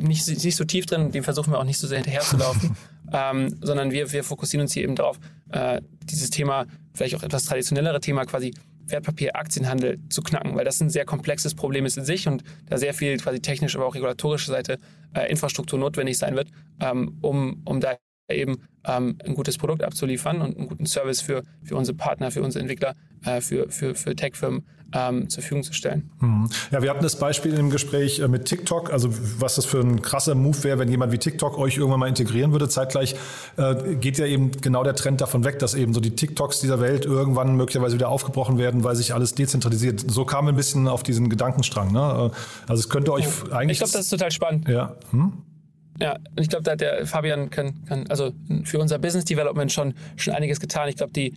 nicht, 0.00 0.26
nicht 0.28 0.56
so 0.56 0.64
tief 0.64 0.86
drin, 0.86 1.12
dem 1.12 1.24
versuchen 1.24 1.52
wir 1.52 1.58
auch 1.58 1.64
nicht 1.64 1.78
so 1.78 1.86
sehr 1.86 1.98
hinterherzulaufen, 1.98 2.76
ähm, 3.12 3.56
sondern 3.60 3.90
wir, 3.90 4.12
wir 4.12 4.24
fokussieren 4.24 4.62
uns 4.62 4.72
hier 4.72 4.82
eben 4.82 4.96
darauf, 4.96 5.18
äh, 5.50 5.80
dieses 6.04 6.30
Thema, 6.30 6.66
vielleicht 6.94 7.14
auch 7.14 7.22
etwas 7.22 7.44
traditionellere 7.44 8.00
Thema 8.00 8.24
quasi 8.24 8.54
Wertpapier, 8.86 9.34
Aktienhandel 9.34 9.98
zu 10.10 10.22
knacken, 10.22 10.54
weil 10.56 10.64
das 10.64 10.80
ein 10.80 10.90
sehr 10.90 11.04
komplexes 11.04 11.54
Problem 11.54 11.86
ist 11.86 11.96
in 11.96 12.04
sich 12.04 12.28
und 12.28 12.44
da 12.66 12.76
sehr 12.76 12.92
viel 12.92 13.16
quasi 13.16 13.40
technisch, 13.40 13.76
aber 13.76 13.86
auch 13.86 13.94
regulatorische 13.94 14.50
Seite 14.50 14.78
äh, 15.14 15.30
Infrastruktur 15.30 15.78
notwendig 15.78 16.18
sein 16.18 16.36
wird, 16.36 16.50
ähm, 16.80 17.16
um, 17.22 17.62
um 17.64 17.80
da 17.80 17.96
eben 18.28 18.62
ähm, 18.84 19.18
ein 19.24 19.34
gutes 19.34 19.58
Produkt 19.58 19.82
abzuliefern 19.82 20.40
und 20.40 20.56
einen 20.56 20.68
guten 20.68 20.86
Service 20.86 21.20
für, 21.20 21.42
für 21.62 21.76
unsere 21.76 21.96
Partner, 21.96 22.30
für 22.30 22.42
unsere 22.42 22.62
Entwickler, 22.62 22.94
äh, 23.24 23.40
für, 23.40 23.70
für, 23.70 23.94
für 23.94 24.16
Tech-Firmen 24.16 24.64
ähm, 24.94 25.28
zur 25.28 25.42
Verfügung 25.42 25.62
zu 25.64 25.72
stellen. 25.72 26.10
Mhm. 26.20 26.48
Ja, 26.70 26.82
wir 26.82 26.90
hatten 26.90 27.02
das 27.02 27.18
Beispiel 27.18 27.54
im 27.54 27.70
Gespräch 27.70 28.20
äh, 28.20 28.28
mit 28.28 28.44
TikTok, 28.44 28.92
also 28.92 29.08
was 29.38 29.56
das 29.56 29.64
für 29.64 29.80
ein 29.80 30.02
krasser 30.02 30.34
Move 30.34 30.62
wäre, 30.62 30.78
wenn 30.78 30.88
jemand 30.88 31.12
wie 31.12 31.18
TikTok 31.18 31.58
euch 31.58 31.76
irgendwann 31.76 32.00
mal 32.00 32.08
integrieren 32.08 32.52
würde. 32.52 32.68
Zeitgleich 32.68 33.16
äh, 33.56 33.96
geht 33.96 34.18
ja 34.18 34.26
eben 34.26 34.52
genau 34.52 34.84
der 34.84 34.94
Trend 34.94 35.20
davon 35.20 35.44
weg, 35.44 35.58
dass 35.58 35.74
eben 35.74 35.92
so 35.94 36.00
die 36.00 36.12
TikToks 36.12 36.60
dieser 36.60 36.80
Welt 36.80 37.04
irgendwann 37.04 37.56
möglicherweise 37.56 37.94
wieder 37.96 38.08
aufgebrochen 38.08 38.58
werden, 38.58 38.84
weil 38.84 38.94
sich 38.94 39.14
alles 39.14 39.34
dezentralisiert. 39.34 40.04
So 40.08 40.24
kam 40.24 40.46
ein 40.48 40.56
bisschen 40.56 40.86
auf 40.86 41.02
diesen 41.02 41.28
Gedankenstrang. 41.28 41.92
Ne? 41.92 42.30
Äh, 42.32 42.68
also 42.68 42.80
es 42.80 42.88
könnte 42.88 43.12
euch 43.12 43.26
oh, 43.26 43.52
eigentlich... 43.52 43.72
Ich 43.72 43.78
glaube, 43.78 43.92
das 43.92 44.02
ist 44.02 44.10
total 44.10 44.30
spannend. 44.30 44.68
Ja. 44.68 44.94
Hm? 45.10 45.32
Ja, 46.00 46.14
und 46.14 46.40
ich 46.40 46.48
glaube, 46.48 46.64
da 46.64 46.72
hat 46.72 46.80
der 46.80 47.06
Fabian 47.06 47.50
kann, 47.50 47.84
kann, 47.84 48.06
also 48.08 48.32
für 48.64 48.80
unser 48.80 48.98
Business 48.98 49.24
Development 49.24 49.70
schon, 49.70 49.94
schon 50.16 50.34
einiges 50.34 50.58
getan. 50.58 50.88
Ich 50.88 50.96
glaube, 50.96 51.12
äh, 51.20 51.30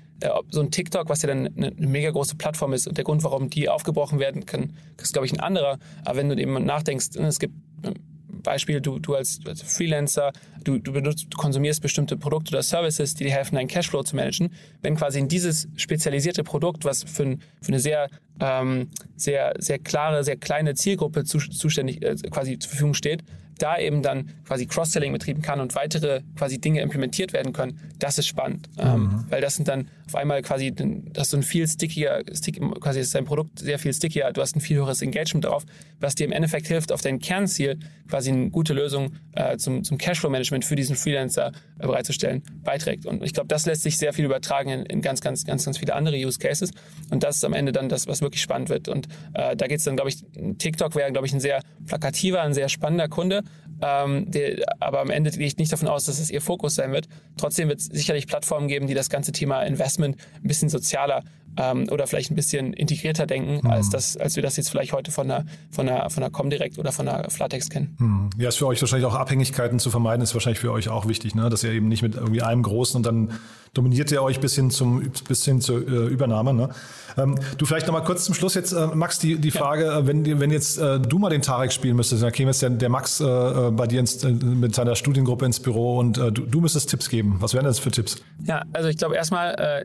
so 0.50 0.62
ein 0.62 0.72
TikTok, 0.72 1.10
was 1.10 1.22
ja 1.22 1.28
dann 1.28 1.48
eine, 1.56 1.67
eine, 1.67 1.88
mega 1.88 2.10
große 2.10 2.36
Plattform 2.36 2.74
ist 2.74 2.88
und 2.88 2.98
der 2.98 3.06
Grund, 3.06 3.24
warum 3.24 3.50
die 3.50 3.70
aufgebrochen 3.70 4.20
werden 4.20 4.46
kann, 4.46 4.74
ist, 5.00 5.13
glaube 5.13 5.28
ich, 5.28 5.34
ein 5.34 5.39
anderer. 5.39 5.78
Aber 6.06 6.17
wenn 6.17 6.30
du 6.30 6.36
eben 6.36 6.65
nachdenkst, 6.65 7.20
ne, 7.20 7.28
es 7.28 7.38
gibt 7.38 7.54
ähm, 7.84 7.93
Beispiel, 8.41 8.82
du, 8.82 8.98
du 8.98 9.13
als, 9.13 9.39
als 9.46 9.62
Freelancer, 9.62 10.32
du, 10.63 10.80
du, 10.80 10.91
benutzt, 10.93 11.28
du 11.30 11.38
konsumierst 11.38 11.82
bestimmte 11.82 12.17
Produkte 12.17 12.52
oder 12.52 12.63
Services, 12.63 13.13
die 13.13 13.26
dir 13.26 13.32
helfen, 13.32 13.56
deinen 13.56 13.67
Cashflow 13.67 14.04
zu 14.04 14.15
managen. 14.15 14.54
Wenn 14.82 14.96
quasi 14.96 15.20
in 15.20 15.28
dieses 15.28 15.67
spezialisierte 15.76 16.43
Produkt, 16.43 16.86
was 16.86 17.04
für, 17.04 17.24
ein, 17.24 17.41
für 17.62 17.70
eine 17.70 17.80
sehr, 17.80 18.10
ähm, 18.39 18.89
sehr, 19.15 19.54
sehr 19.60 19.80
klare, 19.80 20.24
sehr 20.24 20.38
kleine 20.38 20.76
Zielgruppe 20.76 21.26
zu, 21.26 21.39
zuständig, 21.39 22.02
äh, 22.04 22.15
quasi 22.32 22.58
zur 22.58 22.70
Verfügung 22.70 22.93
steht, 22.93 23.24
da 23.58 23.78
eben 23.78 24.02
dann 24.02 24.32
quasi 24.46 24.65
Cross-Selling 24.65 25.13
betrieben 25.13 25.41
kann 25.41 25.60
und 25.60 25.76
weitere 25.76 26.22
quasi 26.36 26.60
Dinge 26.60 26.82
implementiert 26.82 27.34
werden 27.34 27.54
können, 27.54 27.80
das 28.00 28.17
ist 28.17 28.28
spannend. 28.28 28.70
Ähm, 28.78 28.88
mhm. 28.88 28.93
Ähm, 28.96 29.26
weil 29.30 29.41
das 29.41 29.56
sind 29.56 29.67
dann 29.67 29.89
auf 30.08 30.15
einmal 30.15 30.41
quasi, 30.41 30.74
das 30.74 31.28
ist 31.28 31.32
so 31.32 31.38
ein 31.38 31.43
viel 31.43 31.67
stickier, 31.67 32.24
stick, 32.34 32.62
quasi 32.80 33.02
ist 33.02 33.13
dein 33.13 33.26
Produkt 33.26 33.60
sehr 33.60 33.78
viel 33.78 33.93
stickier, 33.93 34.32
du 34.32 34.41
hast 34.41 34.56
ein 34.56 34.62
viel 34.62 34.78
höheres 34.78 35.02
Engagement 35.02 35.46
drauf, 35.46 35.65
was 36.00 36.15
dir 36.15 36.26
im 36.26 36.32
Endeffekt 36.32 36.67
hilft, 36.67 36.91
auf 36.91 37.02
dein 37.02 37.20
Kernziel 37.20 37.80
quasi 38.08 38.32
eine 38.32 38.50
gute 38.50 38.74
Lösung 38.74 39.13
äh, 39.34 39.58
zum, 39.58 39.84
zum 39.84 39.98
Cashflow-Management 39.98 40.63
für 40.63 40.76
diesen 40.76 40.96
Freelancer 40.96 41.52
äh, 41.80 41.86
bereitzustellen, 41.86 42.41
beiträgt. 42.63 43.06
Und 43.06 43.24
ich 43.24 43.34
glaube, 43.34 43.48
das 43.48 43.65
lässt 43.65 43.84
sich 43.84 43.98
sehr 43.98 44.13
viel 44.13 44.26
übertragen 44.26 44.70
in, 44.70 44.86
in, 44.86 45.02
ganz, 45.02 45.20
ganz, 45.22 45.43
ganz, 45.43 45.65
ganz 45.65 45.78
viele 45.78 45.93
andere 45.93 46.15
Use 46.15 46.39
Cases. 46.39 46.72
Und 47.12 47.24
das 47.24 47.38
ist 47.38 47.46
am 47.46 47.54
Ende 47.54 47.72
dann 47.72 47.89
das, 47.89 48.08
was 48.08 48.22
wirklich 48.22 48.41
spannend 48.41 48.70
wird. 48.70 48.88
Und 48.88 49.08
äh, 49.34 49.56
da 49.56 49.67
geht 49.67 49.80
es 49.80 49.84
dann, 49.84 49.96
glaube 49.96 50.10
ich, 50.10 50.24
TikTok 50.58 50.96
wäre, 50.96 51.12
glaube 51.12 51.28
ich, 51.28 51.34
ein 51.34 51.39
sehr 51.39 51.62
plakativer, 51.86 52.41
ein 52.41 52.54
sehr 52.54 52.70
spannender 52.70 53.10
Kunde. 53.10 53.43
Ähm, 53.82 54.32
der, 54.32 54.66
aber 54.80 55.02
am 55.02 55.10
Ende 55.10 55.30
gehe 55.32 55.46
ich 55.46 55.58
nicht 55.58 55.72
davon 55.72 55.88
aus, 55.88 56.06
dass 56.06 56.20
es 56.20 56.32
ihr 56.32 56.42
Fokus 56.42 56.76
sein 56.76 56.92
wird. 56.92 57.08
Trotzdem 57.38 57.70
wird 57.70 57.80
es 57.80 57.86
sicherlich 57.86 58.28
Plattformen 58.28 58.68
geben, 58.68 58.88
die 58.88 58.94
das 58.94 59.10
ganze 59.10 59.32
Thema 59.32 59.62
Investment 59.62 60.18
ein 60.42 60.48
bisschen 60.48 60.70
sozialer 60.70 61.24
ähm, 61.58 61.88
oder 61.92 62.08
vielleicht 62.08 62.32
ein 62.32 62.36
bisschen 62.36 62.74
integrierter 62.74 63.26
denken, 63.26 63.60
mhm. 63.64 63.70
als, 63.70 63.90
das, 63.90 64.18
als 64.18 64.36
wir 64.36 64.44
das 64.44 64.58
jetzt 64.58 64.70
vielleicht 64.70 64.94
heute 64.94 65.12
von 65.12 65.28
der, 65.28 65.46
von 65.72 65.86
der, 65.86 66.10
von 66.10 66.22
der 66.22 66.30
Comdirect 66.30 66.78
oder 66.78 66.92
von 66.92 67.06
der 67.06 67.30
Flatex 67.30 67.70
kennen. 67.70 67.96
Mhm. 68.00 68.30
Ja, 68.38 68.50
ist 68.50 68.58
für 68.58 68.68
euch 68.68 68.82
wahrscheinlich 68.82 69.06
auch 69.06 69.16
Abhängigkeiten 69.16 69.80
zu 69.80 69.90
vermeiden, 69.90 70.22
ist 70.22 70.34
wahrscheinlich 70.34 70.60
für 70.60 70.72
euch 70.72 70.90
auch 70.90 71.08
wichtig, 71.08 71.36
ne? 71.36 71.50
dass 71.50 71.64
ihr 71.64 71.72
eben 71.72 71.88
nicht 71.88 72.02
mit 72.02 72.16
irgendwie 72.16 72.42
einem 72.42 72.64
Großen 72.64 72.98
und 72.98 73.06
dann 73.06 73.32
dominiert 73.78 74.12
ihr 74.12 74.24
euch 74.24 74.40
bis 74.40 74.56
hin, 74.56 74.72
zum, 74.72 75.04
bis 75.28 75.46
hin 75.46 75.62
zur 75.62 75.88
äh, 75.88 76.08
Übernahme. 76.08 76.54
Ne? 76.54 76.70
Ähm, 77.18 77.36
du 77.58 77.66
vielleicht 77.66 77.88
noch 77.88 77.94
mal 77.94 78.02
kurz 78.02 78.26
zum 78.26 78.36
Schluss 78.36 78.54
jetzt, 78.56 78.72
äh, 78.72 78.88
Max, 78.88 79.20
die, 79.20 79.38
die 79.38 79.52
Frage, 79.52 79.86
ja. 79.86 80.00
Äh, 80.00 80.08
wenn, 80.08 80.40
wenn 80.40 80.52
jetzt 80.52 80.78
äh, 80.78 81.00
du 81.00 81.18
mal 81.20 81.30
den 81.30 81.42
Tarek 81.42 81.72
spielen 81.72 81.96
müsstest, 81.96 82.24
dann 82.24 82.32
käme 82.32 82.50
jetzt 82.52 82.62
der, 82.62 82.72
der 82.72 82.90
Max 82.90 83.20
äh, 83.20 83.26
äh, 83.26 83.72
bei 83.72 83.88
dir 83.88 84.00
ins, 84.00 84.24
mit 84.24 84.76
seiner 84.76 84.96
Studiengruppe 84.96 85.46
ins 85.46 85.60
Büro 85.60 85.98
und 85.98 86.18
du, 86.18 86.32
du 86.32 86.62
müsstest 86.62 86.90
Tipps 86.90 87.10
geben. 87.10 87.38
Was 87.40 87.54
wären 87.54 87.66
das 87.66 87.80
für 87.80 87.92
Tipps? 87.92 88.18
Ja, 88.44 88.63
also 88.74 88.90
ich 88.90 88.98
glaube 88.98 89.16
erstmal, 89.16 89.84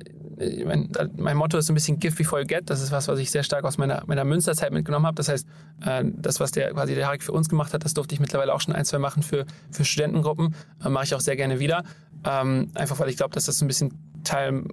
mein, 0.64 0.90
mein, 1.16 1.37
Motto 1.37 1.59
ist 1.59 1.70
ein 1.70 1.74
bisschen 1.74 1.98
Gift 1.98 2.18
before 2.18 2.40
you 2.40 2.46
get. 2.46 2.68
Das 2.70 2.81
ist 2.81 2.92
was, 2.92 3.09
was 3.09 3.18
ich 3.18 3.31
sehr 3.31 3.42
stark 3.42 3.64
aus 3.64 3.78
meiner, 3.78 4.02
meiner 4.07 4.24
Münsterzeit 4.24 4.72
mitgenommen 4.72 5.07
habe. 5.07 5.14
Das 5.16 5.28
heißt, 5.28 5.46
das, 6.05 6.40
was 6.40 6.50
der 6.52 6.72
quasi 6.72 6.94
der 6.94 7.05
Tarek 7.05 7.22
für 7.22 7.33
uns 7.33 7.48
gemacht 7.48 7.74
hat, 7.74 7.85
das 7.85 7.94
durfte 7.94 8.14
ich 8.14 8.20
mittlerweile 8.20 8.55
auch 8.55 8.61
schon 8.61 8.74
ein, 8.74 8.85
zwei 8.85 8.98
machen 8.98 9.22
für, 9.22 9.46
für 9.70 9.85
Studentengruppen. 9.85 10.55
mache 10.88 11.05
ich 11.05 11.14
auch 11.14 11.20
sehr 11.20 11.37
gerne 11.37 11.59
wieder. 11.59 11.85
Ähm, 12.24 12.70
einfach 12.74 12.98
weil 13.00 13.08
ich 13.08 13.16
glaube, 13.16 13.35
dass 13.35 13.46
das 13.46 13.61
ein 13.61 13.68
bisschen 13.68 13.92
Teil 14.24 14.64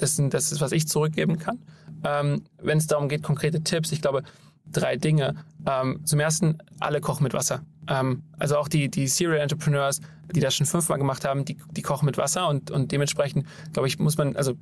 dessen, 0.00 0.30
das 0.30 0.52
ist, 0.52 0.60
was 0.60 0.72
ich 0.72 0.88
zurückgeben 0.88 1.38
kann. 1.38 1.58
Ähm, 2.04 2.42
Wenn 2.60 2.78
es 2.78 2.86
darum 2.86 3.08
geht, 3.08 3.22
konkrete 3.22 3.62
Tipps, 3.62 3.92
ich 3.92 4.00
glaube, 4.00 4.22
drei 4.70 4.96
Dinge. 4.96 5.34
Ähm, 5.66 6.04
zum 6.04 6.20
ersten, 6.20 6.58
alle 6.80 7.00
kochen 7.00 7.24
mit 7.24 7.34
Wasser. 7.34 7.62
Ähm, 7.88 8.22
also 8.38 8.56
auch 8.56 8.68
die, 8.68 8.88
die 8.88 9.08
Serial 9.08 9.40
Entrepreneurs, 9.40 10.00
die 10.34 10.40
das 10.40 10.54
schon 10.54 10.66
fünfmal 10.66 10.98
gemacht 10.98 11.24
haben, 11.24 11.44
die, 11.44 11.56
die 11.70 11.82
kochen 11.82 12.06
mit 12.06 12.18
Wasser 12.18 12.48
und, 12.48 12.70
und 12.70 12.92
dementsprechend, 12.92 13.46
glaube 13.72 13.88
ich, 13.88 13.98
muss 13.98 14.16
man, 14.18 14.36
also 14.36 14.54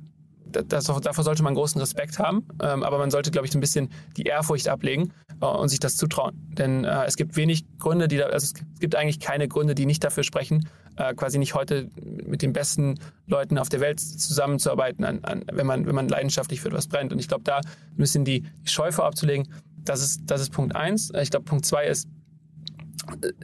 das, 0.51 0.85
davor 0.85 1.23
sollte 1.23 1.43
man 1.43 1.53
großen 1.55 1.79
Respekt 1.79 2.19
haben, 2.19 2.45
ähm, 2.61 2.83
aber 2.83 2.97
man 2.97 3.11
sollte, 3.11 3.31
glaube 3.31 3.47
ich, 3.47 3.53
ein 3.55 3.59
bisschen 3.59 3.89
die 4.15 4.23
Ehrfurcht 4.23 4.67
ablegen 4.67 5.13
äh, 5.41 5.45
und 5.45 5.69
sich 5.69 5.79
das 5.79 5.95
zutrauen. 5.95 6.33
Denn 6.57 6.83
äh, 6.83 7.05
es 7.05 7.15
gibt 7.15 7.35
wenig 7.35 7.65
Gründe, 7.79 8.07
die 8.07 8.17
da, 8.17 8.25
also 8.25 8.45
es 8.45 8.53
gibt 8.79 8.95
eigentlich 8.95 9.19
keine 9.19 9.47
Gründe, 9.47 9.75
die 9.75 9.85
nicht 9.85 10.03
dafür 10.03 10.23
sprechen, 10.23 10.67
äh, 10.97 11.13
quasi 11.13 11.37
nicht 11.37 11.53
heute 11.53 11.89
mit 12.25 12.41
den 12.41 12.53
besten 12.53 12.95
Leuten 13.27 13.57
auf 13.57 13.69
der 13.69 13.79
Welt 13.79 13.99
zusammenzuarbeiten, 13.99 15.05
an, 15.05 15.23
an, 15.23 15.43
wenn, 15.51 15.67
man, 15.67 15.85
wenn 15.85 15.95
man 15.95 16.07
leidenschaftlich 16.07 16.61
für 16.61 16.69
etwas 16.69 16.87
brennt. 16.87 17.11
Und 17.11 17.19
ich 17.19 17.27
glaube, 17.27 17.43
da 17.43 17.57
ein 17.57 17.97
bisschen 17.97 18.25
die 18.25 18.43
Scheu 18.63 18.91
vorabzulegen, 18.91 19.47
das 19.77 20.01
ist, 20.01 20.21
das 20.25 20.41
ist 20.41 20.51
Punkt 20.51 20.75
eins. 20.75 21.11
Ich 21.21 21.29
glaube, 21.29 21.45
Punkt 21.45 21.65
zwei 21.65 21.85
ist, 21.85 22.07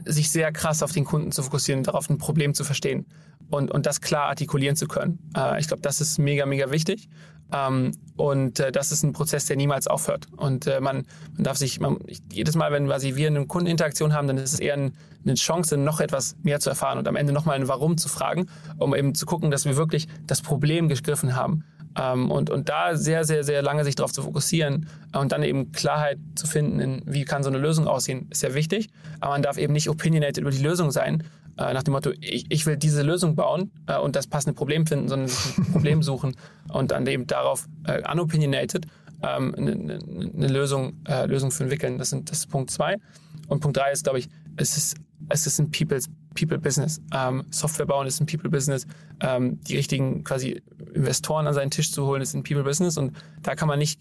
sich 0.04 0.30
sehr 0.30 0.52
krass 0.52 0.82
auf 0.82 0.92
den 0.92 1.04
Kunden 1.04 1.32
zu 1.32 1.42
fokussieren, 1.42 1.82
darauf 1.84 2.10
ein 2.10 2.18
Problem 2.18 2.52
zu 2.52 2.64
verstehen 2.64 3.06
und, 3.54 3.70
und 3.70 3.86
das 3.86 4.00
klar 4.00 4.28
artikulieren 4.28 4.74
zu 4.74 4.88
können. 4.88 5.18
Äh, 5.36 5.60
ich 5.60 5.68
glaube, 5.68 5.80
das 5.82 6.00
ist 6.00 6.18
mega, 6.18 6.44
mega 6.44 6.72
wichtig. 6.72 7.08
Ähm, 7.52 7.92
und 8.16 8.58
äh, 8.58 8.72
das 8.72 8.90
ist 8.90 9.04
ein 9.04 9.12
Prozess, 9.12 9.46
der 9.46 9.56
niemals 9.56 9.86
aufhört. 9.86 10.26
Und 10.36 10.66
äh, 10.66 10.80
man, 10.80 11.06
man 11.34 11.44
darf 11.44 11.56
sich, 11.56 11.78
man, 11.78 11.98
jedes 12.32 12.56
Mal, 12.56 12.72
wenn 12.72 12.86
quasi 12.86 13.14
wir 13.14 13.28
eine 13.28 13.46
Kundeninteraktion 13.46 14.12
haben, 14.12 14.26
dann 14.26 14.38
ist 14.38 14.54
es 14.54 14.60
eher 14.60 14.74
ein, 14.74 14.94
eine 15.24 15.34
Chance, 15.34 15.76
noch 15.76 16.00
etwas 16.00 16.36
mehr 16.42 16.58
zu 16.58 16.68
erfahren 16.68 16.98
und 16.98 17.06
am 17.06 17.14
Ende 17.14 17.32
nochmal 17.32 17.56
ein 17.56 17.68
Warum 17.68 17.96
zu 17.96 18.08
fragen, 18.08 18.46
um 18.78 18.92
eben 18.92 19.14
zu 19.14 19.24
gucken, 19.24 19.52
dass 19.52 19.66
wir 19.66 19.76
wirklich 19.76 20.08
das 20.26 20.42
Problem 20.42 20.88
gegriffen 20.88 21.36
haben. 21.36 21.64
Ähm, 21.96 22.32
und, 22.32 22.50
und 22.50 22.68
da 22.68 22.96
sehr, 22.96 23.22
sehr, 23.22 23.44
sehr 23.44 23.62
lange 23.62 23.84
sich 23.84 23.94
darauf 23.94 24.12
zu 24.12 24.22
fokussieren 24.22 24.88
und 25.12 25.30
dann 25.30 25.44
eben 25.44 25.70
Klarheit 25.70 26.18
zu 26.34 26.48
finden, 26.48 26.80
in 26.80 27.02
wie 27.06 27.24
kann 27.24 27.44
so 27.44 27.50
eine 27.50 27.58
Lösung 27.58 27.86
aussehen, 27.86 28.26
ist 28.30 28.40
sehr 28.40 28.54
wichtig. 28.54 28.88
Aber 29.20 29.32
man 29.32 29.42
darf 29.42 29.58
eben 29.58 29.72
nicht 29.72 29.88
opinionated 29.88 30.38
über 30.38 30.50
die 30.50 30.62
Lösung 30.62 30.90
sein, 30.90 31.22
äh, 31.58 31.72
nach 31.72 31.82
dem 31.82 31.92
Motto, 31.92 32.10
ich, 32.20 32.46
ich 32.48 32.66
will 32.66 32.76
diese 32.76 33.02
Lösung 33.02 33.36
bauen 33.36 33.70
äh, 33.86 33.98
und 33.98 34.16
das 34.16 34.26
passende 34.26 34.54
Problem 34.54 34.86
finden, 34.86 35.08
sondern 35.08 35.28
sich 35.28 35.58
ein 35.58 35.72
Problem 35.72 36.02
suchen 36.04 36.36
und 36.72 36.90
dann 36.90 37.06
eben 37.06 37.26
darauf 37.26 37.66
äh, 37.86 38.02
unopinionated 38.10 38.86
ähm, 39.22 39.54
eine, 39.56 39.72
eine 39.72 40.48
Lösung, 40.48 41.00
äh, 41.08 41.26
Lösung 41.26 41.50
für 41.50 41.64
entwickeln. 41.64 41.98
Das, 41.98 42.10
sind, 42.10 42.30
das 42.30 42.38
ist 42.38 42.46
Punkt 42.48 42.70
zwei. 42.70 42.96
Und 43.48 43.60
Punkt 43.60 43.76
drei 43.76 43.92
ist, 43.92 44.04
glaube 44.04 44.18
ich, 44.18 44.28
es 44.56 44.76
ist, 44.76 44.96
es 45.28 45.46
ist 45.46 45.58
ein 45.58 45.70
People's 45.70 46.08
People-Business. 46.34 47.00
Ähm, 47.14 47.44
Software 47.50 47.86
bauen 47.86 48.06
ist 48.06 48.20
ein 48.20 48.26
People-Business. 48.26 48.86
Ähm, 49.20 49.60
die 49.62 49.76
richtigen 49.76 50.24
quasi 50.24 50.62
Investoren 50.94 51.46
an 51.46 51.54
seinen 51.54 51.70
Tisch 51.70 51.92
zu 51.92 52.04
holen 52.06 52.22
ist 52.22 52.34
ein 52.34 52.42
People-Business. 52.42 52.98
Und 52.98 53.16
da 53.42 53.54
kann 53.54 53.68
man 53.68 53.78
nicht 53.78 54.00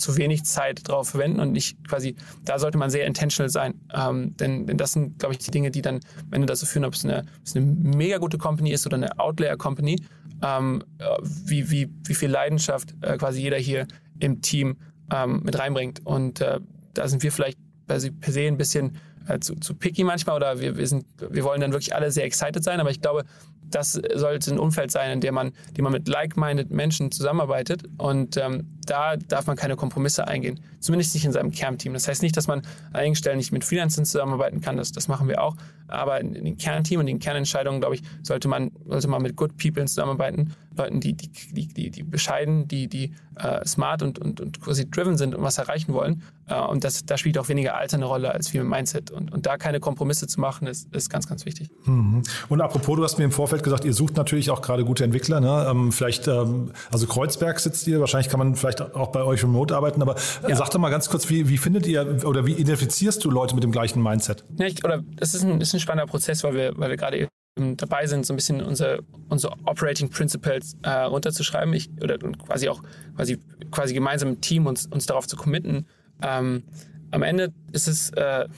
zu 0.00 0.16
wenig 0.16 0.44
Zeit 0.44 0.86
drauf 0.88 1.10
verwenden 1.10 1.40
und 1.40 1.52
nicht 1.52 1.76
quasi, 1.86 2.16
da 2.44 2.58
sollte 2.58 2.78
man 2.78 2.90
sehr 2.90 3.06
intentional 3.06 3.50
sein. 3.50 3.80
Ähm, 3.94 4.36
denn, 4.36 4.66
denn 4.66 4.76
das 4.76 4.92
sind, 4.92 5.18
glaube 5.18 5.34
ich, 5.34 5.38
die 5.38 5.50
Dinge, 5.50 5.70
die 5.70 5.82
dann 5.82 6.00
am 6.26 6.32
Ende 6.32 6.46
dazu 6.46 6.66
führen, 6.66 6.84
ob 6.84 6.94
es 6.94 7.04
eine, 7.04 7.24
eine 7.54 7.64
mega 7.64 8.18
gute 8.18 8.38
Company 8.38 8.72
ist 8.72 8.86
oder 8.86 8.96
eine 8.96 9.18
Outlayer-Company, 9.18 10.02
ähm, 10.42 10.82
wie, 11.22 11.70
wie, 11.70 11.92
wie 12.04 12.14
viel 12.14 12.30
Leidenschaft 12.30 12.94
äh, 13.02 13.16
quasi 13.16 13.40
jeder 13.40 13.58
hier 13.58 13.86
im 14.18 14.40
Team 14.40 14.76
ähm, 15.12 15.42
mit 15.44 15.58
reinbringt. 15.58 16.04
Und 16.04 16.40
äh, 16.40 16.60
da 16.94 17.08
sind 17.08 17.22
wir 17.22 17.32
vielleicht 17.32 17.58
per 17.86 18.00
se 18.00 18.42
ein 18.46 18.56
bisschen 18.56 18.98
äh, 19.28 19.38
zu, 19.40 19.56
zu 19.56 19.74
picky 19.74 20.04
manchmal 20.04 20.36
oder 20.36 20.60
wir, 20.60 20.76
wir, 20.76 20.86
sind, 20.86 21.04
wir 21.18 21.44
wollen 21.44 21.60
dann 21.60 21.72
wirklich 21.72 21.94
alle 21.94 22.10
sehr 22.10 22.24
excited 22.24 22.62
sein, 22.62 22.80
aber 22.80 22.90
ich 22.90 23.00
glaube, 23.00 23.24
das 23.70 23.92
sollte 23.92 24.52
ein 24.52 24.58
Umfeld 24.58 24.90
sein, 24.90 25.10
in 25.12 25.20
dem 25.20 25.34
man, 25.34 25.52
dem 25.76 25.84
man 25.84 25.92
mit 25.92 26.08
like-minded 26.08 26.70
Menschen 26.70 27.12
zusammenarbeitet. 27.12 27.84
Und 27.98 28.36
ähm, 28.36 28.68
da 28.86 29.16
darf 29.16 29.46
man 29.46 29.56
keine 29.56 29.76
Kompromisse 29.76 30.26
eingehen. 30.26 30.60
Zumindest 30.80 31.14
nicht 31.14 31.24
in 31.24 31.32
seinem 31.32 31.50
Kernteam. 31.50 31.92
Das 31.92 32.08
heißt 32.08 32.22
nicht, 32.22 32.36
dass 32.36 32.46
man 32.46 32.60
an 32.92 33.00
einigen 33.00 33.16
Stellen 33.16 33.36
nicht 33.36 33.52
mit 33.52 33.64
Freelancern 33.64 34.04
zusammenarbeiten 34.04 34.60
kann. 34.60 34.76
Das, 34.76 34.92
das 34.92 35.08
machen 35.08 35.28
wir 35.28 35.42
auch. 35.42 35.56
Aber 35.88 36.20
in, 36.20 36.34
in 36.34 36.44
den 36.44 36.56
Kernteam 36.56 37.00
und 37.00 37.06
den 37.06 37.18
Kernentscheidungen, 37.18 37.80
glaube 37.80 37.96
ich, 37.96 38.02
sollte 38.22 38.48
man, 38.48 38.70
sollte 38.86 39.08
man 39.08 39.22
mit 39.22 39.36
Good 39.36 39.56
People 39.56 39.84
zusammenarbeiten. 39.84 40.54
Leuten, 40.80 41.00
die, 41.00 41.14
die, 41.14 41.30
die, 41.52 41.66
die, 41.68 41.90
die 41.90 42.02
bescheiden, 42.02 42.66
die, 42.68 42.88
die 42.88 43.12
äh, 43.36 43.64
smart 43.66 44.02
und, 44.02 44.18
und, 44.18 44.40
und 44.40 44.60
quasi 44.60 44.90
driven 44.90 45.16
sind 45.16 45.34
und 45.34 45.42
was 45.42 45.58
erreichen 45.58 45.92
wollen. 45.92 46.22
Äh, 46.46 46.60
und 46.60 46.84
das, 46.84 47.04
da 47.04 47.16
spielt 47.16 47.38
auch 47.38 47.48
weniger 47.48 47.76
Alter 47.76 47.96
eine 47.96 48.06
Rolle 48.06 48.32
als 48.32 48.48
viel 48.48 48.64
Mindset. 48.64 49.10
Und, 49.10 49.32
und 49.32 49.46
da 49.46 49.56
keine 49.56 49.80
Kompromisse 49.80 50.26
zu 50.26 50.40
machen, 50.40 50.66
ist, 50.66 50.94
ist 50.94 51.10
ganz, 51.10 51.28
ganz 51.28 51.44
wichtig. 51.44 51.70
Mhm. 51.84 52.22
Und 52.48 52.60
apropos, 52.60 52.96
du 52.96 53.04
hast 53.04 53.18
mir 53.18 53.24
im 53.24 53.32
Vorfeld 53.32 53.62
gesagt, 53.62 53.84
ihr 53.84 53.94
sucht 53.94 54.16
natürlich 54.16 54.50
auch 54.50 54.62
gerade 54.62 54.84
gute 54.84 55.04
Entwickler. 55.04 55.40
Ne? 55.40 55.66
Ähm, 55.70 55.92
vielleicht, 55.92 56.28
ähm, 56.28 56.72
also 56.90 57.06
Kreuzberg 57.06 57.60
sitzt 57.60 57.86
ihr, 57.86 58.00
wahrscheinlich 58.00 58.30
kann 58.30 58.38
man 58.38 58.54
vielleicht 58.56 58.80
auch 58.80 59.08
bei 59.08 59.22
euch 59.22 59.42
remote 59.42 59.74
arbeiten, 59.76 60.02
aber 60.02 60.16
ja. 60.48 60.56
sag 60.56 60.70
doch 60.70 60.78
mal 60.78 60.90
ganz 60.90 61.08
kurz, 61.08 61.28
wie, 61.28 61.48
wie 61.48 61.58
findet 61.58 61.86
ihr 61.86 62.24
oder 62.24 62.46
wie 62.46 62.52
identifizierst 62.52 63.24
du 63.24 63.30
Leute 63.30 63.54
mit 63.54 63.64
dem 63.64 63.72
gleichen 63.72 64.02
Mindset? 64.02 64.44
Ja, 64.58 64.66
ich, 64.66 64.84
oder 64.84 65.02
das 65.16 65.34
ist 65.34 65.44
ein, 65.44 65.60
ist 65.60 65.74
ein 65.74 65.80
spannender 65.80 66.10
Prozess, 66.10 66.42
weil 66.44 66.54
wir, 66.54 66.72
weil 66.76 66.90
wir 66.90 66.96
gerade 66.96 67.28
dabei 67.56 68.06
sind, 68.06 68.24
so 68.24 68.32
ein 68.32 68.36
bisschen 68.36 68.62
unsere, 68.62 69.02
unsere 69.28 69.52
Operating 69.66 70.08
Principles 70.08 70.76
äh, 70.82 70.90
runterzuschreiben 70.90 71.74
ich, 71.74 71.90
oder 72.00 72.18
quasi 72.18 72.68
auch 72.68 72.82
quasi, 73.16 73.38
quasi 73.70 73.94
gemeinsam 73.94 74.30
im 74.30 74.40
Team 74.40 74.66
uns, 74.66 74.86
uns 74.86 75.06
darauf 75.06 75.26
zu 75.26 75.36
committen. 75.36 75.86
Ähm, 76.22 76.62
am 77.10 77.22
Ende 77.22 77.52
ist 77.72 77.88
es, 77.88 78.10
äh, 78.10 78.48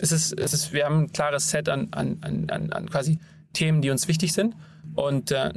ist 0.00 0.12
es, 0.12 0.32
ist 0.32 0.52
es, 0.52 0.72
wir 0.72 0.84
haben 0.84 1.04
ein 1.04 1.12
klares 1.12 1.50
Set 1.50 1.68
an, 1.68 1.88
an, 1.92 2.18
an, 2.22 2.72
an 2.72 2.90
quasi 2.90 3.18
Themen, 3.52 3.82
die 3.82 3.90
uns 3.90 4.08
wichtig 4.08 4.32
sind 4.32 4.54
und 4.94 5.30
äh, 5.30 5.50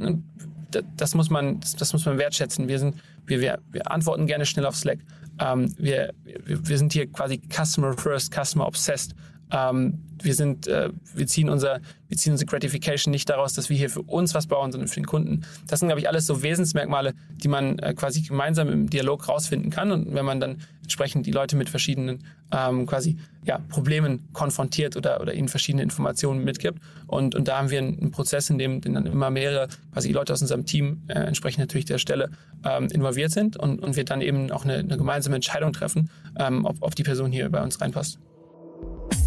das 0.96 1.14
muss 1.14 1.30
man, 1.30 1.60
das, 1.78 1.92
muss 1.92 2.04
man 2.04 2.18
wertschätzen. 2.18 2.68
Wir 2.68 2.78
sind, 2.78 2.96
wir, 3.26 3.40
wir, 3.40 3.58
wir 3.70 3.90
antworten 3.90 4.26
gerne 4.26 4.44
schnell 4.44 4.66
auf 4.66 4.76
Slack. 4.76 4.98
Ähm, 5.40 5.74
wir, 5.78 6.12
wir, 6.24 6.68
wir 6.68 6.78
sind 6.78 6.92
hier 6.92 7.10
quasi 7.10 7.40
Customer 7.50 7.94
First, 7.94 8.34
Customer 8.34 8.66
Obsessed. 8.66 9.14
Ähm, 9.50 10.04
wir 10.22 10.34
sind, 10.34 10.66
äh, 10.66 10.90
wir 11.14 11.26
ziehen 11.26 11.48
unser, 11.48 11.80
wir 12.08 12.16
ziehen 12.16 12.32
unsere 12.32 12.48
Gratification 12.48 13.10
nicht 13.10 13.28
daraus, 13.28 13.52
dass 13.54 13.70
wir 13.70 13.76
hier 13.76 13.90
für 13.90 14.02
uns 14.02 14.34
was 14.34 14.46
bauen, 14.46 14.72
sondern 14.72 14.88
für 14.88 14.96
den 14.96 15.06
Kunden. 15.06 15.42
Das 15.66 15.80
sind, 15.80 15.88
glaube 15.88 16.00
ich, 16.00 16.08
alles 16.08 16.26
so 16.26 16.42
Wesensmerkmale, 16.42 17.14
die 17.36 17.48
man 17.48 17.78
äh, 17.78 17.94
quasi 17.94 18.22
gemeinsam 18.22 18.68
im 18.68 18.90
Dialog 18.90 19.28
rausfinden 19.28 19.70
kann. 19.70 19.92
Und 19.92 20.14
wenn 20.14 20.24
man 20.24 20.40
dann 20.40 20.58
entsprechend 20.82 21.26
die 21.26 21.32
Leute 21.32 21.54
mit 21.54 21.68
verschiedenen 21.68 22.24
ähm, 22.50 22.86
quasi 22.86 23.18
ja, 23.44 23.58
Problemen 23.68 24.28
konfrontiert 24.32 24.96
oder, 24.96 25.20
oder 25.20 25.34
ihnen 25.34 25.48
verschiedene 25.48 25.82
Informationen 25.82 26.44
mitgibt. 26.44 26.80
Und, 27.06 27.34
und 27.34 27.46
da 27.46 27.58
haben 27.58 27.70
wir 27.70 27.78
einen, 27.78 27.98
einen 27.98 28.10
Prozess, 28.10 28.48
in 28.48 28.58
dem, 28.58 28.80
in 28.82 28.94
dann 28.94 29.06
immer 29.06 29.30
mehrere 29.30 29.68
quasi 29.92 30.12
Leute 30.12 30.32
aus 30.32 30.40
unserem 30.40 30.64
Team 30.64 31.02
äh, 31.08 31.14
entsprechend 31.14 31.60
natürlich 31.60 31.84
der 31.84 31.98
Stelle 31.98 32.30
ähm, 32.64 32.88
involviert 32.88 33.32
sind 33.32 33.56
und, 33.56 33.80
und 33.80 33.96
wir 33.96 34.04
dann 34.04 34.22
eben 34.22 34.50
auch 34.50 34.64
eine, 34.64 34.78
eine 34.78 34.96
gemeinsame 34.96 35.36
Entscheidung 35.36 35.72
treffen, 35.72 36.10
ähm, 36.38 36.64
ob, 36.64 36.76
ob 36.80 36.94
die 36.94 37.02
Person 37.02 37.30
hier 37.30 37.50
bei 37.50 37.62
uns 37.62 37.80
reinpasst. 37.80 38.18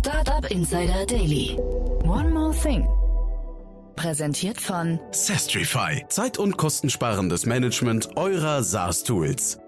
Startup 0.02 0.50
Insider 0.50 1.06
Daily. 1.06 1.56
One 2.04 2.34
more 2.34 2.52
thing. 2.54 2.88
Präsentiert 3.96 4.60
von 4.60 5.00
Sestrify. 5.12 6.04
Zeit- 6.10 6.40
und 6.40 6.58
kostensparendes 6.58 7.46
Management 7.46 8.18
eurer 8.18 8.64
SaaS-Tools. 8.64 9.60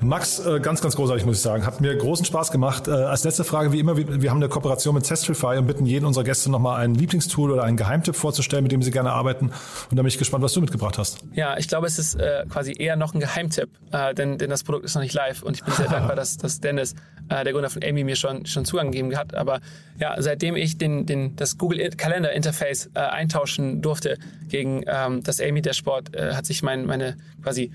Max, 0.00 0.38
äh, 0.44 0.60
ganz, 0.60 0.82
ganz 0.82 0.96
großartig, 0.96 1.24
muss 1.24 1.36
ich 1.36 1.42
sagen. 1.42 1.64
Hat 1.64 1.80
mir 1.80 1.96
großen 1.96 2.26
Spaß 2.26 2.50
gemacht. 2.50 2.88
Äh, 2.88 2.90
als 2.90 3.24
letzte 3.24 3.44
Frage, 3.44 3.72
wie 3.72 3.80
immer, 3.80 3.96
wir 3.96 4.30
haben 4.30 4.36
eine 4.36 4.48
Kooperation 4.48 4.94
mit 4.94 5.06
Zestrify 5.06 5.56
und 5.56 5.66
bitten 5.66 5.86
jeden 5.86 6.04
unserer 6.04 6.24
Gäste 6.24 6.50
nochmal 6.50 6.82
ein 6.82 6.94
Lieblingstool 6.94 7.50
oder 7.50 7.64
einen 7.64 7.76
Geheimtipp 7.76 8.14
vorzustellen, 8.14 8.64
mit 8.64 8.72
dem 8.72 8.82
sie 8.82 8.90
gerne 8.90 9.12
arbeiten. 9.12 9.46
Und 9.46 9.96
da 9.96 10.02
bin 10.02 10.06
ich 10.06 10.18
gespannt, 10.18 10.44
was 10.44 10.52
du 10.52 10.60
mitgebracht 10.60 10.98
hast. 10.98 11.20
Ja, 11.32 11.56
ich 11.56 11.68
glaube, 11.68 11.86
es 11.86 11.98
ist 11.98 12.16
äh, 12.16 12.44
quasi 12.48 12.74
eher 12.78 12.96
noch 12.96 13.14
ein 13.14 13.20
Geheimtipp, 13.20 13.70
äh, 13.92 14.14
denn, 14.14 14.36
denn 14.36 14.50
das 14.50 14.62
Produkt 14.62 14.84
ist 14.84 14.94
noch 14.94 15.02
nicht 15.02 15.14
live 15.14 15.42
und 15.42 15.56
ich 15.56 15.64
bin 15.64 15.72
sehr 15.74 15.88
dankbar, 15.90 16.16
dass, 16.16 16.36
dass 16.36 16.60
Dennis, 16.60 16.94
äh, 17.28 17.44
der 17.44 17.52
Gründer 17.52 17.70
von 17.70 17.82
Amy, 17.82 18.04
mir 18.04 18.16
schon, 18.16 18.44
schon 18.46 18.64
Zugang 18.64 18.90
gegeben 18.90 19.16
hat. 19.16 19.34
Aber 19.34 19.60
ja, 19.98 20.20
seitdem 20.20 20.56
ich 20.56 20.76
den, 20.76 21.06
den, 21.06 21.36
das 21.36 21.56
Google 21.56 21.88
Kalender 21.96 22.32
Interface 22.32 22.90
äh, 22.94 23.00
eintauschen 23.00 23.80
durfte 23.80 24.18
gegen 24.48 24.82
ähm, 24.86 25.22
das 25.22 25.40
Amy 25.40 25.62
Dashboard, 25.62 26.14
äh, 26.14 26.34
hat 26.34 26.46
sich 26.46 26.62
mein, 26.62 26.84
meine 26.84 27.16
quasi 27.42 27.72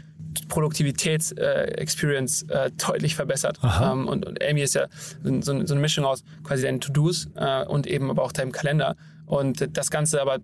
Produktivitäts-Experience 0.47 2.43
äh, 2.43 2.67
äh, 2.67 2.71
deutlich 2.71 3.15
verbessert. 3.15 3.59
Ähm, 3.81 4.07
und, 4.07 4.25
und, 4.25 4.43
Amy 4.43 4.61
ist 4.61 4.75
ja 4.75 4.87
so, 5.23 5.41
so, 5.41 5.73
eine 5.73 5.81
Mischung 5.81 6.05
aus 6.05 6.23
quasi 6.43 6.63
deinen 6.63 6.81
To-Dos 6.81 7.29
äh, 7.35 7.65
und 7.65 7.87
eben 7.87 8.09
aber 8.09 8.23
auch 8.23 8.31
deinem 8.31 8.51
Kalender. 8.51 8.95
Und 9.25 9.77
das 9.77 9.89
Ganze 9.91 10.21
aber 10.21 10.39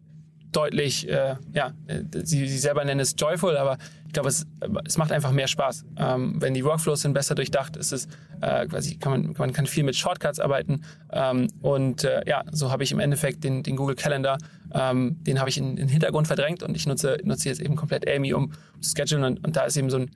deutlich, 0.55 1.07
äh, 1.09 1.35
ja, 1.53 1.73
sie, 2.23 2.47
sie 2.47 2.57
selber 2.57 2.83
nennen 2.85 2.99
es 2.99 3.15
joyful, 3.17 3.57
aber 3.57 3.77
ich 4.07 4.13
glaube, 4.13 4.29
es, 4.29 4.47
es 4.85 4.97
macht 4.97 5.11
einfach 5.11 5.31
mehr 5.31 5.47
Spaß. 5.47 5.85
Ähm, 5.97 6.35
wenn 6.39 6.53
die 6.53 6.63
Workflows 6.63 7.01
sind 7.01 7.13
besser 7.13 7.35
durchdacht, 7.35 7.75
ist 7.75 7.91
es 7.91 8.07
äh, 8.41 8.65
quasi, 8.67 8.95
kann 8.97 9.11
man, 9.11 9.35
man 9.37 9.53
kann 9.53 9.65
viel 9.65 9.83
mit 9.83 9.95
Shortcuts 9.95 10.39
arbeiten. 10.39 10.83
Ähm, 11.11 11.47
und 11.61 12.03
äh, 12.03 12.21
ja, 12.25 12.43
so 12.51 12.71
habe 12.71 12.83
ich 12.83 12.91
im 12.91 12.99
Endeffekt 12.99 13.43
den, 13.43 13.63
den 13.63 13.75
Google 13.75 13.95
Calendar, 13.95 14.37
ähm, 14.73 15.17
den 15.23 15.39
habe 15.39 15.49
ich 15.49 15.57
in, 15.57 15.71
in 15.71 15.75
den 15.75 15.89
Hintergrund 15.89 16.27
verdrängt 16.27 16.63
und 16.63 16.75
ich 16.75 16.87
nutze, 16.87 17.17
nutze 17.23 17.49
jetzt 17.49 17.59
eben 17.59 17.75
komplett 17.75 18.09
Amy, 18.09 18.33
um 18.33 18.51
zu 18.79 18.93
schedulen 18.95 19.23
und, 19.25 19.45
und 19.45 19.55
da 19.55 19.65
ist 19.65 19.75
eben 19.75 19.89
so 19.89 19.97
ein 19.97 20.11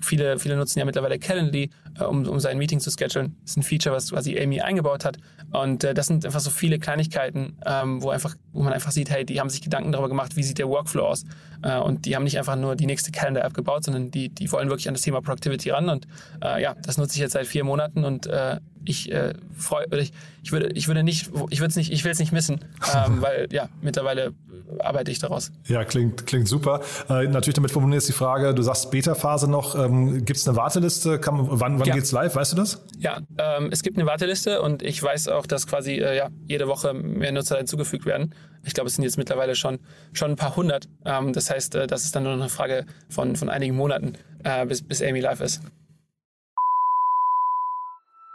viele, 0.00 0.38
viele 0.38 0.56
nutzen 0.56 0.78
ja 0.78 0.84
mittlerweile 0.84 1.18
Calendly, 1.18 1.70
äh, 1.98 2.04
um, 2.04 2.26
um 2.26 2.40
sein 2.40 2.58
Meeting 2.58 2.80
zu 2.80 2.90
schedulen. 2.90 3.36
Das 3.42 3.52
ist 3.52 3.56
ein 3.56 3.62
Feature, 3.62 3.94
was 3.94 4.10
quasi 4.10 4.38
Amy 4.38 4.60
eingebaut 4.60 5.04
hat. 5.04 5.18
Und 5.52 5.84
äh, 5.84 5.94
das 5.94 6.06
sind 6.06 6.24
einfach 6.24 6.40
so 6.40 6.50
viele 6.50 6.78
Kleinigkeiten, 6.78 7.56
ähm, 7.66 8.02
wo, 8.02 8.10
einfach, 8.10 8.36
wo 8.52 8.62
man 8.62 8.72
einfach 8.72 8.90
sieht, 8.90 9.10
hey, 9.10 9.24
die 9.24 9.40
haben 9.40 9.50
sich 9.50 9.62
Gedanken 9.62 9.92
darüber 9.92 10.08
gemacht, 10.08 10.36
wie 10.36 10.42
sieht 10.42 10.58
der 10.58 10.68
Workflow 10.68 11.06
aus. 11.06 11.24
Äh, 11.62 11.78
und 11.78 12.06
die 12.06 12.16
haben 12.16 12.24
nicht 12.24 12.38
einfach 12.38 12.56
nur 12.56 12.76
die 12.76 12.86
nächste 12.86 13.10
Calendar-App 13.10 13.54
gebaut, 13.54 13.84
sondern 13.84 14.10
die, 14.10 14.28
die 14.28 14.50
wollen 14.52 14.68
wirklich 14.68 14.88
an 14.88 14.94
das 14.94 15.02
Thema 15.02 15.20
Productivity 15.20 15.70
ran. 15.70 15.88
Und 15.88 16.06
äh, 16.42 16.62
ja, 16.62 16.74
das 16.82 16.98
nutze 16.98 17.14
ich 17.14 17.20
jetzt 17.20 17.32
seit 17.32 17.46
vier 17.46 17.64
Monaten 17.64 18.04
und 18.04 18.26
äh, 18.26 18.58
ich 18.84 19.12
äh, 19.12 19.34
freue, 19.56 19.86
ich, 19.98 20.12
ich 20.42 20.52
würde, 20.52 20.70
ich 20.74 20.88
würde 20.88 21.02
nicht, 21.02 21.30
ich 21.50 21.60
würde 21.60 21.70
es 21.70 21.76
nicht, 21.76 21.92
ich 21.92 22.04
will 22.04 22.12
es 22.12 22.18
nicht 22.18 22.32
missen, 22.32 22.64
ähm, 22.94 23.20
weil 23.20 23.48
ja 23.50 23.68
mittlerweile 23.82 24.32
arbeite 24.78 25.10
ich 25.10 25.18
daraus. 25.18 25.50
Ja, 25.66 25.84
klingt, 25.84 26.26
klingt 26.26 26.48
super. 26.48 26.80
Äh, 27.08 27.26
natürlich 27.26 27.54
damit 27.54 27.70
verbunden 27.70 27.96
ist 27.96 28.08
die 28.08 28.12
Frage, 28.12 28.54
du 28.54 28.62
sagst 28.62 28.90
Beta-Phase 28.90 29.50
noch, 29.50 29.74
ähm, 29.74 30.24
gibt 30.24 30.38
es 30.38 30.46
eine 30.46 30.56
Warteliste? 30.56 31.18
Kann, 31.18 31.46
wann 31.50 31.80
wann 31.80 31.88
ja. 31.88 31.94
geht's 31.94 32.12
live? 32.12 32.34
Weißt 32.34 32.52
du 32.52 32.56
das? 32.56 32.84
Ja, 32.98 33.20
ähm, 33.38 33.70
es 33.72 33.82
gibt 33.82 33.96
eine 33.98 34.06
Warteliste 34.06 34.62
und 34.62 34.82
ich 34.82 35.02
weiß 35.02 35.28
auch, 35.28 35.46
dass 35.46 35.66
quasi 35.66 35.94
äh, 35.94 36.16
ja, 36.16 36.28
jede 36.46 36.68
Woche 36.68 36.94
mehr 36.94 37.32
Nutzer 37.32 37.56
hinzugefügt 37.56 38.06
werden. 38.06 38.34
Ich 38.64 38.74
glaube, 38.74 38.88
es 38.88 38.94
sind 38.94 39.04
jetzt 39.04 39.18
mittlerweile 39.18 39.54
schon, 39.54 39.78
schon 40.12 40.32
ein 40.32 40.36
paar 40.36 40.56
hundert. 40.56 40.88
Ähm, 41.04 41.32
das 41.32 41.50
heißt, 41.50 41.74
äh, 41.74 41.86
das 41.86 42.04
ist 42.04 42.14
dann 42.14 42.24
nur 42.24 42.32
eine 42.32 42.48
Frage 42.48 42.86
von, 43.08 43.36
von 43.36 43.48
einigen 43.48 43.74
Monaten, 43.74 44.14
äh, 44.44 44.66
bis, 44.66 44.82
bis 44.82 45.02
Amy 45.02 45.20
live 45.20 45.40
ist. 45.40 45.62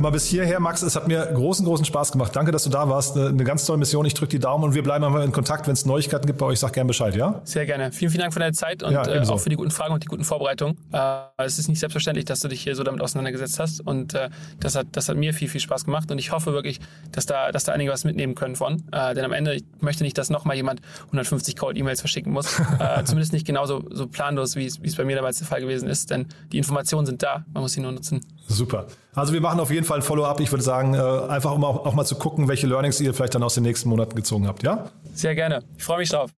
Mal 0.00 0.10
bis 0.10 0.24
hierher, 0.24 0.60
Max. 0.60 0.80
Es 0.80 0.96
hat 0.96 1.08
mir 1.08 1.26
großen, 1.26 1.64
großen 1.66 1.84
Spaß 1.84 2.12
gemacht. 2.12 2.34
Danke, 2.34 2.52
dass 2.52 2.64
du 2.64 2.70
da 2.70 2.88
warst. 2.88 3.18
Eine, 3.18 3.44
ganz 3.44 3.66
tolle 3.66 3.78
Mission. 3.78 4.06
Ich 4.06 4.14
drücke 4.14 4.30
die 4.30 4.38
Daumen 4.38 4.64
und 4.64 4.74
wir 4.74 4.82
bleiben 4.82 5.04
einfach 5.04 5.22
in 5.22 5.30
Kontakt. 5.30 5.66
Wenn 5.66 5.74
es 5.74 5.84
Neuigkeiten 5.84 6.26
gibt 6.26 6.38
bei 6.38 6.46
euch, 6.46 6.58
sag 6.58 6.72
gerne 6.72 6.88
Bescheid, 6.88 7.14
ja? 7.14 7.42
Sehr 7.44 7.66
gerne. 7.66 7.92
Vielen, 7.92 8.10
vielen 8.10 8.22
Dank 8.22 8.32
für 8.32 8.40
deine 8.40 8.54
Zeit 8.54 8.82
und 8.82 8.94
ja, 8.94 9.06
äh, 9.06 9.26
auch 9.28 9.38
für 9.38 9.50
die 9.50 9.56
guten 9.56 9.70
Fragen 9.70 9.92
und 9.92 10.02
die 10.02 10.08
guten 10.08 10.24
Vorbereitungen. 10.24 10.78
Äh, 10.90 11.20
es 11.36 11.58
ist 11.58 11.68
nicht 11.68 11.80
selbstverständlich, 11.80 12.24
dass 12.24 12.40
du 12.40 12.48
dich 12.48 12.62
hier 12.62 12.74
so 12.76 12.82
damit 12.82 13.02
auseinandergesetzt 13.02 13.60
hast 13.60 13.86
und 13.86 14.14
äh, 14.14 14.30
das, 14.58 14.74
hat, 14.74 14.86
das 14.92 15.10
hat 15.10 15.18
mir 15.18 15.34
viel, 15.34 15.48
viel 15.48 15.60
Spaß 15.60 15.84
gemacht 15.84 16.10
und 16.10 16.18
ich 16.18 16.32
hoffe 16.32 16.54
wirklich, 16.54 16.80
dass 17.12 17.26
da, 17.26 17.52
dass 17.52 17.64
da 17.64 17.72
einige 17.72 17.90
was 17.90 18.04
mitnehmen 18.04 18.34
können 18.34 18.56
von. 18.56 18.82
Äh, 18.92 19.14
denn 19.14 19.24
am 19.26 19.32
Ende, 19.32 19.54
ich 19.54 19.64
möchte 19.80 20.02
nicht, 20.02 20.16
dass 20.16 20.30
nochmal 20.30 20.56
jemand 20.56 20.80
150 21.08 21.56
Cold-E-Mails 21.56 22.00
verschicken 22.00 22.32
muss. 22.32 22.60
Äh, 22.80 23.04
zumindest 23.04 23.32
nicht 23.32 23.46
genauso 23.46 23.84
so 23.90 24.06
planlos, 24.06 24.56
wie 24.56 24.64
es 24.64 24.96
bei 24.96 25.04
mir 25.04 25.16
damals 25.16 25.38
der 25.38 25.46
Fall 25.46 25.60
gewesen 25.60 25.88
ist, 25.88 26.08
denn 26.10 26.26
die 26.50 26.56
Informationen 26.56 27.04
sind 27.04 27.22
da. 27.22 27.44
Man 27.52 27.62
muss 27.62 27.72
sie 27.72 27.80
nur 27.80 27.92
nutzen. 27.92 28.20
Super. 28.48 28.86
Also 29.14 29.32
wir 29.32 29.40
machen 29.40 29.58
auf 29.58 29.70
jeden 29.70 29.84
Fall 29.84 29.98
ein 29.98 30.02
Follow-up. 30.02 30.40
Ich 30.40 30.52
würde 30.52 30.62
sagen, 30.62 30.94
äh, 30.94 30.98
einfach 30.98 31.52
um 31.52 31.64
auch, 31.64 31.84
auch 31.84 31.94
mal 31.94 32.04
zu 32.04 32.16
gucken, 32.16 32.48
welche 32.48 32.66
Learnings 32.66 33.00
ihr 33.00 33.12
vielleicht 33.12 33.34
dann 33.34 33.42
aus 33.42 33.54
den 33.54 33.64
nächsten 33.64 33.88
Monaten 33.88 34.14
gezogen 34.14 34.46
habt, 34.46 34.62
ja? 34.62 34.90
Sehr 35.14 35.34
gerne. 35.34 35.64
Ich 35.76 35.82
freue 35.82 35.98
mich 35.98 36.10
drauf. 36.10 36.30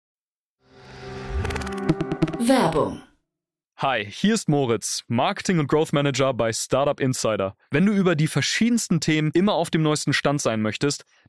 Werbung. 2.40 3.02
Hi, 3.78 4.06
hier 4.06 4.36
ist 4.36 4.48
Moritz, 4.48 5.04
Marketing 5.08 5.58
und 5.58 5.68
Growth 5.68 5.92
Manager 5.92 6.34
bei 6.34 6.54
Startup 6.54 7.00
Insider. 7.00 7.56
Wenn 7.72 7.86
du 7.86 7.94
über 7.94 8.16
die 8.16 8.28
verschiedensten 8.28 9.00
Themen 9.00 9.32
immer 9.34 9.54
auf 9.54 9.72
dem 9.72 9.82
neuesten 9.82 10.14
Stand 10.14 10.40
sein 10.40 10.62
möchtest, 10.62 11.04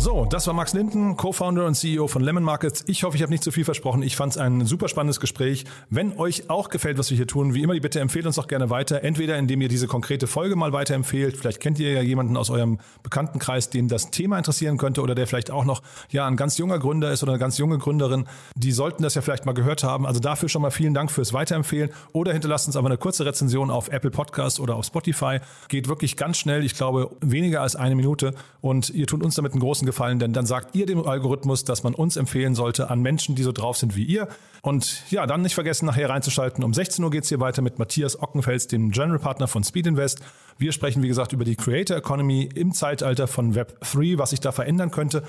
So, 0.00 0.24
das 0.24 0.46
war 0.46 0.54
Max 0.54 0.74
Linden, 0.74 1.16
Co-Founder 1.16 1.66
und 1.66 1.74
CEO 1.74 2.06
von 2.06 2.22
Lemon 2.22 2.44
Markets. 2.44 2.84
Ich 2.86 3.02
hoffe, 3.02 3.16
ich 3.16 3.22
habe 3.22 3.32
nicht 3.32 3.42
zu 3.42 3.50
viel 3.50 3.64
versprochen. 3.64 4.00
Ich 4.04 4.14
fand 4.14 4.32
es 4.32 4.38
ein 4.38 4.64
super 4.64 4.86
spannendes 4.88 5.18
Gespräch. 5.18 5.64
Wenn 5.90 6.16
euch 6.16 6.48
auch 6.48 6.68
gefällt, 6.68 6.98
was 6.98 7.10
wir 7.10 7.16
hier 7.16 7.26
tun, 7.26 7.52
wie 7.52 7.64
immer, 7.64 7.74
die 7.74 7.80
bitte 7.80 7.98
empfehlt 7.98 8.24
uns 8.24 8.36
doch 8.36 8.46
gerne 8.46 8.70
weiter. 8.70 9.02
Entweder 9.02 9.36
indem 9.36 9.60
ihr 9.60 9.66
diese 9.66 9.88
konkrete 9.88 10.28
Folge 10.28 10.54
mal 10.54 10.72
weiterempfehlt. 10.72 11.36
Vielleicht 11.36 11.58
kennt 11.58 11.80
ihr 11.80 11.92
ja 11.92 12.00
jemanden 12.00 12.36
aus 12.36 12.48
eurem 12.48 12.78
Bekanntenkreis, 13.02 13.70
den 13.70 13.88
das 13.88 14.12
Thema 14.12 14.38
interessieren 14.38 14.78
könnte 14.78 15.02
oder 15.02 15.16
der 15.16 15.26
vielleicht 15.26 15.50
auch 15.50 15.64
noch 15.64 15.82
ja 16.10 16.28
ein 16.28 16.36
ganz 16.36 16.58
junger 16.58 16.78
Gründer 16.78 17.10
ist 17.10 17.24
oder 17.24 17.32
eine 17.32 17.40
ganz 17.40 17.58
junge 17.58 17.78
Gründerin. 17.78 18.28
Die 18.54 18.70
sollten 18.70 19.02
das 19.02 19.16
ja 19.16 19.20
vielleicht 19.20 19.46
mal 19.46 19.52
gehört 19.52 19.82
haben. 19.82 20.06
Also 20.06 20.20
dafür 20.20 20.48
schon 20.48 20.62
mal 20.62 20.70
vielen 20.70 20.94
Dank 20.94 21.10
fürs 21.10 21.32
Weiterempfehlen. 21.32 21.90
Oder 22.12 22.32
hinterlasst 22.32 22.68
uns 22.68 22.76
aber 22.76 22.86
eine 22.86 22.98
kurze 22.98 23.26
Rezension 23.26 23.68
auf 23.68 23.88
Apple 23.88 24.12
Podcast 24.12 24.60
oder 24.60 24.76
auf 24.76 24.84
Spotify. 24.84 25.40
Geht 25.66 25.88
wirklich 25.88 26.16
ganz 26.16 26.38
schnell. 26.38 26.64
Ich 26.64 26.74
glaube, 26.74 27.10
weniger 27.20 27.62
als 27.62 27.74
eine 27.74 27.96
Minute. 27.96 28.32
Und 28.60 28.90
ihr 28.90 29.08
tut 29.08 29.24
uns 29.24 29.34
damit 29.34 29.54
einen 29.54 29.60
großen 29.60 29.87
gefallen, 29.88 30.18
denn 30.18 30.32
dann 30.32 30.46
sagt 30.46 30.76
ihr 30.76 30.86
dem 30.86 31.04
Algorithmus, 31.04 31.64
dass 31.64 31.82
man 31.82 31.94
uns 31.94 32.16
empfehlen 32.16 32.54
sollte 32.54 32.90
an 32.90 33.00
Menschen, 33.00 33.34
die 33.34 33.42
so 33.42 33.52
drauf 33.52 33.76
sind 33.76 33.96
wie 33.96 34.04
ihr. 34.04 34.28
Und 34.62 35.02
ja, 35.10 35.26
dann 35.26 35.42
nicht 35.42 35.54
vergessen, 35.54 35.86
nachher 35.86 36.10
reinzuschalten. 36.10 36.62
Um 36.62 36.72
16 36.72 37.04
Uhr 37.04 37.10
geht 37.10 37.24
es 37.24 37.28
hier 37.28 37.40
weiter 37.40 37.62
mit 37.62 37.78
Matthias 37.78 38.20
Ockenfels, 38.20 38.68
dem 38.68 38.90
General 38.90 39.18
Partner 39.18 39.48
von 39.48 39.64
Speed 39.64 39.86
Invest. 39.86 40.20
Wir 40.58 40.72
sprechen, 40.72 41.02
wie 41.02 41.08
gesagt, 41.08 41.32
über 41.32 41.44
die 41.44 41.56
Creator 41.56 41.96
Economy 41.96 42.48
im 42.54 42.72
Zeitalter 42.72 43.26
von 43.26 43.54
Web 43.54 43.80
3, 43.80 44.18
was 44.18 44.30
sich 44.30 44.40
da 44.40 44.52
verändern 44.52 44.90
könnte. 44.90 45.22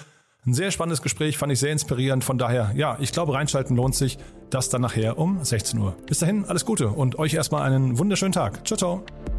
Ein 0.46 0.54
sehr 0.54 0.72
spannendes 0.72 1.02
Gespräch, 1.02 1.38
fand 1.38 1.52
ich 1.52 1.60
sehr 1.60 1.72
inspirierend. 1.72 2.24
Von 2.24 2.38
daher, 2.38 2.72
ja, 2.76 2.98
ich 3.00 3.12
glaube, 3.12 3.34
reinschalten 3.34 3.76
lohnt 3.76 3.96
sich. 3.96 4.18
Das 4.50 4.70
dann 4.70 4.82
nachher 4.82 5.18
um 5.18 5.44
16 5.44 5.80
Uhr. 5.80 5.96
Bis 6.08 6.20
dahin, 6.20 6.46
alles 6.46 6.66
Gute 6.66 6.90
und 6.90 7.20
euch 7.20 7.34
erstmal 7.34 7.64
einen 7.64 8.00
wunderschönen 8.00 8.32
Tag. 8.32 8.66
Ciao, 8.66 8.78
ciao. 8.78 9.39